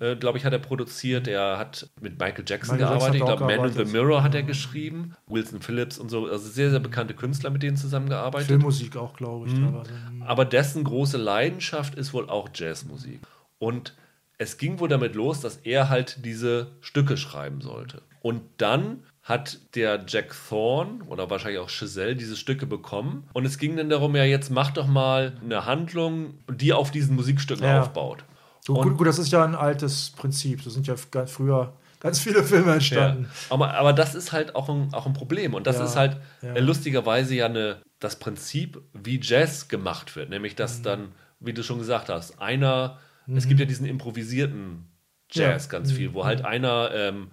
äh, 0.00 0.16
glaube 0.16 0.36
ich, 0.36 0.44
hat 0.44 0.52
er 0.52 0.58
produziert. 0.58 1.26
Er 1.26 1.58
hat 1.58 1.88
mit 2.00 2.18
Michael 2.18 2.44
Jackson 2.46 2.76
Michael 2.76 2.92
Jackson 2.92 3.12
gearbeitet. 3.12 3.14
Ich 3.16 3.22
hat 3.22 3.30
auch 3.30 3.36
glaube, 3.38 3.56
Man 3.56 3.70
in 3.70 3.86
the. 3.86 3.92
Mirror 3.92 4.22
hat 4.22 4.34
er 4.34 4.42
geschrieben. 4.42 5.14
Wilson 5.26 5.62
Phillips 5.62 5.98
und 5.98 6.10
so. 6.10 6.26
Also 6.26 6.48
sehr, 6.48 6.70
sehr 6.70 6.80
bekannte 6.80 7.14
Künstler, 7.14 7.48
mit 7.48 7.62
denen 7.62 7.78
zusammengearbeitet. 7.78 8.48
Filmmusik 8.48 8.96
auch, 8.96 9.16
glaube 9.16 9.48
ich. 9.48 9.54
teilweise. 9.54 9.90
Aber 10.26 10.44
dessen 10.44 10.84
große 10.84 11.16
Leidenschaft 11.16 11.94
ist 11.94 12.12
wohl 12.12 12.28
auch 12.28 12.50
Jazzmusik. 12.54 13.20
Und 13.58 13.94
es 14.36 14.58
ging 14.58 14.78
wohl 14.78 14.88
damit 14.88 15.14
los, 15.14 15.40
dass 15.40 15.56
er 15.56 15.88
halt 15.88 16.24
diese 16.24 16.72
Stücke 16.80 17.16
schreiben 17.16 17.60
sollte. 17.60 18.02
Und 18.22 18.42
dann 18.58 19.02
hat 19.22 19.58
der 19.74 20.04
Jack 20.08 20.34
Thorne 20.48 21.04
oder 21.06 21.28
wahrscheinlich 21.30 21.60
auch 21.60 21.68
Chazelle 21.68 22.16
diese 22.16 22.36
Stücke 22.36 22.66
bekommen. 22.66 23.28
Und 23.32 23.44
es 23.44 23.58
ging 23.58 23.76
dann 23.76 23.90
darum, 23.90 24.16
ja, 24.16 24.24
jetzt 24.24 24.50
mach 24.50 24.70
doch 24.70 24.86
mal 24.86 25.34
eine 25.44 25.66
Handlung, 25.66 26.34
die 26.50 26.72
auf 26.72 26.90
diesen 26.90 27.16
Musikstücken 27.16 27.64
Ja. 27.64 27.82
aufbaut. 27.82 28.24
So, 28.66 28.74
gut, 28.74 28.96
gut, 28.96 29.06
das 29.06 29.18
ist 29.18 29.30
ja 29.32 29.44
ein 29.44 29.54
altes 29.54 30.10
Prinzip. 30.16 30.62
So 30.62 30.70
sind 30.70 30.86
ja 30.86 30.94
ganz 31.10 31.32
früher 31.32 31.72
ganz 32.00 32.18
viele 32.20 32.42
Filme 32.42 32.68
Ja. 32.68 32.74
entstanden. 32.74 33.28
Aber, 33.50 33.74
aber 33.74 33.92
das 33.92 34.14
ist 34.14 34.32
halt 34.32 34.54
auch 34.54 34.68
ein, 34.70 34.88
auch 34.94 35.06
ein 35.06 35.12
Problem. 35.12 35.52
Und 35.54 35.66
das 35.66 35.76
Ja, 35.78 35.84
ist 35.84 35.96
halt 35.96 36.16
ja. 36.40 36.54
äh, 36.54 36.60
lustigerweise 36.60 37.34
ja 37.34 37.46
eine, 37.46 37.82
das 37.98 38.18
Prinzip, 38.18 38.80
wie 38.94 39.20
Jazz 39.22 39.68
gemacht 39.68 40.16
wird. 40.16 40.30
Nämlich, 40.30 40.54
dass 40.56 40.78
Mhm. 40.78 40.82
dann, 40.84 41.12
wie 41.40 41.52
du 41.52 41.62
schon 41.62 41.78
gesagt 41.78 42.08
hast, 42.08 42.40
einer, 42.40 42.98
es 43.34 43.46
gibt 43.46 43.60
ja 43.60 43.66
diesen 43.66 43.84
improvisierten 43.86 44.86
Jazz 45.30 45.64
Ja. 45.64 45.68
Mhm. 45.68 45.70
ganz 45.70 45.92
viel, 45.92 46.14
wo 46.14 46.24
halt 46.24 46.42
einer, 46.44 46.90
ähm, 46.94 47.30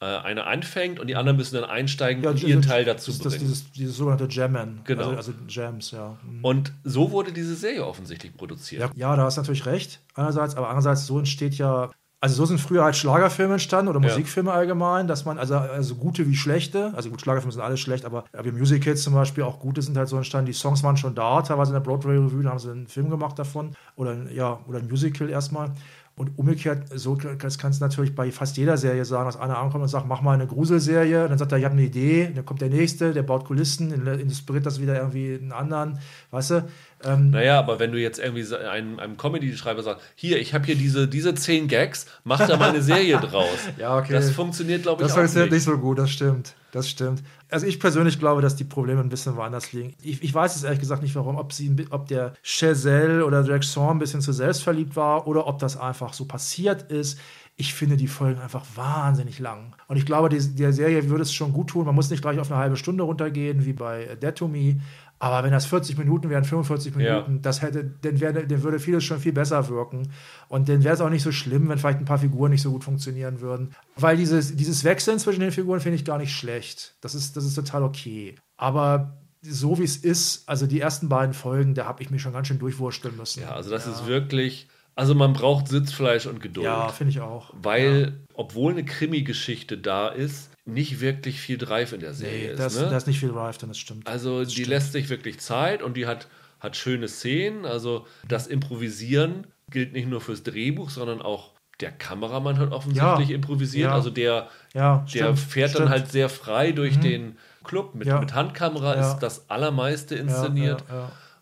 äh, 0.00 0.04
einer 0.04 0.46
anfängt 0.46 1.00
und 1.00 1.08
die 1.08 1.16
anderen 1.16 1.36
müssen 1.36 1.56
dann 1.56 1.64
einsteigen 1.64 2.22
Ja, 2.22 2.30
und 2.30 2.40
das- 2.42 2.48
ihren 2.48 2.62
Teil 2.62 2.84
dazu 2.84 3.10
das, 3.10 3.18
das, 3.20 3.32
bringen. 3.34 3.48
dieses, 3.48 3.72
dieses 3.72 3.96
sogenannte 3.96 4.26
Jammen. 4.30 4.80
Genau. 4.84 5.08
Also, 5.10 5.16
also 5.16 5.32
Jams, 5.48 5.90
ja. 5.90 6.16
Mhm. 6.24 6.44
und 6.44 6.72
so 6.84 7.10
wurde 7.10 7.32
diese 7.32 7.54
Serie 7.56 7.84
offensichtlich 7.84 8.36
produziert. 8.36 8.80
ja. 8.82 8.90
Ja, 8.94 9.16
da 9.16 9.22
hast 9.24 9.36
du 9.36 9.40
natürlich 9.40 9.66
recht. 9.66 10.00
Einerseits, 10.14 10.54
aber 10.54 10.68
andererseits, 10.68 11.06
so 11.06 11.18
entsteht 11.18 11.54
ja. 11.58 11.90
Also 12.20 12.34
so 12.34 12.46
sind 12.46 12.58
früher 12.58 12.82
halt 12.82 12.96
Schlagerfilme 12.96 13.52
entstanden 13.54 13.88
oder 13.94 14.00
Ja. 14.00 14.08
Musikfilme 14.08 14.50
allgemein, 14.52 15.06
dass 15.06 15.24
man, 15.24 15.38
also, 15.38 15.54
also 15.56 15.94
gute 15.94 16.26
wie 16.28 16.34
schlechte, 16.34 16.92
also 16.96 17.10
gut, 17.10 17.20
Schlagerfilme 17.20 17.52
sind 17.52 17.62
alle 17.62 17.76
schlecht, 17.76 18.04
aber 18.04 18.24
ja, 18.34 18.44
wie 18.44 18.50
Musicals 18.50 19.04
zum 19.04 19.14
Beispiel, 19.14 19.44
auch 19.44 19.60
gute 19.60 19.82
sind 19.82 19.96
halt 19.96 20.08
so 20.08 20.16
entstanden, 20.16 20.46
die 20.46 20.52
Songs 20.52 20.82
waren 20.82 20.96
schon 20.96 21.14
da, 21.14 21.42
teilweise 21.42 21.70
in 21.70 21.74
der 21.74 21.80
Broadway-Revue, 21.88 22.42
da 22.42 22.50
haben 22.50 22.58
sie 22.58 22.72
einen 22.72 22.88
Film 22.88 23.08
gemacht 23.08 23.38
davon 23.38 23.72
oder, 23.94 24.16
ja, 24.32 24.58
oder 24.66 24.80
ein 24.80 24.88
Musical 24.88 25.28
erstmal. 25.30 25.70
Und 26.18 26.36
umgekehrt, 26.36 26.82
so 26.94 27.14
das 27.14 27.58
kannst 27.58 27.80
du 27.80 27.84
natürlich 27.84 28.14
bei 28.14 28.30
fast 28.32 28.56
jeder 28.56 28.76
Serie 28.76 29.04
sagen, 29.04 29.26
dass 29.26 29.36
einer 29.36 29.56
ankommt 29.56 29.82
und 29.82 29.88
sagt, 29.88 30.06
mach 30.08 30.20
mal 30.20 30.32
eine 30.32 30.46
Gruselserie. 30.48 31.28
Dann 31.28 31.38
sagt 31.38 31.52
er, 31.52 31.58
ich 31.58 31.64
habe 31.64 31.74
eine 31.74 31.82
Idee. 31.84 32.30
Dann 32.34 32.44
kommt 32.44 32.60
der 32.60 32.68
Nächste, 32.68 33.12
der 33.12 33.22
baut 33.22 33.44
Kulissen, 33.44 33.92
inspiriert 34.06 34.66
das 34.66 34.80
wieder 34.80 34.96
irgendwie 34.96 35.38
einen 35.40 35.52
anderen. 35.52 35.98
Weißt 36.32 36.50
du? 36.50 36.68
Ähm, 37.04 37.30
Naja, 37.30 37.58
aber 37.58 37.78
wenn 37.78 37.92
du 37.92 37.98
jetzt 38.00 38.18
irgendwie 38.18 38.44
einem, 38.56 38.98
einem 38.98 39.16
Comedy-Schreiber 39.16 39.82
sagst, 39.82 40.04
hier, 40.16 40.38
ich 40.40 40.52
habe 40.54 40.66
hier 40.66 40.74
diese, 40.74 41.06
diese 41.06 41.34
zehn 41.34 41.68
Gags, 41.68 42.06
mach 42.24 42.44
da 42.46 42.56
mal 42.56 42.70
eine 42.70 42.82
Serie 42.82 43.18
draus. 43.18 43.46
Ja, 43.78 43.96
okay. 43.96 44.12
Das 44.12 44.30
funktioniert, 44.32 44.82
glaube 44.82 45.02
ich, 45.02 45.06
Das 45.06 45.12
auch 45.12 45.20
funktioniert 45.20 45.52
nicht. 45.52 45.66
nicht 45.66 45.72
so 45.74 45.78
gut, 45.78 45.98
das 45.98 46.10
stimmt. 46.10 46.54
Das 46.70 46.88
stimmt. 46.88 47.22
Also 47.50 47.66
ich 47.66 47.80
persönlich 47.80 48.18
glaube, 48.18 48.42
dass 48.42 48.56
die 48.56 48.64
Probleme 48.64 49.00
ein 49.00 49.08
bisschen 49.08 49.36
woanders 49.36 49.72
liegen. 49.72 49.94
Ich, 50.02 50.22
ich 50.22 50.34
weiß 50.34 50.54
es 50.54 50.64
ehrlich 50.64 50.80
gesagt 50.80 51.02
nicht, 51.02 51.14
warum, 51.14 51.36
ob, 51.36 51.52
sie, 51.52 51.74
ob 51.90 52.08
der 52.08 52.34
Chazelle 52.42 53.24
oder 53.24 53.42
Jack 53.42 53.62
Thorne 53.62 53.92
ein 53.92 53.98
bisschen 53.98 54.20
zu 54.20 54.32
selbstverliebt 54.32 54.94
war 54.94 55.26
oder 55.26 55.46
ob 55.46 55.58
das 55.58 55.78
einfach 55.78 56.12
so 56.12 56.26
passiert 56.26 56.90
ist. 56.90 57.18
Ich 57.56 57.74
finde 57.74 57.96
die 57.96 58.06
Folgen 58.06 58.40
einfach 58.40 58.64
wahnsinnig 58.76 59.38
lang. 59.38 59.74
Und 59.88 59.96
ich 59.96 60.06
glaube, 60.06 60.28
die, 60.28 60.38
der 60.56 60.72
Serie 60.72 61.08
würde 61.08 61.22
es 61.22 61.32
schon 61.32 61.52
gut 61.52 61.70
tun. 61.70 61.86
Man 61.86 61.94
muss 61.94 62.10
nicht 62.10 62.20
gleich 62.20 62.38
auf 62.38 62.52
eine 62.52 62.60
halbe 62.60 62.76
Stunde 62.76 63.02
runtergehen, 63.02 63.64
wie 63.64 63.72
bei 63.72 64.16
Dead 64.20 64.34
to 64.34 64.46
Me. 64.46 64.76
Aber 65.20 65.42
wenn 65.44 65.50
das 65.50 65.66
40 65.66 65.98
Minuten 65.98 66.30
wären, 66.30 66.44
45 66.44 66.94
Ja. 66.96 67.14
Minuten, 67.16 67.42
das 67.42 67.62
hätte, 67.62 67.84
dann, 68.02 68.20
wäre, 68.20 68.46
dann 68.46 68.62
würde 68.62 68.78
vieles 68.78 69.04
schon 69.04 69.18
viel 69.18 69.32
besser 69.32 69.68
wirken. 69.68 70.12
Und 70.48 70.68
dann 70.68 70.84
wäre 70.84 70.94
es 70.94 71.00
auch 71.00 71.10
nicht 71.10 71.22
so 71.22 71.32
schlimm, 71.32 71.68
wenn 71.68 71.78
vielleicht 71.78 71.98
ein 71.98 72.04
paar 72.04 72.18
Figuren 72.18 72.50
nicht 72.52 72.62
so 72.62 72.70
gut 72.70 72.84
funktionieren 72.84 73.40
würden. 73.40 73.74
Weil 73.96 74.16
dieses, 74.16 74.54
dieses 74.54 74.84
Wechseln 74.84 75.18
zwischen 75.18 75.40
den 75.40 75.50
Figuren 75.50 75.80
finde 75.80 75.96
ich 75.96 76.04
gar 76.04 76.18
nicht 76.18 76.32
schlecht. 76.32 76.94
Das 77.00 77.14
ist, 77.14 77.36
das 77.36 77.44
ist 77.44 77.54
total 77.54 77.82
okay. 77.82 78.36
Aber 78.56 79.18
so 79.42 79.78
wie 79.78 79.84
es 79.84 79.96
ist, 79.96 80.48
also 80.48 80.66
die 80.66 80.80
ersten 80.80 81.08
beiden 81.08 81.34
Folgen, 81.34 81.74
da 81.74 81.84
habe 81.86 82.02
ich 82.02 82.10
mich 82.10 82.22
schon 82.22 82.32
ganz 82.32 82.48
schön 82.48 82.58
durchwursteln 82.58 83.16
müssen. 83.16 83.42
Ja, 83.42 83.52
also 83.52 83.70
das 83.70 83.86
ist 83.86 84.06
wirklich, 84.06 84.68
also 84.94 85.14
man 85.14 85.32
braucht 85.32 85.68
Sitzfleisch 85.68 86.26
und 86.26 86.40
Geduld. 86.40 86.64
Ja, 86.64 86.88
finde 86.88 87.10
ich 87.10 87.20
auch. 87.20 87.52
Weil, 87.60 88.20
obwohl 88.34 88.72
eine 88.72 88.84
Krimi-Geschichte 88.84 89.78
da 89.78 90.08
ist, 90.08 90.50
nicht 90.68 91.00
wirklich 91.00 91.40
viel 91.40 91.58
Drive 91.58 91.92
in 91.92 92.00
der 92.00 92.14
Serie 92.14 92.38
Nee, 92.48 92.52
ist. 92.52 92.58
das, 92.58 92.76
ne? 92.76 92.88
da 92.90 92.96
ist 92.96 93.06
nicht 93.06 93.20
viel 93.20 93.30
Drive, 93.30 93.58
denn 93.58 93.68
das 93.68 93.78
stimmt. 93.78 94.06
Also 94.06 94.44
die 94.44 94.64
lässt 94.64 94.92
sich 94.92 95.08
wirklich 95.08 95.38
Zeit 95.40 95.82
und 95.82 95.96
die 95.96 96.06
hat, 96.06 96.28
hat 96.60 96.76
schöne 96.76 97.08
Szenen. 97.08 97.64
Also 97.64 98.06
das 98.28 98.46
Improvisieren 98.46 99.46
gilt 99.70 99.92
nicht 99.92 100.08
nur 100.08 100.20
fürs 100.20 100.42
Drehbuch, 100.42 100.90
sondern 100.90 101.20
auch 101.22 101.52
der 101.80 101.92
Kameramann 101.92 102.58
hat 102.58 102.72
offensichtlich 102.72 103.28
Ja. 103.28 103.34
improvisiert. 103.34 103.90
Ja. 103.90 103.94
Also 103.94 104.10
der, 104.10 104.48
ja, 104.74 104.98
der 105.14 105.34
stimmt, 105.34 105.38
fährt 105.38 105.70
stimmt. 105.70 105.84
dann 105.86 105.90
halt 105.90 106.10
sehr 106.10 106.28
frei 106.28 106.72
durch 106.72 106.98
den 106.98 107.36
Club. 107.64 107.94
Mit, 107.94 108.08
mit 108.20 108.34
Handkamera 108.34 108.94
ist 108.94 109.18
das 109.20 109.48
allermeiste 109.50 110.14
inszeniert. 110.16 110.84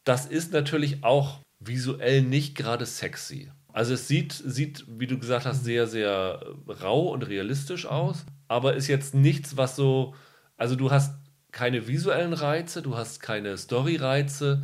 Das 0.05 0.27
ist 0.27 0.53
natürlich 0.53 1.03
auch 1.05 1.41
visuell 1.59 2.22
nicht 2.22 2.55
gerade 2.55 2.85
sexy. 2.87 3.51
Also 3.72 3.95
es 3.95 4.09
sieht, 4.09 4.33
sieht, 4.33 4.85
wie 4.89 5.07
du 5.07 5.18
gesagt 5.18 5.47
hast, 5.47 5.64
sehr, 5.64 5.87
sehr 5.87 6.41
rau 6.83 7.09
und 7.09 7.22
realistisch 7.29 7.87
aus, 7.87 8.24
aber 8.49 8.74
ist 8.74 8.86
jetzt 8.88 9.14
nichts, 9.14 9.57
was 9.57 9.76
so, 9.76 10.14
also 10.57 10.76
du 10.76 10.90
hast 10.90 11.14
keine 11.53 11.86
visuellen 11.88 12.32
Reize, 12.34 12.82
du 12.82 12.97
hast 12.97 13.20
keine 13.20 13.57
Story-Reize. 13.57 14.62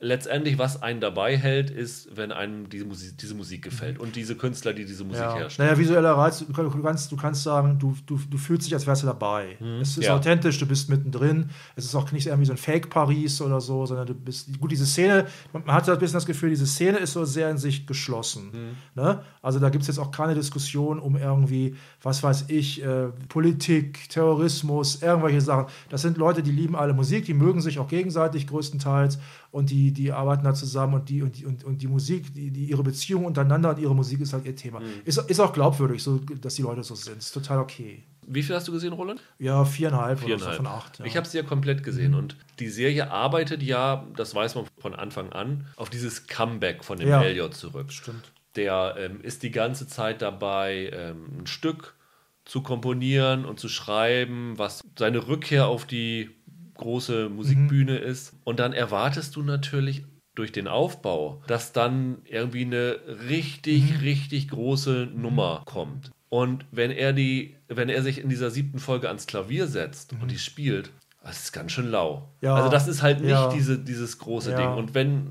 Letztendlich, 0.00 0.58
was 0.58 0.82
einen 0.82 1.00
dabei 1.00 1.38
hält, 1.38 1.70
ist, 1.70 2.14
wenn 2.14 2.30
einem 2.30 2.68
diese 2.68 2.84
Musik, 2.84 3.16
diese 3.16 3.34
Musik 3.34 3.62
gefällt 3.62 3.98
und 3.98 4.16
diese 4.16 4.34
Künstler, 4.36 4.74
die 4.74 4.84
diese 4.84 5.02
Musik 5.04 5.22
Ja. 5.22 5.34
herstellen. 5.36 5.68
Naja, 5.68 5.78
visueller 5.78 6.12
Reiz, 6.12 6.40
du 6.40 6.52
kann- 6.52 6.68
du 6.70 6.82
kannst, 6.82 7.10
du 7.10 7.16
kannst 7.16 7.42
sagen, 7.44 7.78
du, 7.78 7.96
du, 8.04 8.18
du 8.28 8.36
fühlst 8.36 8.66
dich, 8.66 8.74
als 8.74 8.86
wärst 8.86 9.02
du 9.04 9.06
dabei. 9.06 9.56
Es 9.80 9.90
ist 9.90 9.96
Mhm. 9.98 10.02
Ja. 10.02 10.16
authentisch, 10.16 10.58
du 10.58 10.66
bist 10.66 10.90
mittendrin. 10.90 11.48
Es 11.76 11.86
ist 11.86 11.94
auch 11.94 12.10
nicht 12.12 12.26
irgendwie 12.26 12.44
so 12.44 12.52
ein 12.52 12.58
Fake-Paris 12.58 13.40
oder 13.40 13.62
so, 13.62 13.86
sondern 13.86 14.06
du 14.06 14.14
bist. 14.14 14.58
Gut, 14.60 14.72
diese 14.72 14.84
Szene, 14.84 15.26
man 15.54 15.64
hat 15.68 15.88
ein 15.88 15.98
bisschen 15.98 16.14
das 16.14 16.26
Gefühl, 16.26 16.50
diese 16.50 16.66
Szene 16.66 16.98
ist 16.98 17.12
so 17.14 17.24
sehr 17.24 17.48
in 17.48 17.56
sich 17.56 17.86
geschlossen. 17.86 18.50
Mhm. 18.96 19.00
Ne? 19.02 19.22
Also 19.40 19.58
da 19.58 19.70
gibt 19.70 19.82
es 19.82 19.88
jetzt 19.88 19.98
auch 19.98 20.10
keine 20.10 20.34
Diskussion 20.34 20.98
um 20.98 21.16
irgendwie, 21.16 21.76
was 22.04 22.22
weiß 22.22 22.44
ich, 22.48 22.82
äh, 22.84 23.08
Politik, 23.28 24.08
Terrorismus, 24.10 25.02
irgendwelche 25.02 25.40
Sachen. 25.40 25.66
Das 25.88 26.02
sind 26.02 26.18
Leute, 26.18 26.42
die 26.42 26.52
lieben 26.52 26.76
alle 26.76 26.92
Musik, 26.92 27.24
die 27.24 27.34
mögen 27.34 27.60
sich 27.60 27.78
auch 27.78 27.88
gegenseitig 27.88 28.46
größtenteils 28.46 29.18
und 29.50 29.70
die, 29.70 29.90
die 29.92 30.12
arbeiten 30.12 30.44
da 30.44 30.54
zusammen 30.54 30.94
und 30.94 31.08
die, 31.08 31.22
und 31.22 31.38
die, 31.38 31.46
und, 31.46 31.64
und 31.64 31.82
die 31.82 31.88
Musik, 31.88 32.32
die, 32.34 32.50
die 32.50 32.66
ihre 32.66 32.82
Beziehung 32.82 33.24
untereinander 33.24 33.70
und 33.70 33.78
ihre 33.78 33.94
Musik 33.94 34.20
ist 34.20 34.32
halt 34.32 34.44
ihr 34.44 34.54
Thema. 34.54 34.80
Mhm. 34.80 34.86
Ist, 35.04 35.18
ist 35.18 35.40
auch 35.40 35.52
glaubwürdig, 35.52 36.02
so, 36.02 36.18
dass 36.18 36.54
die 36.54 36.62
Leute 36.62 36.82
so 36.82 36.94
sind. 36.94 37.18
Ist 37.18 37.32
total 37.32 37.58
okay. 37.58 38.04
Wie 38.26 38.42
viel 38.42 38.54
hast 38.56 38.68
du 38.68 38.72
gesehen, 38.72 38.92
Roland? 38.94 39.20
Ja, 39.38 39.64
viereinhalb, 39.64 40.18
oder 40.18 40.26
Viereinhalb. 40.26 40.52
so 40.52 40.62
von 40.62 40.66
acht. 40.66 40.98
Ja. 40.98 41.04
Ich 41.04 41.16
habe 41.16 41.26
sie 41.28 41.36
ja 41.38 41.42
komplett 41.42 41.82
gesehen 41.82 42.12
Mhm. 42.12 42.18
und 42.18 42.36
die 42.58 42.68
Serie 42.68 43.10
arbeitet 43.10 43.62
ja, 43.62 44.06
das 44.16 44.34
weiß 44.34 44.54
man 44.54 44.64
von 44.78 44.94
Anfang 44.94 45.32
an, 45.32 45.66
auf 45.76 45.90
dieses 45.90 46.26
Comeback 46.26 46.84
von 46.84 46.98
dem 46.98 47.08
Ja. 47.08 47.22
Elliot 47.22 47.54
zurück. 47.54 47.92
Stimmt. 47.92 48.32
Der 48.56 48.94
ähm, 48.98 49.20
ist 49.22 49.42
die 49.42 49.50
ganze 49.50 49.86
Zeit 49.86 50.22
dabei, 50.22 50.90
ähm, 50.92 51.40
ein 51.40 51.46
Stück 51.46 51.94
zu 52.44 52.62
komponieren 52.62 53.44
und 53.44 53.58
zu 53.58 53.68
schreiben, 53.68 54.54
was 54.56 54.82
seine 54.98 55.26
Rückkehr 55.28 55.66
auf 55.66 55.86
die 55.86 56.30
große 56.74 57.28
Musikbühne 57.28 57.96
ist. 57.96 58.34
Und 58.44 58.58
dann 58.60 58.72
erwartest 58.72 59.36
du 59.36 59.42
natürlich 59.42 60.04
durch 60.34 60.52
den 60.52 60.66
Aufbau, 60.68 61.42
dass 61.46 61.72
dann 61.72 62.18
irgendwie 62.24 62.64
eine 62.64 62.96
richtig, 63.28 64.02
richtig 64.02 64.48
große 64.48 65.08
Nummer 65.14 65.62
kommt. 65.64 66.10
Und 66.28 66.66
wenn 66.72 66.90
er 66.90 67.12
die, 67.12 67.56
wenn 67.68 67.88
er 67.88 68.02
sich 68.02 68.18
in 68.20 68.28
dieser 68.28 68.50
siebten 68.50 68.80
Folge 68.80 69.06
ans 69.08 69.26
Klavier 69.26 69.68
setzt 69.68 70.12
und 70.20 70.30
die 70.30 70.38
spielt, 70.38 70.90
das 71.22 71.44
ist 71.44 71.52
ganz 71.52 71.72
schön 71.72 71.88
lau. 71.88 72.28
Ja. 72.40 72.56
Also 72.56 72.68
das 72.68 72.88
ist 72.88 73.00
halt 73.02 73.20
nicht 73.20 73.30
Ja. 73.30 73.48
diese, 73.52 73.78
dieses 73.78 74.18
große 74.18 74.50
Ja. 74.50 74.56
Ding. 74.58 74.74
Und 74.74 74.94
wenn 74.94 75.28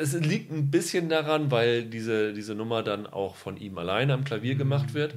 es 0.00 0.12
liegt 0.14 0.50
ein 0.52 0.70
bisschen 0.70 1.08
daran, 1.08 1.50
weil 1.50 1.84
diese, 1.84 2.32
diese 2.32 2.54
Nummer 2.54 2.82
dann 2.82 3.06
auch 3.06 3.36
von 3.36 3.56
ihm 3.56 3.76
alleine 3.78 4.14
am 4.14 4.24
Klavier 4.24 4.54
gemacht 4.54 4.94
wird. 4.94 5.14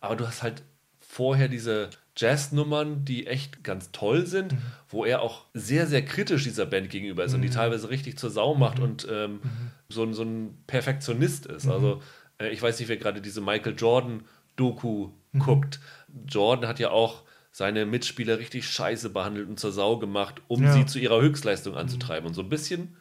Aber 0.00 0.16
du 0.16 0.26
hast 0.26 0.42
halt 0.42 0.62
vorher 1.00 1.48
diese 1.48 1.90
Jazznummern, 2.16 3.04
die 3.04 3.26
echt 3.26 3.62
ganz 3.64 3.90
toll 3.92 4.26
sind, 4.26 4.54
wo 4.88 5.04
er 5.04 5.22
auch 5.22 5.44
sehr, 5.54 5.86
sehr 5.86 6.04
kritisch 6.04 6.44
dieser 6.44 6.66
Band 6.66 6.90
gegenüber 6.90 7.24
ist 7.24 7.34
und 7.34 7.42
die 7.42 7.50
teilweise 7.50 7.90
richtig 7.90 8.18
zur 8.18 8.30
Sau 8.30 8.54
macht 8.54 8.78
und 8.80 9.06
ähm, 9.10 9.40
so, 9.88 10.02
ein- 10.02 10.14
so 10.14 10.22
ein 10.22 10.56
Perfektionist 10.66 11.46
ist. 11.46 11.68
Also 11.68 12.02
äh, 12.38 12.48
ich 12.48 12.60
weiß 12.62 12.78
nicht, 12.80 12.88
wer 12.88 12.96
gerade 12.96 13.20
diese 13.20 13.40
Michael 13.40 13.74
Jordan-Doku 13.76 15.10
guckt. 15.38 15.80
Jordan 16.28 16.68
hat 16.68 16.78
ja 16.78 16.90
auch 16.90 17.22
seine 17.52 17.86
Mitspieler 17.86 18.38
richtig 18.38 18.68
scheiße 18.68 19.10
behandelt 19.10 19.48
und 19.48 19.58
zur 19.60 19.72
Sau 19.72 19.98
gemacht, 19.98 20.42
um 20.48 20.62
Ja. 20.62 20.72
sie 20.72 20.86
zu 20.86 20.98
ihrer 20.98 21.20
Höchstleistung 21.20 21.74
anzutreiben. 21.76 22.26
Und 22.28 22.34
so 22.34 22.42
ein 22.42 22.48
bisschen 22.48 22.96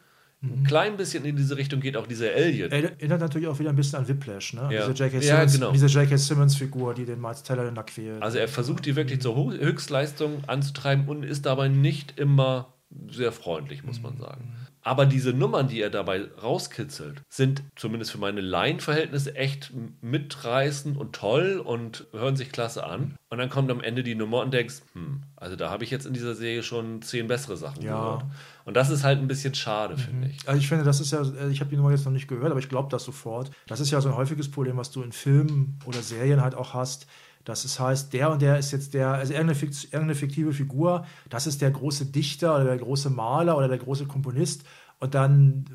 ein 0.53 0.63
klein 0.65 0.97
bisschen 0.97 1.25
in 1.25 1.35
diese 1.35 1.57
Richtung 1.57 1.79
geht 1.79 1.97
auch 1.97 2.07
dieser 2.07 2.31
Elliot. 2.33 2.71
Erinnert 2.71 3.21
natürlich 3.21 3.47
auch 3.47 3.59
wieder 3.59 3.69
ein 3.69 3.75
bisschen 3.75 3.99
an 3.99 4.07
Whiplash, 4.07 4.53
ne? 4.53 4.69
Ja. 4.71 4.87
Diese 4.87 5.03
J.K. 5.03 5.17
Ja, 5.19 5.21
Simmons, 5.21 5.53
genau. 5.53 5.71
diese 5.71 5.87
J.K. 5.87 6.17
Simmons-Figur, 6.17 6.93
die 6.93 7.05
den 7.05 7.21
Miles 7.21 7.43
Teller 7.43 7.65
dann 7.65 7.75
da 7.75 7.83
quält. 7.83 8.21
Also 8.21 8.37
er 8.37 8.47
versucht 8.47 8.85
die 8.85 8.95
wirklich 8.95 9.21
zur 9.21 9.35
Höchstleistung 9.35 10.43
anzutreiben 10.47 11.07
und 11.07 11.23
ist 11.23 11.45
dabei 11.45 11.67
nicht 11.67 12.19
immer 12.19 12.73
sehr 13.09 13.31
freundlich, 13.31 13.83
muss 13.83 14.01
man 14.01 14.17
sagen. 14.17 14.53
Aber 14.85 15.07
diese 15.07 15.33
Nummern, 15.33 15.67
die 15.67 15.81
er 15.81 15.89
dabei 15.89 16.25
rauskitzelt, 16.43 17.23
sind 17.27 17.63
zumindest 17.75 18.11
für 18.11 18.19
meine 18.19 18.39
Laienverhältnisse 18.39 19.35
echt 19.35 19.73
mitreißend 20.01 20.95
und 20.95 21.13
toll 21.13 21.59
und 21.63 22.05
hören 22.11 22.35
sich 22.35 22.51
klasse 22.51 22.85
an. 22.85 23.15
Und 23.29 23.39
dann 23.39 23.49
kommt 23.49 23.71
am 23.71 23.81
Ende 23.81 24.03
die 24.03 24.13
Nummer 24.13 24.41
und 24.41 24.53
denkst, 24.53 24.75
hm, 24.93 25.23
also 25.37 25.55
da 25.55 25.71
habe 25.71 25.83
ich 25.83 25.89
jetzt 25.89 26.05
in 26.05 26.13
dieser 26.13 26.35
Serie 26.35 26.61
schon 26.61 27.01
zehn 27.01 27.25
bessere 27.27 27.57
Sachen 27.57 27.81
Ja. 27.81 27.95
gehört. 27.99 28.25
Und 28.65 28.77
das 28.77 28.91
ist 28.91 29.03
halt 29.03 29.17
ein 29.19 29.27
bisschen 29.27 29.55
schade, 29.55 29.97
finde 29.97 30.27
ich. 30.29 30.47
Also 30.47 30.59
ich 30.59 30.67
finde, 30.67 30.83
das 30.83 31.01
ist 31.01 31.11
ja, 31.11 31.23
ich 31.49 31.61
habe 31.61 31.71
die 31.71 31.77
Nummer 31.77 31.89
jetzt 31.89 32.05
noch 32.05 32.11
nicht 32.11 32.27
gehört, 32.27 32.51
aber 32.51 32.59
ich 32.59 32.69
glaube 32.69 32.89
das 32.91 33.03
sofort. 33.03 33.49
Das 33.65 33.79
ist 33.79 33.89
ja 33.89 33.99
so 34.01 34.09
ein 34.09 34.15
häufiges 34.15 34.51
Problem, 34.51 34.77
was 34.77 34.91
du 34.91 35.01
in 35.01 35.11
Filmen 35.11 35.79
oder 35.85 36.03
Serien 36.03 36.41
halt 36.41 36.53
auch 36.53 36.75
hast. 36.75 37.07
Dass 37.45 37.63
es 37.63 37.79
heißt, 37.79 38.11
der 38.13 38.31
und 38.31 38.41
der 38.41 38.59
ist 38.59 38.71
jetzt 38.71 38.93
der, 38.93 39.09
also 39.13 39.33
irgendeine, 39.33 39.57
Fikt- 39.57 39.85
irgendeine 39.85 40.15
fiktive 40.15 40.51
Figur, 40.51 41.05
das 41.29 41.47
ist 41.47 41.61
der 41.61 41.71
große 41.71 42.07
Dichter 42.07 42.55
oder 42.55 42.65
der 42.65 42.77
große 42.77 43.09
Maler 43.09 43.57
oder 43.57 43.67
der 43.67 43.77
große 43.77 44.05
Komponist. 44.05 44.63
Und 44.99 45.13
dann 45.13 45.65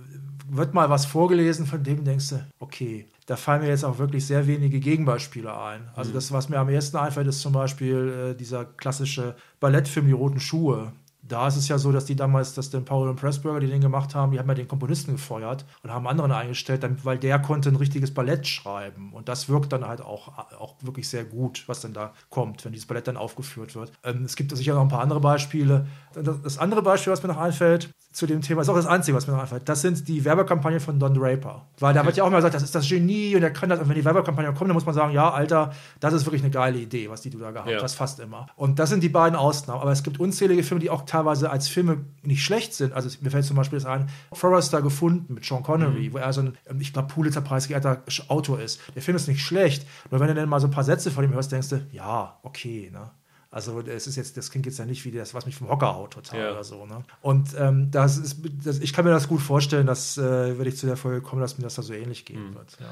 wird 0.49 0.75
mal 0.75 0.91
was 0.91 1.07
vorgelesen, 1.07 1.67
von 1.67 1.83
dem 1.83 2.05
denkst 2.05 2.31
du, 2.31 2.45
okay, 2.59 3.07
da 3.27 3.37
fallen 3.37 3.63
mir 3.63 3.69
jetzt 3.69 3.85
auch 3.85 3.99
wirklich 3.99 4.27
sehr 4.27 4.47
wenige 4.49 4.81
Gegenbeispiele 4.81 5.57
ein. 5.57 5.89
Also 5.95 6.13
das, 6.13 6.33
was 6.33 6.49
mir 6.49 6.59
am 6.59 6.69
ersten 6.69 6.97
einfällt, 6.97 7.29
ist 7.29 7.41
zum 7.41 7.53
Beispiel 7.53 8.33
äh, 8.33 8.35
dieser 8.37 8.65
klassische 8.65 9.37
Ballettfilm 9.61 10.07
Die 10.07 10.13
Roten 10.13 10.41
Schuhe. 10.41 10.93
Da 11.31 11.47
ist 11.47 11.57
es 11.57 11.69
ja 11.69 11.79
so, 11.79 11.93
dass 11.93 12.07
die 12.07 12.17
damals, 12.17 12.55
dass 12.55 12.71
den 12.71 12.85
Paul 12.85 13.09
und 13.09 13.15
Pressburger, 13.15 13.61
die 13.61 13.69
den 13.69 13.81
gemacht 13.81 14.17
haben, 14.17 14.33
die 14.33 14.41
haben 14.41 14.49
ja 14.49 14.55
den 14.55 14.67
Komponisten 14.67 15.13
gefeuert 15.13 15.65
und 15.85 15.93
haben 15.93 16.09
anderen 16.09 16.33
eingestellt, 16.33 16.85
weil 17.05 17.19
der 17.19 17.39
konnte 17.39 17.69
ein 17.69 17.77
richtiges 17.77 18.13
Ballett 18.13 18.49
schreiben. 18.49 19.13
Und 19.13 19.29
das 19.29 19.49
wirkt 19.49 19.73
dann 19.73 19.87
halt 19.87 20.01
auch, 20.01 20.37
auch 20.59 20.75
wirklich 20.83 21.09
sehr 21.09 21.25
gut, 21.25 21.63
was 21.69 21.83
dann 21.83 21.93
da 21.93 22.13
kommt, 22.31 22.65
wenn 22.65 22.73
dieses 22.73 22.87
Ballett 22.87 23.07
dann 23.07 23.17
aufgeführt 23.17 23.77
wird. 23.77 23.93
Ähm, 24.03 24.25
es 24.25 24.35
gibt 24.35 24.55
sicher 24.57 24.75
noch 24.75 24.83
ein 24.83 24.89
paar 24.89 25.03
andere 25.03 25.21
Beispiele. 25.21 25.87
Das 26.15 26.59
andere 26.59 26.83
Beispiel, 26.83 27.13
was 27.13 27.23
mir 27.23 27.29
noch 27.29 27.39
einfällt, 27.39 27.91
zu 28.13 28.27
dem 28.27 28.43
Thema, 28.43 28.63
ist 28.63 28.69
auch 28.69 28.75
das 28.75 28.87
Einzige, 28.87 29.17
was 29.17 29.27
mir 29.29 29.35
noch 29.35 29.41
einfällt. 29.41 29.69
Das 29.69 29.83
sind 29.83 30.09
die 30.09 30.25
Werbekampagnen 30.25 30.81
von 30.81 30.99
Don 30.99 31.15
Draper. 31.15 31.67
Weil 31.79 31.95
da 31.95 32.05
wird 32.05 32.17
ja 32.17 32.25
auch 32.25 32.29
immer 32.29 32.39
gesagt, 32.39 32.55
das 32.55 32.63
ist 32.65 32.75
das 32.75 32.89
Genie 32.89 33.37
und 33.37 33.43
er 33.43 33.53
kann 33.53 33.69
das. 33.69 33.79
Und 33.79 33.89
wenn 33.89 33.95
die 33.95 34.05
Werbekampagne 34.05 34.53
kommt, 34.53 34.69
dann 34.69 34.75
muss 34.75 34.85
man 34.85 34.95
sagen, 34.97 35.13
ja, 35.13 35.31
Alter, 35.31 35.73
das 36.01 36.13
ist 36.15 36.27
wirklich 36.27 36.43
eine 36.43 36.51
geile 36.51 36.79
Idee, 36.79 37.09
was 37.09 37.21
die 37.21 37.31
du 37.31 37.39
da 37.39 37.53
gehabt 37.53 37.71
Ja. 37.71 37.81
hast, 37.81 37.95
fast 37.95 38.19
immer. 38.19 38.49
Und 38.57 38.81
das 38.81 38.91
sind 38.91 39.03
die 39.05 39.09
beiden 39.09 39.37
Ausnahmen. 39.37 39.81
Aber 39.81 39.93
es 39.93 40.03
gibt 40.03 40.19
unzählige 40.19 40.65
Filme, 40.65 40.81
die 40.81 40.91
auch 40.91 41.03
teilweise 41.03 41.51
als 41.51 41.69
Filme 41.69 41.99
nicht 42.23 42.45
schlecht 42.45 42.75
sind. 42.75 42.93
Also 42.95 43.09
mir 43.21 43.31
fällt 43.31 43.45
zum 43.45 43.57
Beispiel 43.57 43.79
das 43.79 43.87
ein, 43.87 44.09
Forrester 44.33 44.83
gefunden 44.83 45.35
mit 45.35 45.45
Sean 45.45 45.63
Connery, 45.63 46.13
wo 46.13 46.19
er 46.19 46.33
so 46.33 46.41
ein, 46.41 46.59
ich 46.81 46.93
glaube, 46.93 47.09
Pulitzer-preisgeehrter 47.15 48.03
Autor 48.29 48.61
ist. 48.61 48.81
Der 48.97 49.03
Film 49.03 49.17
ist 49.17 49.29
nicht 49.29 49.41
schlecht. 49.45 49.87
Nur 50.11 50.21
wenn 50.21 50.29
du 50.29 50.35
dann 50.35 50.49
mal 50.49 50.61
so 50.61 50.67
ein 50.67 50.73
paar 50.73 50.85
Sätze 50.85 51.11
von 51.13 51.25
ihm 51.25 51.33
hörst, 51.33 51.53
denkst 51.53 51.69
du, 51.69 51.87
ja, 51.93 52.39
okay, 52.43 52.91
ne? 52.93 53.11
Also 53.51 53.81
es 53.81 54.07
ist 54.07 54.17
jetzt, 54.17 54.37
das 54.37 54.51
klingt 54.51 54.67
jetzt 54.67 54.79
ja 54.79 54.85
nicht 54.85 55.05
wie 55.05 55.11
das, 55.11 55.35
was 55.35 55.45
mich 55.45 55.57
vom 55.57 55.69
Hocker 55.69 55.95
haut 55.95 56.13
total 56.13 56.39
Ja. 56.41 56.53
oder 56.53 56.65
so. 56.65 56.87
Ne? 56.87 57.03
Und 57.21 57.49
ähm, 57.59 57.91
das 57.91 58.17
ist, 58.17 58.39
das, 58.65 58.79
ich 58.79 58.93
kann 58.93 59.05
mir 59.05 59.11
das 59.11 59.27
gut 59.27 59.41
vorstellen, 59.41 59.87
dass 59.87 60.17
äh, 60.19 60.57
wenn 60.59 60.67
ich 60.69 60.77
zu 60.77 60.87
der 60.87 60.97
Folge 60.97 61.21
komme, 61.21 61.41
dass 61.43 61.59
mir 61.59 61.65
das 61.65 61.75
da 61.75 61.83
so 61.83 61.93
ähnlich 61.93 62.25
gehen 62.25 62.55
wird. 62.55 62.77
Ja. 62.81 62.87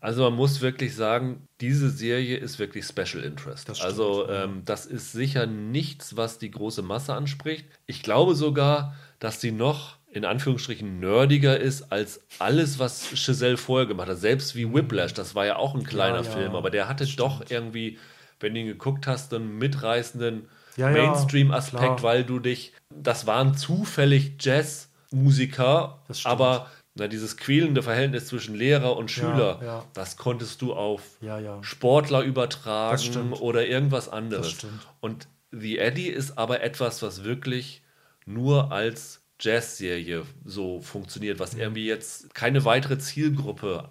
Also 0.00 0.24
man 0.24 0.32
muss 0.34 0.60
wirklich 0.60 0.96
sagen, 0.96 1.46
diese 1.60 1.88
Serie 1.88 2.36
ist 2.36 2.58
wirklich 2.58 2.84
Special 2.84 3.22
Interest. 3.22 3.68
Das 3.68 3.80
also 3.80 4.28
ähm, 4.28 4.62
das 4.64 4.86
ist 4.86 5.12
sicher 5.12 5.46
nichts, 5.46 6.16
was 6.16 6.38
die 6.38 6.50
große 6.50 6.82
Masse 6.82 7.14
anspricht. 7.14 7.66
Ich 7.86 8.02
glaube 8.02 8.34
sogar, 8.34 8.96
dass 9.20 9.40
sie 9.40 9.52
noch 9.52 9.98
in 10.10 10.24
Anführungsstrichen 10.24 10.98
nerdiger 10.98 11.58
ist 11.58 11.92
als 11.92 12.20
alles, 12.40 12.80
was 12.80 13.10
Giselle 13.14 13.56
vorher 13.56 13.86
gemacht 13.86 14.08
hat. 14.08 14.18
Selbst 14.18 14.56
wie 14.56 14.74
Whiplash, 14.74 15.14
das 15.14 15.36
war 15.36 15.46
ja 15.46 15.54
auch 15.56 15.76
ein 15.76 15.84
kleiner 15.84 16.18
Ja, 16.22 16.24
ja, 16.24 16.30
Film, 16.30 16.56
aber 16.56 16.70
der 16.70 16.88
hatte 16.88 17.06
doch 17.16 17.44
irgendwie, 17.48 17.98
wenn 18.42 18.54
du 18.54 18.60
ihn 18.60 18.66
geguckt 18.66 19.06
hast, 19.06 19.32
einen 19.34 19.58
mitreißenden 19.58 20.48
Ja, 20.76 20.90
ja, 20.90 21.02
Mainstream-Aspekt, 21.02 21.82
klar. 21.82 22.02
weil 22.02 22.24
du 22.24 22.38
dich, 22.38 22.72
das 22.90 23.26
waren 23.26 23.56
zufällig 23.56 24.32
Jazzmusiker, 24.40 25.98
aber 26.24 26.70
na, 26.94 27.08
dieses 27.08 27.36
quälende 27.38 27.82
Verhältnis 27.82 28.26
zwischen 28.26 28.54
Lehrer 28.54 28.96
und 28.96 29.10
Schüler, 29.10 29.60
ja. 29.64 29.84
das 29.94 30.16
konntest 30.18 30.60
du 30.60 30.74
auf 30.74 31.02
Ja, 31.20 31.38
ja. 31.38 31.62
Sportler 31.62 32.22
übertragen 32.22 33.32
oder 33.32 33.66
irgendwas 33.66 34.08
anderes. 34.10 34.58
Und 35.00 35.26
The 35.50 35.78
Eddie 35.78 36.08
ist 36.08 36.36
aber 36.38 36.62
etwas, 36.62 37.02
was 37.02 37.24
wirklich 37.24 37.82
nur 38.26 38.72
als 38.72 39.22
Jazzserie 39.40 40.22
so 40.44 40.80
funktioniert, 40.80 41.38
was 41.40 41.54
irgendwie 41.54 41.86
jetzt 41.86 42.34
keine 42.34 42.64
weitere 42.64 42.98
Zielgruppe 42.98 43.88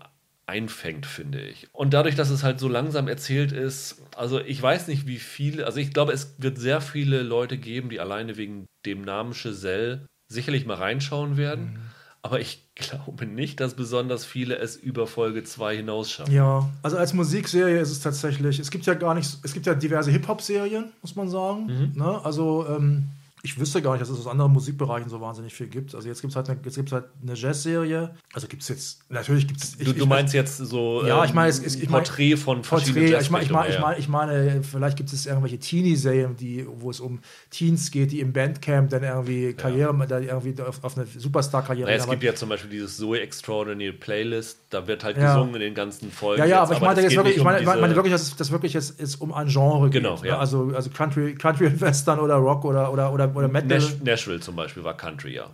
einfängt, 0.52 1.06
finde 1.06 1.39
ich. 1.41 1.68
Und 1.72 1.93
dadurch, 1.93 2.16
dass 2.16 2.30
es 2.30 2.43
halt 2.43 2.60
so 2.60 2.68
langsam 2.68 3.08
erzählt 3.08 3.54
ist, 3.54 4.02
also 4.18 4.41
ich 4.41 4.62
weiß 4.62 4.88
nicht, 4.89 5.08
wie 5.08 5.18
viele, 5.18 5.66
also 5.66 5.80
ich 5.80 5.93
glaube, 5.93 6.12
es 6.12 6.36
wird 6.39 6.58
sehr 6.58 6.82
viele 6.82 7.24
Leute 7.24 7.58
geben, 7.58 7.89
die 7.89 8.02
alleine 8.02 8.36
wegen 8.36 8.68
dem 8.86 9.02
Namen 9.02 9.32
Giselle 9.32 10.06
sicherlich 10.28 10.66
mal 10.66 10.76
reinschauen 10.76 11.38
werden. 11.38 11.74
Mhm. 11.74 11.80
Aber 12.22 12.41
ich 12.41 12.70
glaube 12.76 13.26
nicht, 13.26 13.62
dass 13.62 13.76
besonders 13.76 14.26
viele 14.26 14.58
es 14.58 14.76
über 14.76 15.08
Folge 15.08 15.45
2 15.45 15.78
hinausschaffen. 15.78 16.34
Ja, 16.34 16.70
also 16.84 16.97
als 16.97 17.14
Musikserie 17.14 17.80
ist 17.80 17.91
es 17.91 18.02
tatsächlich, 18.02 18.60
es 18.60 18.72
gibt 18.72 18.86
ja 18.86 18.93
gar 18.93 19.14
nicht, 19.14 19.30
es 19.43 19.54
gibt 19.54 19.66
ja 19.66 19.74
diverse 19.74 20.12
Hip-Hop-Serien, 20.12 20.91
muss 21.02 21.16
man 21.16 21.30
sagen. 21.30 21.66
Mhm. 21.68 21.91
Ne? 21.95 22.26
Also 22.26 22.68
ähm, 22.68 23.08
ich 23.44 23.60
wüsste 23.60 23.82
gar 23.82 23.92
nicht, 23.94 24.02
dass 24.02 24.10
es 24.10 24.20
aus 24.20 24.28
anderen 24.28 24.52
Musikbereichen 24.52 25.10
so 25.10 25.20
wahnsinnig 25.20 25.54
viel 25.54 25.68
gibt. 25.68 25.96
Also 25.96 26.08
jetzt 26.08 26.22
gibt 26.22 26.32
es 26.32 26.36
halt, 26.36 26.50
eine- 26.50 26.60
jetzt 26.64 26.76
gibt's 26.76 26.92
halt 26.92 27.06
eine 27.24 27.34
Jazz-Serie. 27.34 28.14
Also 28.34 28.48
gibt 28.48 28.62
es 28.62 28.68
jetzt, 28.70 29.00
natürlich 29.10 29.48
gibt 29.48 29.64
es... 29.64 29.78
Du, 29.78 29.94
du 29.94 30.06
meinst 30.06 30.34
jetzt 30.34 30.58
so 30.58 31.04
Ja, 31.06 31.20
ähm, 31.20 31.26
ich 31.26 31.34
meine, 31.34 31.50
es 31.50 31.60
ist- 31.60 31.76
ich 31.76 31.88
ein 31.88 31.92
meine- 31.92 32.04
Porträt 32.04 32.36
von 32.38 32.64
verschiedenen 32.64 33.10
Porträt, 33.12 33.24
ich 33.24 33.30
meine, 33.32 33.44
ich, 33.46 33.52
meine, 33.52 33.70
ich, 33.70 33.80
meine, 33.80 33.98
ich 33.98 34.08
meine, 34.10 34.64
vielleicht 34.64 34.98
gibt 34.98 35.12
es 35.12 35.26
irgendwelche 35.26 35.58
Teenie-Serien, 35.60 36.36
die, 36.38 36.66
wo 36.70 36.92
es 36.92 37.00
um 37.00 37.20
Teens 37.50 37.89
geht, 37.92 38.12
die 38.12 38.20
im 38.20 38.32
Bandcamp 38.34 38.89
dann 38.92 39.04
irgendwie 39.04 39.54
Karriere, 39.54 39.96
da 40.08 40.20
irgendwie 40.20 40.62
auf, 40.62 40.84
auf 40.84 40.98
eine 40.98 41.08
Superstar-Karriere 41.08 41.89
Naja, 41.89 42.04
es 42.04 42.10
gibt 42.10 42.24
ja 42.24 42.36
zum 42.36 42.50
Beispiel 42.50 42.70
dieses 42.70 42.98
Zoe 42.98 43.20
Extraordinary 43.22 43.92
Playlist, 43.94 44.60
da 44.70 44.86
wird 44.88 45.04
halt 45.04 45.18
Ja. 45.18 45.34
gesungen 45.34 45.56
in 45.56 45.62
den 45.62 45.74
ganzen 45.74 46.12
Folgen. 46.12 46.39
Ja, 46.42 46.46
ja, 46.46 46.58
jetzt, 46.62 46.66
aber 46.70 46.74
ich 46.76 46.82
meine 46.82 47.02
jetzt 47.02 47.16
wirklich, 47.16 47.36
ich 47.36 47.39
um 47.42 47.46
meine, 47.46 47.60
ich 47.60 47.66
meine 47.66 47.96
wirklich, 47.96 48.14
dass 48.14 48.22
es 48.24 48.36
das 48.36 48.52
wirklich 48.52 48.74
jetzt 48.74 49.00
ist 49.00 49.16
um 49.22 49.34
ein 49.34 49.48
Genre 49.48 49.89
Genau, 49.89 50.16
geht. 50.16 50.26
ja. 50.26 50.34
Ne? 50.34 50.39
Also, 50.39 50.72
also 50.76 50.89
Country, 50.92 51.34
Country 51.36 51.80
Western 51.82 52.20
oder 52.20 52.36
Rock 52.36 52.66
oder, 52.66 52.92
oder, 52.94 53.12
oder, 53.14 53.31
oder 53.36 53.48
Metal. 53.48 53.80
Nash, 53.80 53.96
Nashville 54.04 54.40
zum 54.40 54.56
Beispiel 54.56 54.84
war 54.84 54.96
Country, 54.96 55.36
ja. 55.36 55.50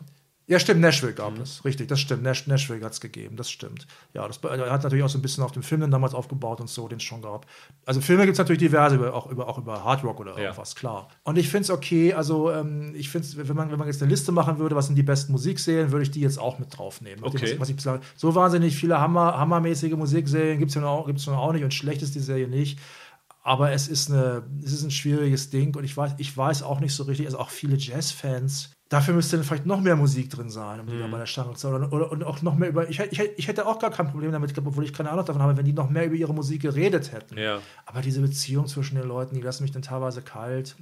Ja, 0.50 0.60
stimmt, 0.60 0.80
Nashville 0.80 1.12
gab 1.12 1.36
Mhm. 1.36 1.42
es. 1.42 1.66
Richtig, 1.66 1.90
das 1.90 2.00
stimmt. 2.00 2.24
Nash, 2.24 2.48
Nashville 2.48 2.82
hat 2.86 2.94
es 2.94 3.02
gegeben, 3.02 3.36
das 3.36 3.52
stimmt. 3.52 3.86
Ja, 4.14 4.26
das 4.26 4.38
hat 4.42 4.84
natürlich 4.84 5.04
auch 5.04 5.10
so 5.10 5.18
ein 5.18 5.22
bisschen 5.22 5.44
auf 5.44 5.52
dem 5.52 5.62
Film 5.62 5.82
dann 5.82 5.92
damals 5.92 6.14
aufgebaut 6.14 6.62
und 6.62 6.70
so, 6.70 6.88
den 6.88 7.00
es 7.00 7.04
schon 7.04 7.22
gab. 7.22 7.46
Also 7.86 8.00
Filme 8.00 8.24
gibt 8.24 8.36
es 8.36 8.40
natürlich 8.40 8.60
diverse, 8.62 8.96
über, 8.96 9.14
auch, 9.14 9.30
über, 9.30 9.50
auch 9.50 9.58
über 9.58 9.84
Hard 9.84 10.06
Rock 10.06 10.22
oder 10.22 10.38
Ja. 10.38 10.44
irgendwas, 10.46 10.74
klar. 10.74 11.10
Und 11.24 11.38
ich 11.38 11.50
finde 11.50 11.64
es 11.64 11.70
okay, 11.70 12.14
also 12.14 12.50
ähm, 12.50 12.94
ich 12.96 13.10
finde 13.10 13.28
es, 13.28 13.36
wenn 13.36 13.58
man, 13.58 13.72
wenn 13.72 13.78
man 13.78 13.90
jetzt 13.90 14.02
eine 14.02 14.10
Liste 14.10 14.32
machen 14.32 14.58
würde, 14.58 14.74
was 14.78 14.86
sind 14.88 14.96
die 14.96 15.04
besten 15.04 15.34
Musikserien, 15.34 15.92
würde 15.92 16.04
ich 16.04 16.12
die 16.12 16.22
jetzt 16.22 16.40
auch 16.40 16.60
mit 16.60 16.78
draufnehmen. 16.78 17.26
Okay. 17.26 17.52
Was, 17.56 17.60
was 17.60 17.70
ich 17.70 17.76
bislang, 17.76 18.00
so 18.16 18.34
wahnsinnig 18.34 18.74
viele 18.74 19.02
Hammer, 19.02 19.38
hammermäßige 19.38 19.96
Musikserien 19.98 20.60
gibt 20.60 20.70
es 20.70 20.76
ja 20.76 21.04
gibt's 21.06 21.28
noch 21.28 21.38
auch 21.40 21.52
nicht 21.52 21.66
und 21.66 21.74
schlecht 21.74 22.02
ist 22.02 22.16
die 22.16 22.22
Serie 22.22 22.48
nicht. 22.48 22.80
Aber 23.48 23.72
es 23.72 23.88
ist, 23.88 24.12
eine, 24.12 24.44
es 24.62 24.74
ist 24.74 24.84
ein 24.84 24.92
schwieriges 24.92 25.50
Ding 25.50 25.74
und 25.78 25.86
ich 25.86 25.96
weiß, 25.96 26.16
ich 26.18 26.36
weiß 26.36 26.64
auch 26.64 26.82
nicht 26.82 26.94
so 26.94 27.04
richtig, 27.04 27.28
also 27.28 27.40
auch 27.40 27.50
viele 27.50 27.78
Jazz-Fans, 27.78 28.72
dafür 28.90 29.14
müsste 29.14 29.38
dann 29.38 29.46
vielleicht 29.46 29.66
noch 29.66 29.80
mehr 29.80 29.96
Musik 29.96 30.30
drin 30.30 30.50
sein, 30.50 30.82
um 30.82 30.88
die 30.88 31.00
da 31.00 31.08
bei 31.08 31.18
der 31.18 31.28
Stange 31.28 31.54
zu 31.54 31.70
oder, 31.70 31.94
oder 31.94 32.12
und 32.12 32.26
auch 32.26 32.42
noch 32.42 32.56
mehr 32.56 32.68
über. 32.68 32.90
Ich, 32.90 33.00
hätte- 33.00 33.14
ich, 33.14 33.22
ich 33.38 33.48
hätte 33.48 33.66
auch 33.66 33.80
gar 33.80 33.90
kein 33.92 34.10
Problem 34.12 34.34
damit, 34.34 34.58
obwohl 34.58 34.84
ich 34.84 34.92
keine 34.92 35.12
Ahnung 35.12 35.26
davon 35.26 35.42
habe, 35.42 35.56
wenn 35.56 35.64
die 35.64 35.72
noch 35.72 35.90
mehr 35.90 36.06
über 36.08 36.16
ihre 36.16 36.34
Musik 36.34 36.62
geredet 36.64 37.14
hätten. 37.14 37.38
Ja. 37.38 37.62
Aber 37.86 38.02
diese 38.02 38.20
Beziehung 38.20 38.68
zwischen 38.68 38.96
den 38.96 39.08
Leuten, 39.08 39.34
die 39.34 39.42
lassen 39.42 39.64
mich 39.64 39.72
dann 39.72 39.82
teilweise 39.82 40.22
kalt. 40.22 40.76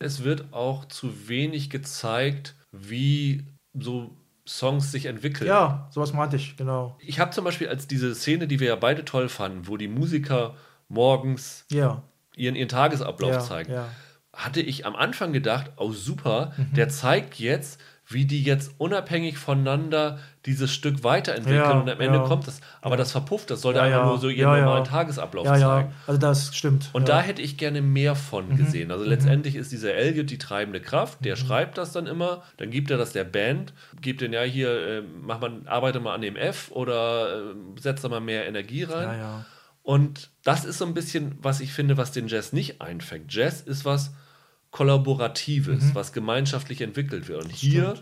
Es 0.00 0.24
wird 0.24 0.52
auch 0.52 0.86
zu 0.86 1.28
wenig 1.28 1.70
gezeigt, 1.70 2.56
wie 2.72 3.44
so 3.78 4.16
Songs 4.48 4.90
sich 4.90 5.04
entwickeln. 5.06 5.46
Ja, 5.46 5.88
sowas 5.92 6.12
meinte 6.12 6.34
ich, 6.34 6.56
genau. 6.56 6.96
Ich 6.98 7.20
habe 7.20 7.30
zum 7.30 7.44
Beispiel 7.44 7.68
als 7.68 7.86
diese 7.86 8.16
Szene, 8.16 8.48
die 8.48 8.58
wir 8.58 8.66
ja 8.66 8.76
beide 8.76 9.04
toll 9.04 9.28
fanden, 9.28 9.68
wo 9.68 9.76
die 9.76 9.86
Musiker 9.86 10.56
morgens 10.90 11.64
Ja. 11.70 12.02
ihren, 12.36 12.54
ihren 12.56 12.68
Tagesablauf 12.68 13.30
ja, 13.32 13.40
zeigen, 13.40 13.72
Ja. 13.72 13.86
hatte 14.34 14.60
ich 14.60 14.84
am 14.86 14.94
Anfang 14.96 15.32
gedacht, 15.32 15.70
oh 15.76 15.92
super, 15.92 16.52
Mhm. 16.56 16.74
der 16.74 16.88
zeigt 16.90 17.38
jetzt, 17.38 17.80
wie 18.12 18.24
die 18.24 18.42
jetzt 18.42 18.72
unabhängig 18.78 19.38
voneinander 19.38 20.18
dieses 20.44 20.72
Stück 20.72 21.04
weiterentwickeln 21.04 21.60
Ja, 21.70 21.80
und 21.80 21.88
am 21.88 22.00
Ende 22.00 22.18
ja. 22.18 22.24
kommt 22.24 22.44
das. 22.48 22.60
Aber 22.80 22.96
das 22.96 23.12
verpufft, 23.12 23.50
das 23.52 23.60
sollte 23.60 23.78
Ja, 23.78 23.84
einfach 23.84 24.04
nur 24.04 24.18
so 24.18 24.28
ihren 24.28 24.58
normalen 24.58 24.82
Tagesablauf 24.82 25.46
Ja, 25.46 25.54
zeigen. 25.56 25.90
ja, 25.90 25.94
also 26.08 26.18
das 26.18 26.52
stimmt. 26.56 26.90
Und 26.92 27.08
da 27.08 27.20
hätte 27.20 27.40
ich 27.40 27.56
gerne 27.56 27.82
mehr 27.82 28.16
von 28.16 28.56
gesehen. 28.56 28.90
Also 28.90 29.04
letztendlich 29.04 29.54
ist 29.54 29.70
dieser 29.70 29.94
Elliot 29.94 30.28
die 30.28 30.38
treibende 30.38 30.80
Kraft, 30.80 31.24
der 31.24 31.36
schreibt 31.36 31.78
das 31.78 31.92
dann 31.92 32.08
immer, 32.08 32.42
dann 32.56 32.70
gibt 32.70 32.90
er 32.90 32.98
das 32.98 33.12
der 33.12 33.22
Band, 33.24 33.74
gibt 34.00 34.22
den 34.22 34.32
ja 34.32 34.42
hier, 34.42 34.70
äh, 34.70 35.02
mach 35.22 35.38
mal, 35.38 35.60
arbeite 35.66 36.00
mal 36.00 36.12
an 36.14 36.22
dem 36.22 36.34
F 36.34 36.72
oder 36.72 37.50
äh, 37.50 37.54
setz 37.80 38.02
da 38.02 38.08
mal 38.08 38.18
mehr 38.20 38.44
Energie 38.48 38.82
rein. 38.82 39.20
Und 39.82 40.30
das 40.44 40.64
ist 40.64 40.78
so 40.78 40.84
ein 40.86 40.94
bisschen, 40.94 41.36
was 41.40 41.60
ich 41.60 41.72
finde, 41.72 41.96
was 41.96 42.12
den 42.12 42.28
Jazz 42.28 42.52
nicht 42.52 42.80
einfängt. 42.80 43.32
Jazz 43.32 43.60
ist 43.60 43.84
was 43.84 44.12
Kollaboratives, 44.70 45.94
was 45.94 46.12
gemeinschaftlich 46.12 46.80
entwickelt 46.80 47.28
wird. 47.28 47.44
Und 47.44 47.50
hier 47.50 47.94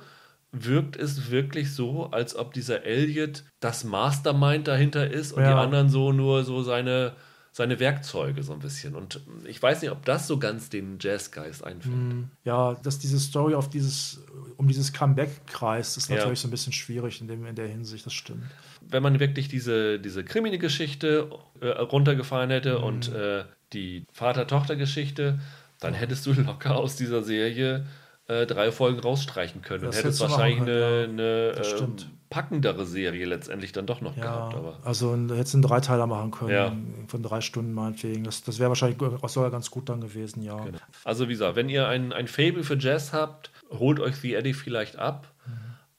wirkt 0.53 0.97
es 0.97 1.31
wirklich 1.31 1.75
so, 1.75 2.07
als 2.11 2.35
ob 2.37 2.53
dieser 2.53 2.85
Elliot 2.85 3.45
das 3.61 3.85
Mastermind 3.85 4.67
dahinter 4.69 5.11
ist 5.11 5.33
und 5.33 5.43
Ja. 5.43 5.49
die 5.55 5.59
anderen 5.59 5.89
so 5.89 6.13
nur 6.13 6.45
so 6.45 6.63
seine, 6.63 7.15
seine 7.59 7.81
Werkzeuge 7.81 8.45
so 8.45 8.53
ein 8.53 8.61
bisschen. 8.61 8.95
Und 8.95 9.21
ich 9.45 9.61
weiß 9.61 9.83
nicht, 9.83 9.91
ob 9.91 10.05
das 10.05 10.29
so 10.29 10.39
ganz 10.39 10.71
den 10.71 10.99
Jazzgeist 11.01 11.65
einfängt. 11.65 12.29
Ja, 12.45 12.75
dass 12.85 13.01
diese 13.01 13.19
Story 13.19 13.57
auf 13.57 13.69
dieses, 13.69 14.21
um 14.57 14.69
dieses 14.69 14.93
Comeback 14.93 15.45
kreist, 15.49 15.97
ist 15.97 16.09
Ja. 16.09 16.19
natürlich 16.19 16.39
so 16.39 16.47
ein 16.47 16.53
bisschen 16.53 16.73
schwierig 16.73 17.21
in, 17.21 17.27
dem, 17.27 17.45
in 17.47 17.57
der 17.57 17.67
Hinsicht, 17.67 18.07
das 18.07 18.13
stimmt. 18.15 18.45
Wenn 18.81 19.03
man 19.03 19.19
wirklich 19.19 19.49
diese, 19.49 19.99
diese 19.99 20.23
Krimi-Geschichte 20.23 21.29
äh, 21.61 21.67
runtergefahren 21.67 22.51
hätte 22.51 22.79
Mhm. 22.79 22.85
und 22.85 23.13
äh, 23.13 23.43
die 23.73 24.05
Vater-Tochter-Geschichte, 24.13 25.41
dann 25.81 25.95
hättest 25.95 26.27
du 26.27 26.35
locker 26.35 26.77
aus 26.77 26.95
dieser 26.95 27.25
Serie 27.25 27.87
äh, 28.29 28.47
drei 28.47 28.71
Folgen 28.71 29.01
rausstreichen 29.01 29.63
können 29.63 29.85
und 29.85 29.95
Das 29.95 30.05
hättest 30.05 30.21
hättest 30.21 30.33
wahrscheinlich 30.33 30.61
eine, 30.61 31.09
eine 31.09 31.53
Das 31.57 31.73
ähm, 31.73 31.77
stimmt. 31.77 32.07
Packendere 32.31 32.85
Serie 32.87 33.25
letztendlich 33.27 33.73
dann 33.73 33.87
doch 33.87 34.01
noch 34.01 34.17
Ja, 34.17 34.23
gehabt. 34.23 34.55
Aber 34.55 34.79
also 34.85 35.15
hättest 35.15 35.55
du 35.55 35.57
einen 35.59 35.63
Dreiteiler 35.63 36.07
machen 36.07 36.31
können, 36.31 36.51
Ja. 36.51 36.73
von 37.07 37.23
drei 37.23 37.41
Stunden 37.41 37.73
meinetwegen. 37.73 38.25
Das, 38.25 38.43
das 38.43 38.59
wäre 38.59 38.69
wahrscheinlich 38.69 39.01
auch 39.01 39.29
sogar 39.29 39.51
ganz 39.51 39.71
gut 39.71 39.89
dann 39.89 40.01
gewesen, 40.01 40.43
ja. 40.43 40.67
Also 41.05 41.29
wie 41.29 41.33
gesagt, 41.33 41.57
wenn 41.57 41.69
ihr 41.69 41.89
ein, 41.89 42.13
ein 42.13 42.29
Fable 42.29 42.65
für 42.65 42.77
Jazz 42.79 43.13
habt, 43.13 43.51
holt 43.71 43.99
euch 44.01 44.17
The 44.17 44.35
Eddie 44.35 44.55
vielleicht 44.55 44.97
ab. 44.97 45.33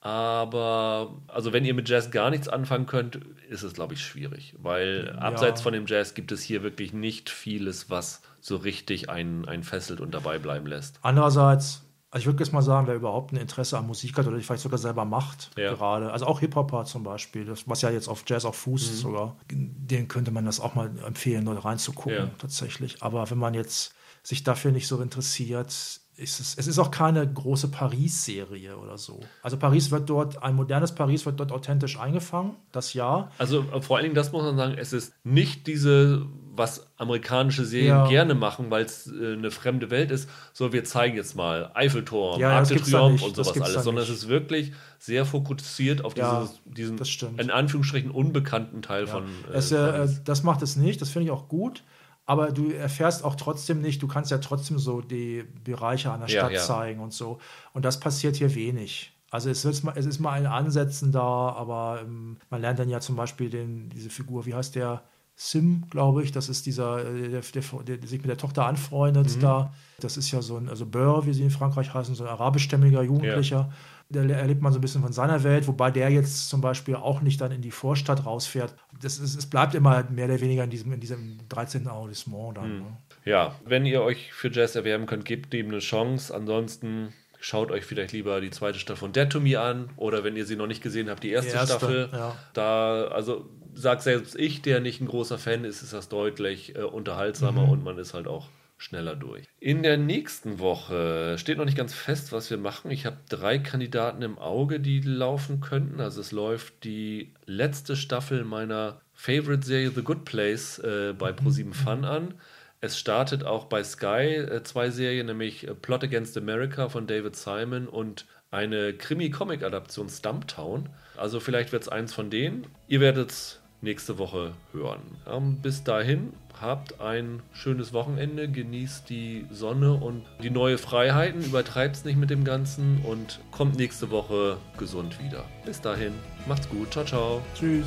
Aber 0.02 1.18
also 1.28 1.52
wenn 1.52 1.66
ihr 1.66 1.74
mit 1.74 1.90
Jazz 1.90 2.10
gar 2.12 2.30
nichts 2.30 2.48
anfangen 2.48 2.86
könnt, 2.86 3.20
ist 3.50 3.64
es, 3.64 3.74
glaube 3.74 3.96
ich, 3.96 4.02
schwierig. 4.02 4.56
Weil 4.58 5.18
abseits 5.20 5.62
von 5.62 5.74
dem 5.74 5.88
Jazz 5.88 6.14
gibt 6.14 6.32
es 6.32 6.42
hier 6.42 6.64
wirklich 6.64 6.94
nicht 6.94 7.30
vieles, 7.30 7.90
was 7.90 8.22
so 8.40 8.56
richtig 8.56 9.10
einen, 9.10 9.46
einen 9.46 9.64
fesselt 9.64 10.00
und 10.00 10.14
dabei 10.14 10.40
bleiben 10.40 10.68
lässt. 10.68 11.00
Andererseits, 11.02 11.84
also 12.12 12.22
ich 12.22 12.26
würde 12.26 12.44
jetzt 12.44 12.54
mal 12.54 12.62
sagen, 12.62 12.88
wer 12.88 12.96
überhaupt 12.96 13.32
ein 13.34 13.38
Interesse 13.38 13.78
an 13.78 13.86
Musik 13.88 14.18
hat 14.18 14.26
oder 14.28 14.38
die 14.38 14.44
vielleicht 14.44 14.64
sogar 14.64 14.80
selber 14.80 15.06
macht, 15.06 15.52
Ja. 15.58 15.74
gerade, 15.74 16.12
also 16.12 16.26
auch 16.26 16.40
Hip-Hopper 16.40 16.86
zum 16.86 17.04
Beispiel, 17.04 17.52
was 17.66 17.82
ja 17.82 17.90
jetzt 17.92 18.08
auf 18.08 18.24
Jazz 18.28 18.46
auch 18.46 18.56
fußt 18.56 18.92
Mhm. 18.92 18.96
sogar, 18.98 19.38
den 19.52 20.08
könnte 20.08 20.32
man 20.32 20.46
das 20.46 20.60
auch 20.60 20.76
mal 20.76 20.90
empfehlen, 21.06 21.46
dort 21.46 21.64
reinzugucken, 21.66 22.18
Ja. 22.18 22.32
tatsächlich. 22.38 23.04
Aber 23.04 23.30
wenn 23.30 23.38
man 23.38 23.54
jetzt 23.54 23.94
sich 24.24 24.44
dafür 24.44 24.72
nicht 24.72 24.88
so 24.88 25.00
interessiert, 25.02 26.02
ist 26.20 26.40
es, 26.40 26.56
es 26.58 26.68
ist 26.68 26.80
auch 26.80 26.92
keine 26.92 27.26
große 27.32 27.70
Paris-Serie 27.70 28.78
oder 28.78 28.98
so. 28.98 29.20
Also 29.42 29.58
Paris 29.58 29.92
wird 29.92 30.10
dort, 30.10 30.42
ein 30.44 30.56
modernes 30.56 30.94
Paris 30.94 31.26
wird 31.26 31.40
dort 31.40 31.52
authentisch 31.52 32.00
eingefangen, 32.00 32.56
das 32.72 32.94
ja. 32.94 33.32
Also 33.38 33.66
äh, 33.74 33.82
vor 33.82 33.98
allen 33.98 34.04
Dingen, 34.04 34.16
das 34.16 34.32
muss 34.32 34.44
man 34.44 34.58
sagen, 34.58 34.76
es 34.78 34.94
ist 34.94 35.14
nicht 35.24 35.68
diese, 35.68 36.26
was 36.56 36.88
amerikanische 36.98 37.64
Serien 37.64 37.90
Ja. 37.90 38.08
gerne 38.10 38.36
machen, 38.36 38.70
weil 38.70 38.84
es 38.84 39.08
äh, 39.08 39.34
eine 39.34 39.50
fremde 39.52 39.90
Welt 39.90 40.12
ist, 40.12 40.30
so 40.52 40.74
wir 40.74 40.84
zeigen 40.84 41.16
jetzt 41.16 41.36
mal 41.36 41.72
Eiffelturm, 41.74 42.40
Ja, 42.40 42.52
ja, 42.52 42.58
Arc 42.58 42.68
de 42.68 42.80
Triomphe 42.80 43.24
und 43.26 43.36
sowas 43.36 43.60
alles, 43.62 43.84
sondern 43.84 44.04
es 44.04 44.10
ist 44.10 44.28
wirklich 44.28 44.74
sehr 44.98 45.26
fokussiert 45.26 46.04
auf 46.04 46.14
dieses, 46.14 46.60
diesen 46.66 47.00
in 47.38 47.50
Anführungsstrichen 47.50 48.12
unbekannten 48.12 48.82
Teil 48.82 49.08
von 49.08 49.24
äh, 49.52 49.58
Es, 49.58 49.72
äh, 49.72 49.78
Paris. 49.78 50.22
das 50.26 50.44
macht 50.44 50.62
es 50.62 50.76
nicht, 50.76 51.02
das 51.02 51.10
finde 51.10 51.28
ich 51.28 51.32
auch 51.32 51.48
gut. 51.48 51.84
Aber 52.30 52.52
du 52.52 52.70
erfährst 52.70 53.24
auch 53.24 53.34
trotzdem 53.34 53.82
nicht, 53.82 54.04
du 54.04 54.08
kannst 54.08 54.30
ja 54.30 54.38
trotzdem 54.38 54.78
so 54.78 55.02
die 55.02 55.44
Bereiche 55.64 56.12
Ja, 56.28 56.42
Stadt 56.42 56.52
ja. 56.52 56.60
zeigen 56.60 57.00
und 57.00 57.12
so. 57.12 57.40
Und 57.74 57.86
das 57.86 58.00
passiert 58.00 58.36
hier 58.36 58.54
wenig. 58.54 59.14
Also 59.32 59.50
es, 59.50 59.66
ist 59.66 59.84
mal, 59.84 59.94
es 59.98 60.06
ist 60.06 60.20
mal 60.20 60.34
ein 60.34 60.46
Ansätzen 60.46 61.12
da, 61.12 61.22
aber 61.54 62.02
ähm, 62.04 62.38
man 62.52 62.62
lernt 62.62 62.78
dann 62.78 62.88
ja 62.90 63.00
zum 63.00 63.16
Beispiel 63.16 63.50
den, 63.50 63.90
diese 63.90 64.12
Figur, 64.12 64.46
wie 64.46 64.54
heißt 64.54 64.76
der? 64.76 65.09
Sim, 65.42 65.86
glaube 65.90 66.22
ich, 66.22 66.34
das 66.34 66.50
ist 66.50 66.66
dieser, 66.66 67.00
äh, 67.06 67.30
der, 67.30 67.40
der, 67.40 67.98
der, 67.98 68.08
sich 68.10 68.20
mit 68.20 68.30
der 68.30 68.36
Tochter 68.38 68.66
anfreundet 68.66 69.38
Mhm. 69.38 69.40
da. 69.40 69.74
Das 70.02 70.18
ist 70.18 70.32
ja 70.32 70.42
so 70.42 70.58
ein, 70.58 70.68
also 70.68 70.86
Bör, 70.86 71.26
wie 71.26 71.34
sie 71.34 71.44
in 71.44 71.50
Frankreich 71.50 71.94
heißen, 71.94 72.14
so 72.14 72.26
ein 72.26 72.30
arabischstämmiger 72.30 73.02
Jugendlicher. 73.04 73.72
Da 74.10 74.22
erlebt 74.24 74.62
man 74.62 74.74
so 74.74 74.80
ein 74.80 74.82
bisschen 74.82 75.02
von 75.02 75.14
seiner 75.14 75.44
Welt, 75.46 75.66
wobei 75.68 75.92
der 75.92 76.10
jetzt 76.10 76.50
zum 76.50 76.60
Beispiel 76.60 76.96
auch 76.96 77.22
nicht 77.22 77.40
dann 77.40 77.54
in 77.54 77.62
die 77.62 77.72
Vorstadt 77.72 78.26
rausfährt. 78.26 78.76
Das 79.02 79.18
ist, 79.18 79.38
es 79.38 79.46
bleibt 79.46 79.76
immer 79.76 80.04
mehr 80.10 80.26
oder 80.26 80.42
weniger 80.42 80.66
in 80.66 80.72
diesem, 80.72 80.92
in 80.92 81.00
diesem 81.00 81.38
13. 81.48 81.88
Arrondissement 81.88 82.58
dann. 82.58 82.74
Mhm. 82.74 82.80
Ne? 82.80 82.98
Ja, 83.24 83.56
wenn 83.66 83.86
ihr 83.86 84.02
euch 84.02 84.34
für 84.34 84.52
Jazz 84.52 84.76
erwerben 84.76 85.06
könnt, 85.06 85.24
gebt 85.24 85.54
dem 85.54 85.68
eine 85.70 85.80
Chance. 85.80 86.36
Ansonsten 86.36 87.14
schaut 87.40 87.72
euch 87.72 87.86
vielleicht 87.86 88.12
lieber 88.12 88.42
die 88.42 88.50
zweite 88.50 88.78
Staffel 88.80 89.00
von 89.00 89.14
Dead 89.14 89.30
to 89.30 89.40
Me 89.40 89.58
an 89.58 89.90
oder 89.96 90.26
wenn 90.26 90.36
ihr 90.36 90.46
sie 90.46 90.58
noch 90.58 90.68
nicht 90.68 90.82
gesehen 90.84 91.10
habt, 91.10 91.24
die 91.24 91.30
erste, 91.30 91.52
Die 91.52 91.56
erste, 91.58 91.76
Staffel. 91.78 92.10
ja. 92.12 92.36
Da, 92.54 93.04
also 93.08 93.46
sag 93.74 94.02
selbst 94.02 94.36
ich, 94.38 94.62
der 94.62 94.80
nicht 94.80 95.02
ein 95.02 95.08
großer 95.08 95.38
Fan 95.38 95.64
ist, 95.66 95.82
ist 95.82 95.94
das 95.94 96.10
deutlich 96.10 96.76
äh, 96.76 96.82
unterhaltsamer 96.82 97.64
Mhm. 97.64 97.70
und 97.70 97.84
man 97.84 97.98
ist 97.98 98.14
halt 98.14 98.28
auch 98.28 98.48
schneller 98.78 99.16
durch. 99.16 99.46
In 99.60 99.84
der 99.84 99.98
nächsten 99.98 100.60
Woche 100.60 101.36
steht 101.38 101.58
noch 101.58 101.66
nicht 101.66 101.78
ganz 101.78 101.94
fest, 101.94 102.32
was 102.32 102.50
wir 102.50 102.58
machen. 102.58 102.92
Ich 102.92 103.06
habe 103.06 103.18
drei 103.28 103.60
Kandidaten 103.60 104.22
im 104.22 104.40
Auge, 104.40 104.80
die 104.80 105.02
laufen 105.02 105.60
könnten. 105.60 106.00
Also 106.00 106.22
es 106.22 106.32
läuft 106.32 106.86
die 106.86 107.34
letzte 107.46 107.98
Staffel 107.98 108.46
meiner 108.46 109.02
Favorite-Serie 109.14 109.92
The 109.94 110.02
Good 110.02 110.24
Place 110.24 110.80
äh, 110.80 111.14
bei 111.18 111.32
Pro7 111.32 111.74
Fun 111.74 112.06
an. 112.06 112.36
Es 112.80 112.98
startet 112.98 113.44
auch 113.44 113.66
bei 113.66 113.84
Sky 113.84 114.36
äh, 114.38 114.64
zwei 114.64 114.90
Serien, 114.90 115.26
nämlich 115.28 115.68
äh, 115.68 115.76
Plot 115.76 116.06
Against 116.06 116.38
America 116.38 116.88
von 116.88 117.06
David 117.06 117.36
Simon 117.36 117.86
und 117.86 118.26
eine 118.50 118.94
Krimi-Comic-Adaption 118.94 120.08
Stumptown. 120.08 120.88
Also 121.18 121.42
vielleicht 121.42 121.74
wird 121.74 121.84
es 121.84 121.90
eins 121.90 122.14
von 122.14 122.30
denen. 122.30 122.66
Ihr 122.88 123.02
werdet 123.02 123.30
es 123.32 123.59
nächste 123.82 124.18
Woche 124.18 124.54
hören. 124.72 125.02
Ähm, 125.28 125.58
bis 125.62 125.84
dahin 125.84 126.34
habt 126.60 127.00
ein 127.00 127.42
schönes 127.54 127.94
Wochenende, 127.94 128.50
genießt 128.50 129.10
die 129.10 129.46
Sonne 129.52 129.94
und 129.94 130.26
die 130.44 130.50
neue 130.50 130.78
Freiheiten, 130.78 131.44
übertreibt 131.44 131.96
es 131.96 132.06
nicht 132.06 132.18
mit 132.18 132.30
dem 132.30 132.44
Ganzen 132.44 133.00
und 133.06 133.40
kommt 133.52 133.78
nächste 133.78 134.12
Woche 134.12 134.58
gesund 134.78 135.24
wieder. 135.24 135.46
Bis 135.66 135.80
dahin, 135.80 136.14
macht's 136.48 136.70
gut, 136.70 136.92
ciao, 136.92 137.06
ciao. 137.06 137.42
Tschüss. 137.56 137.86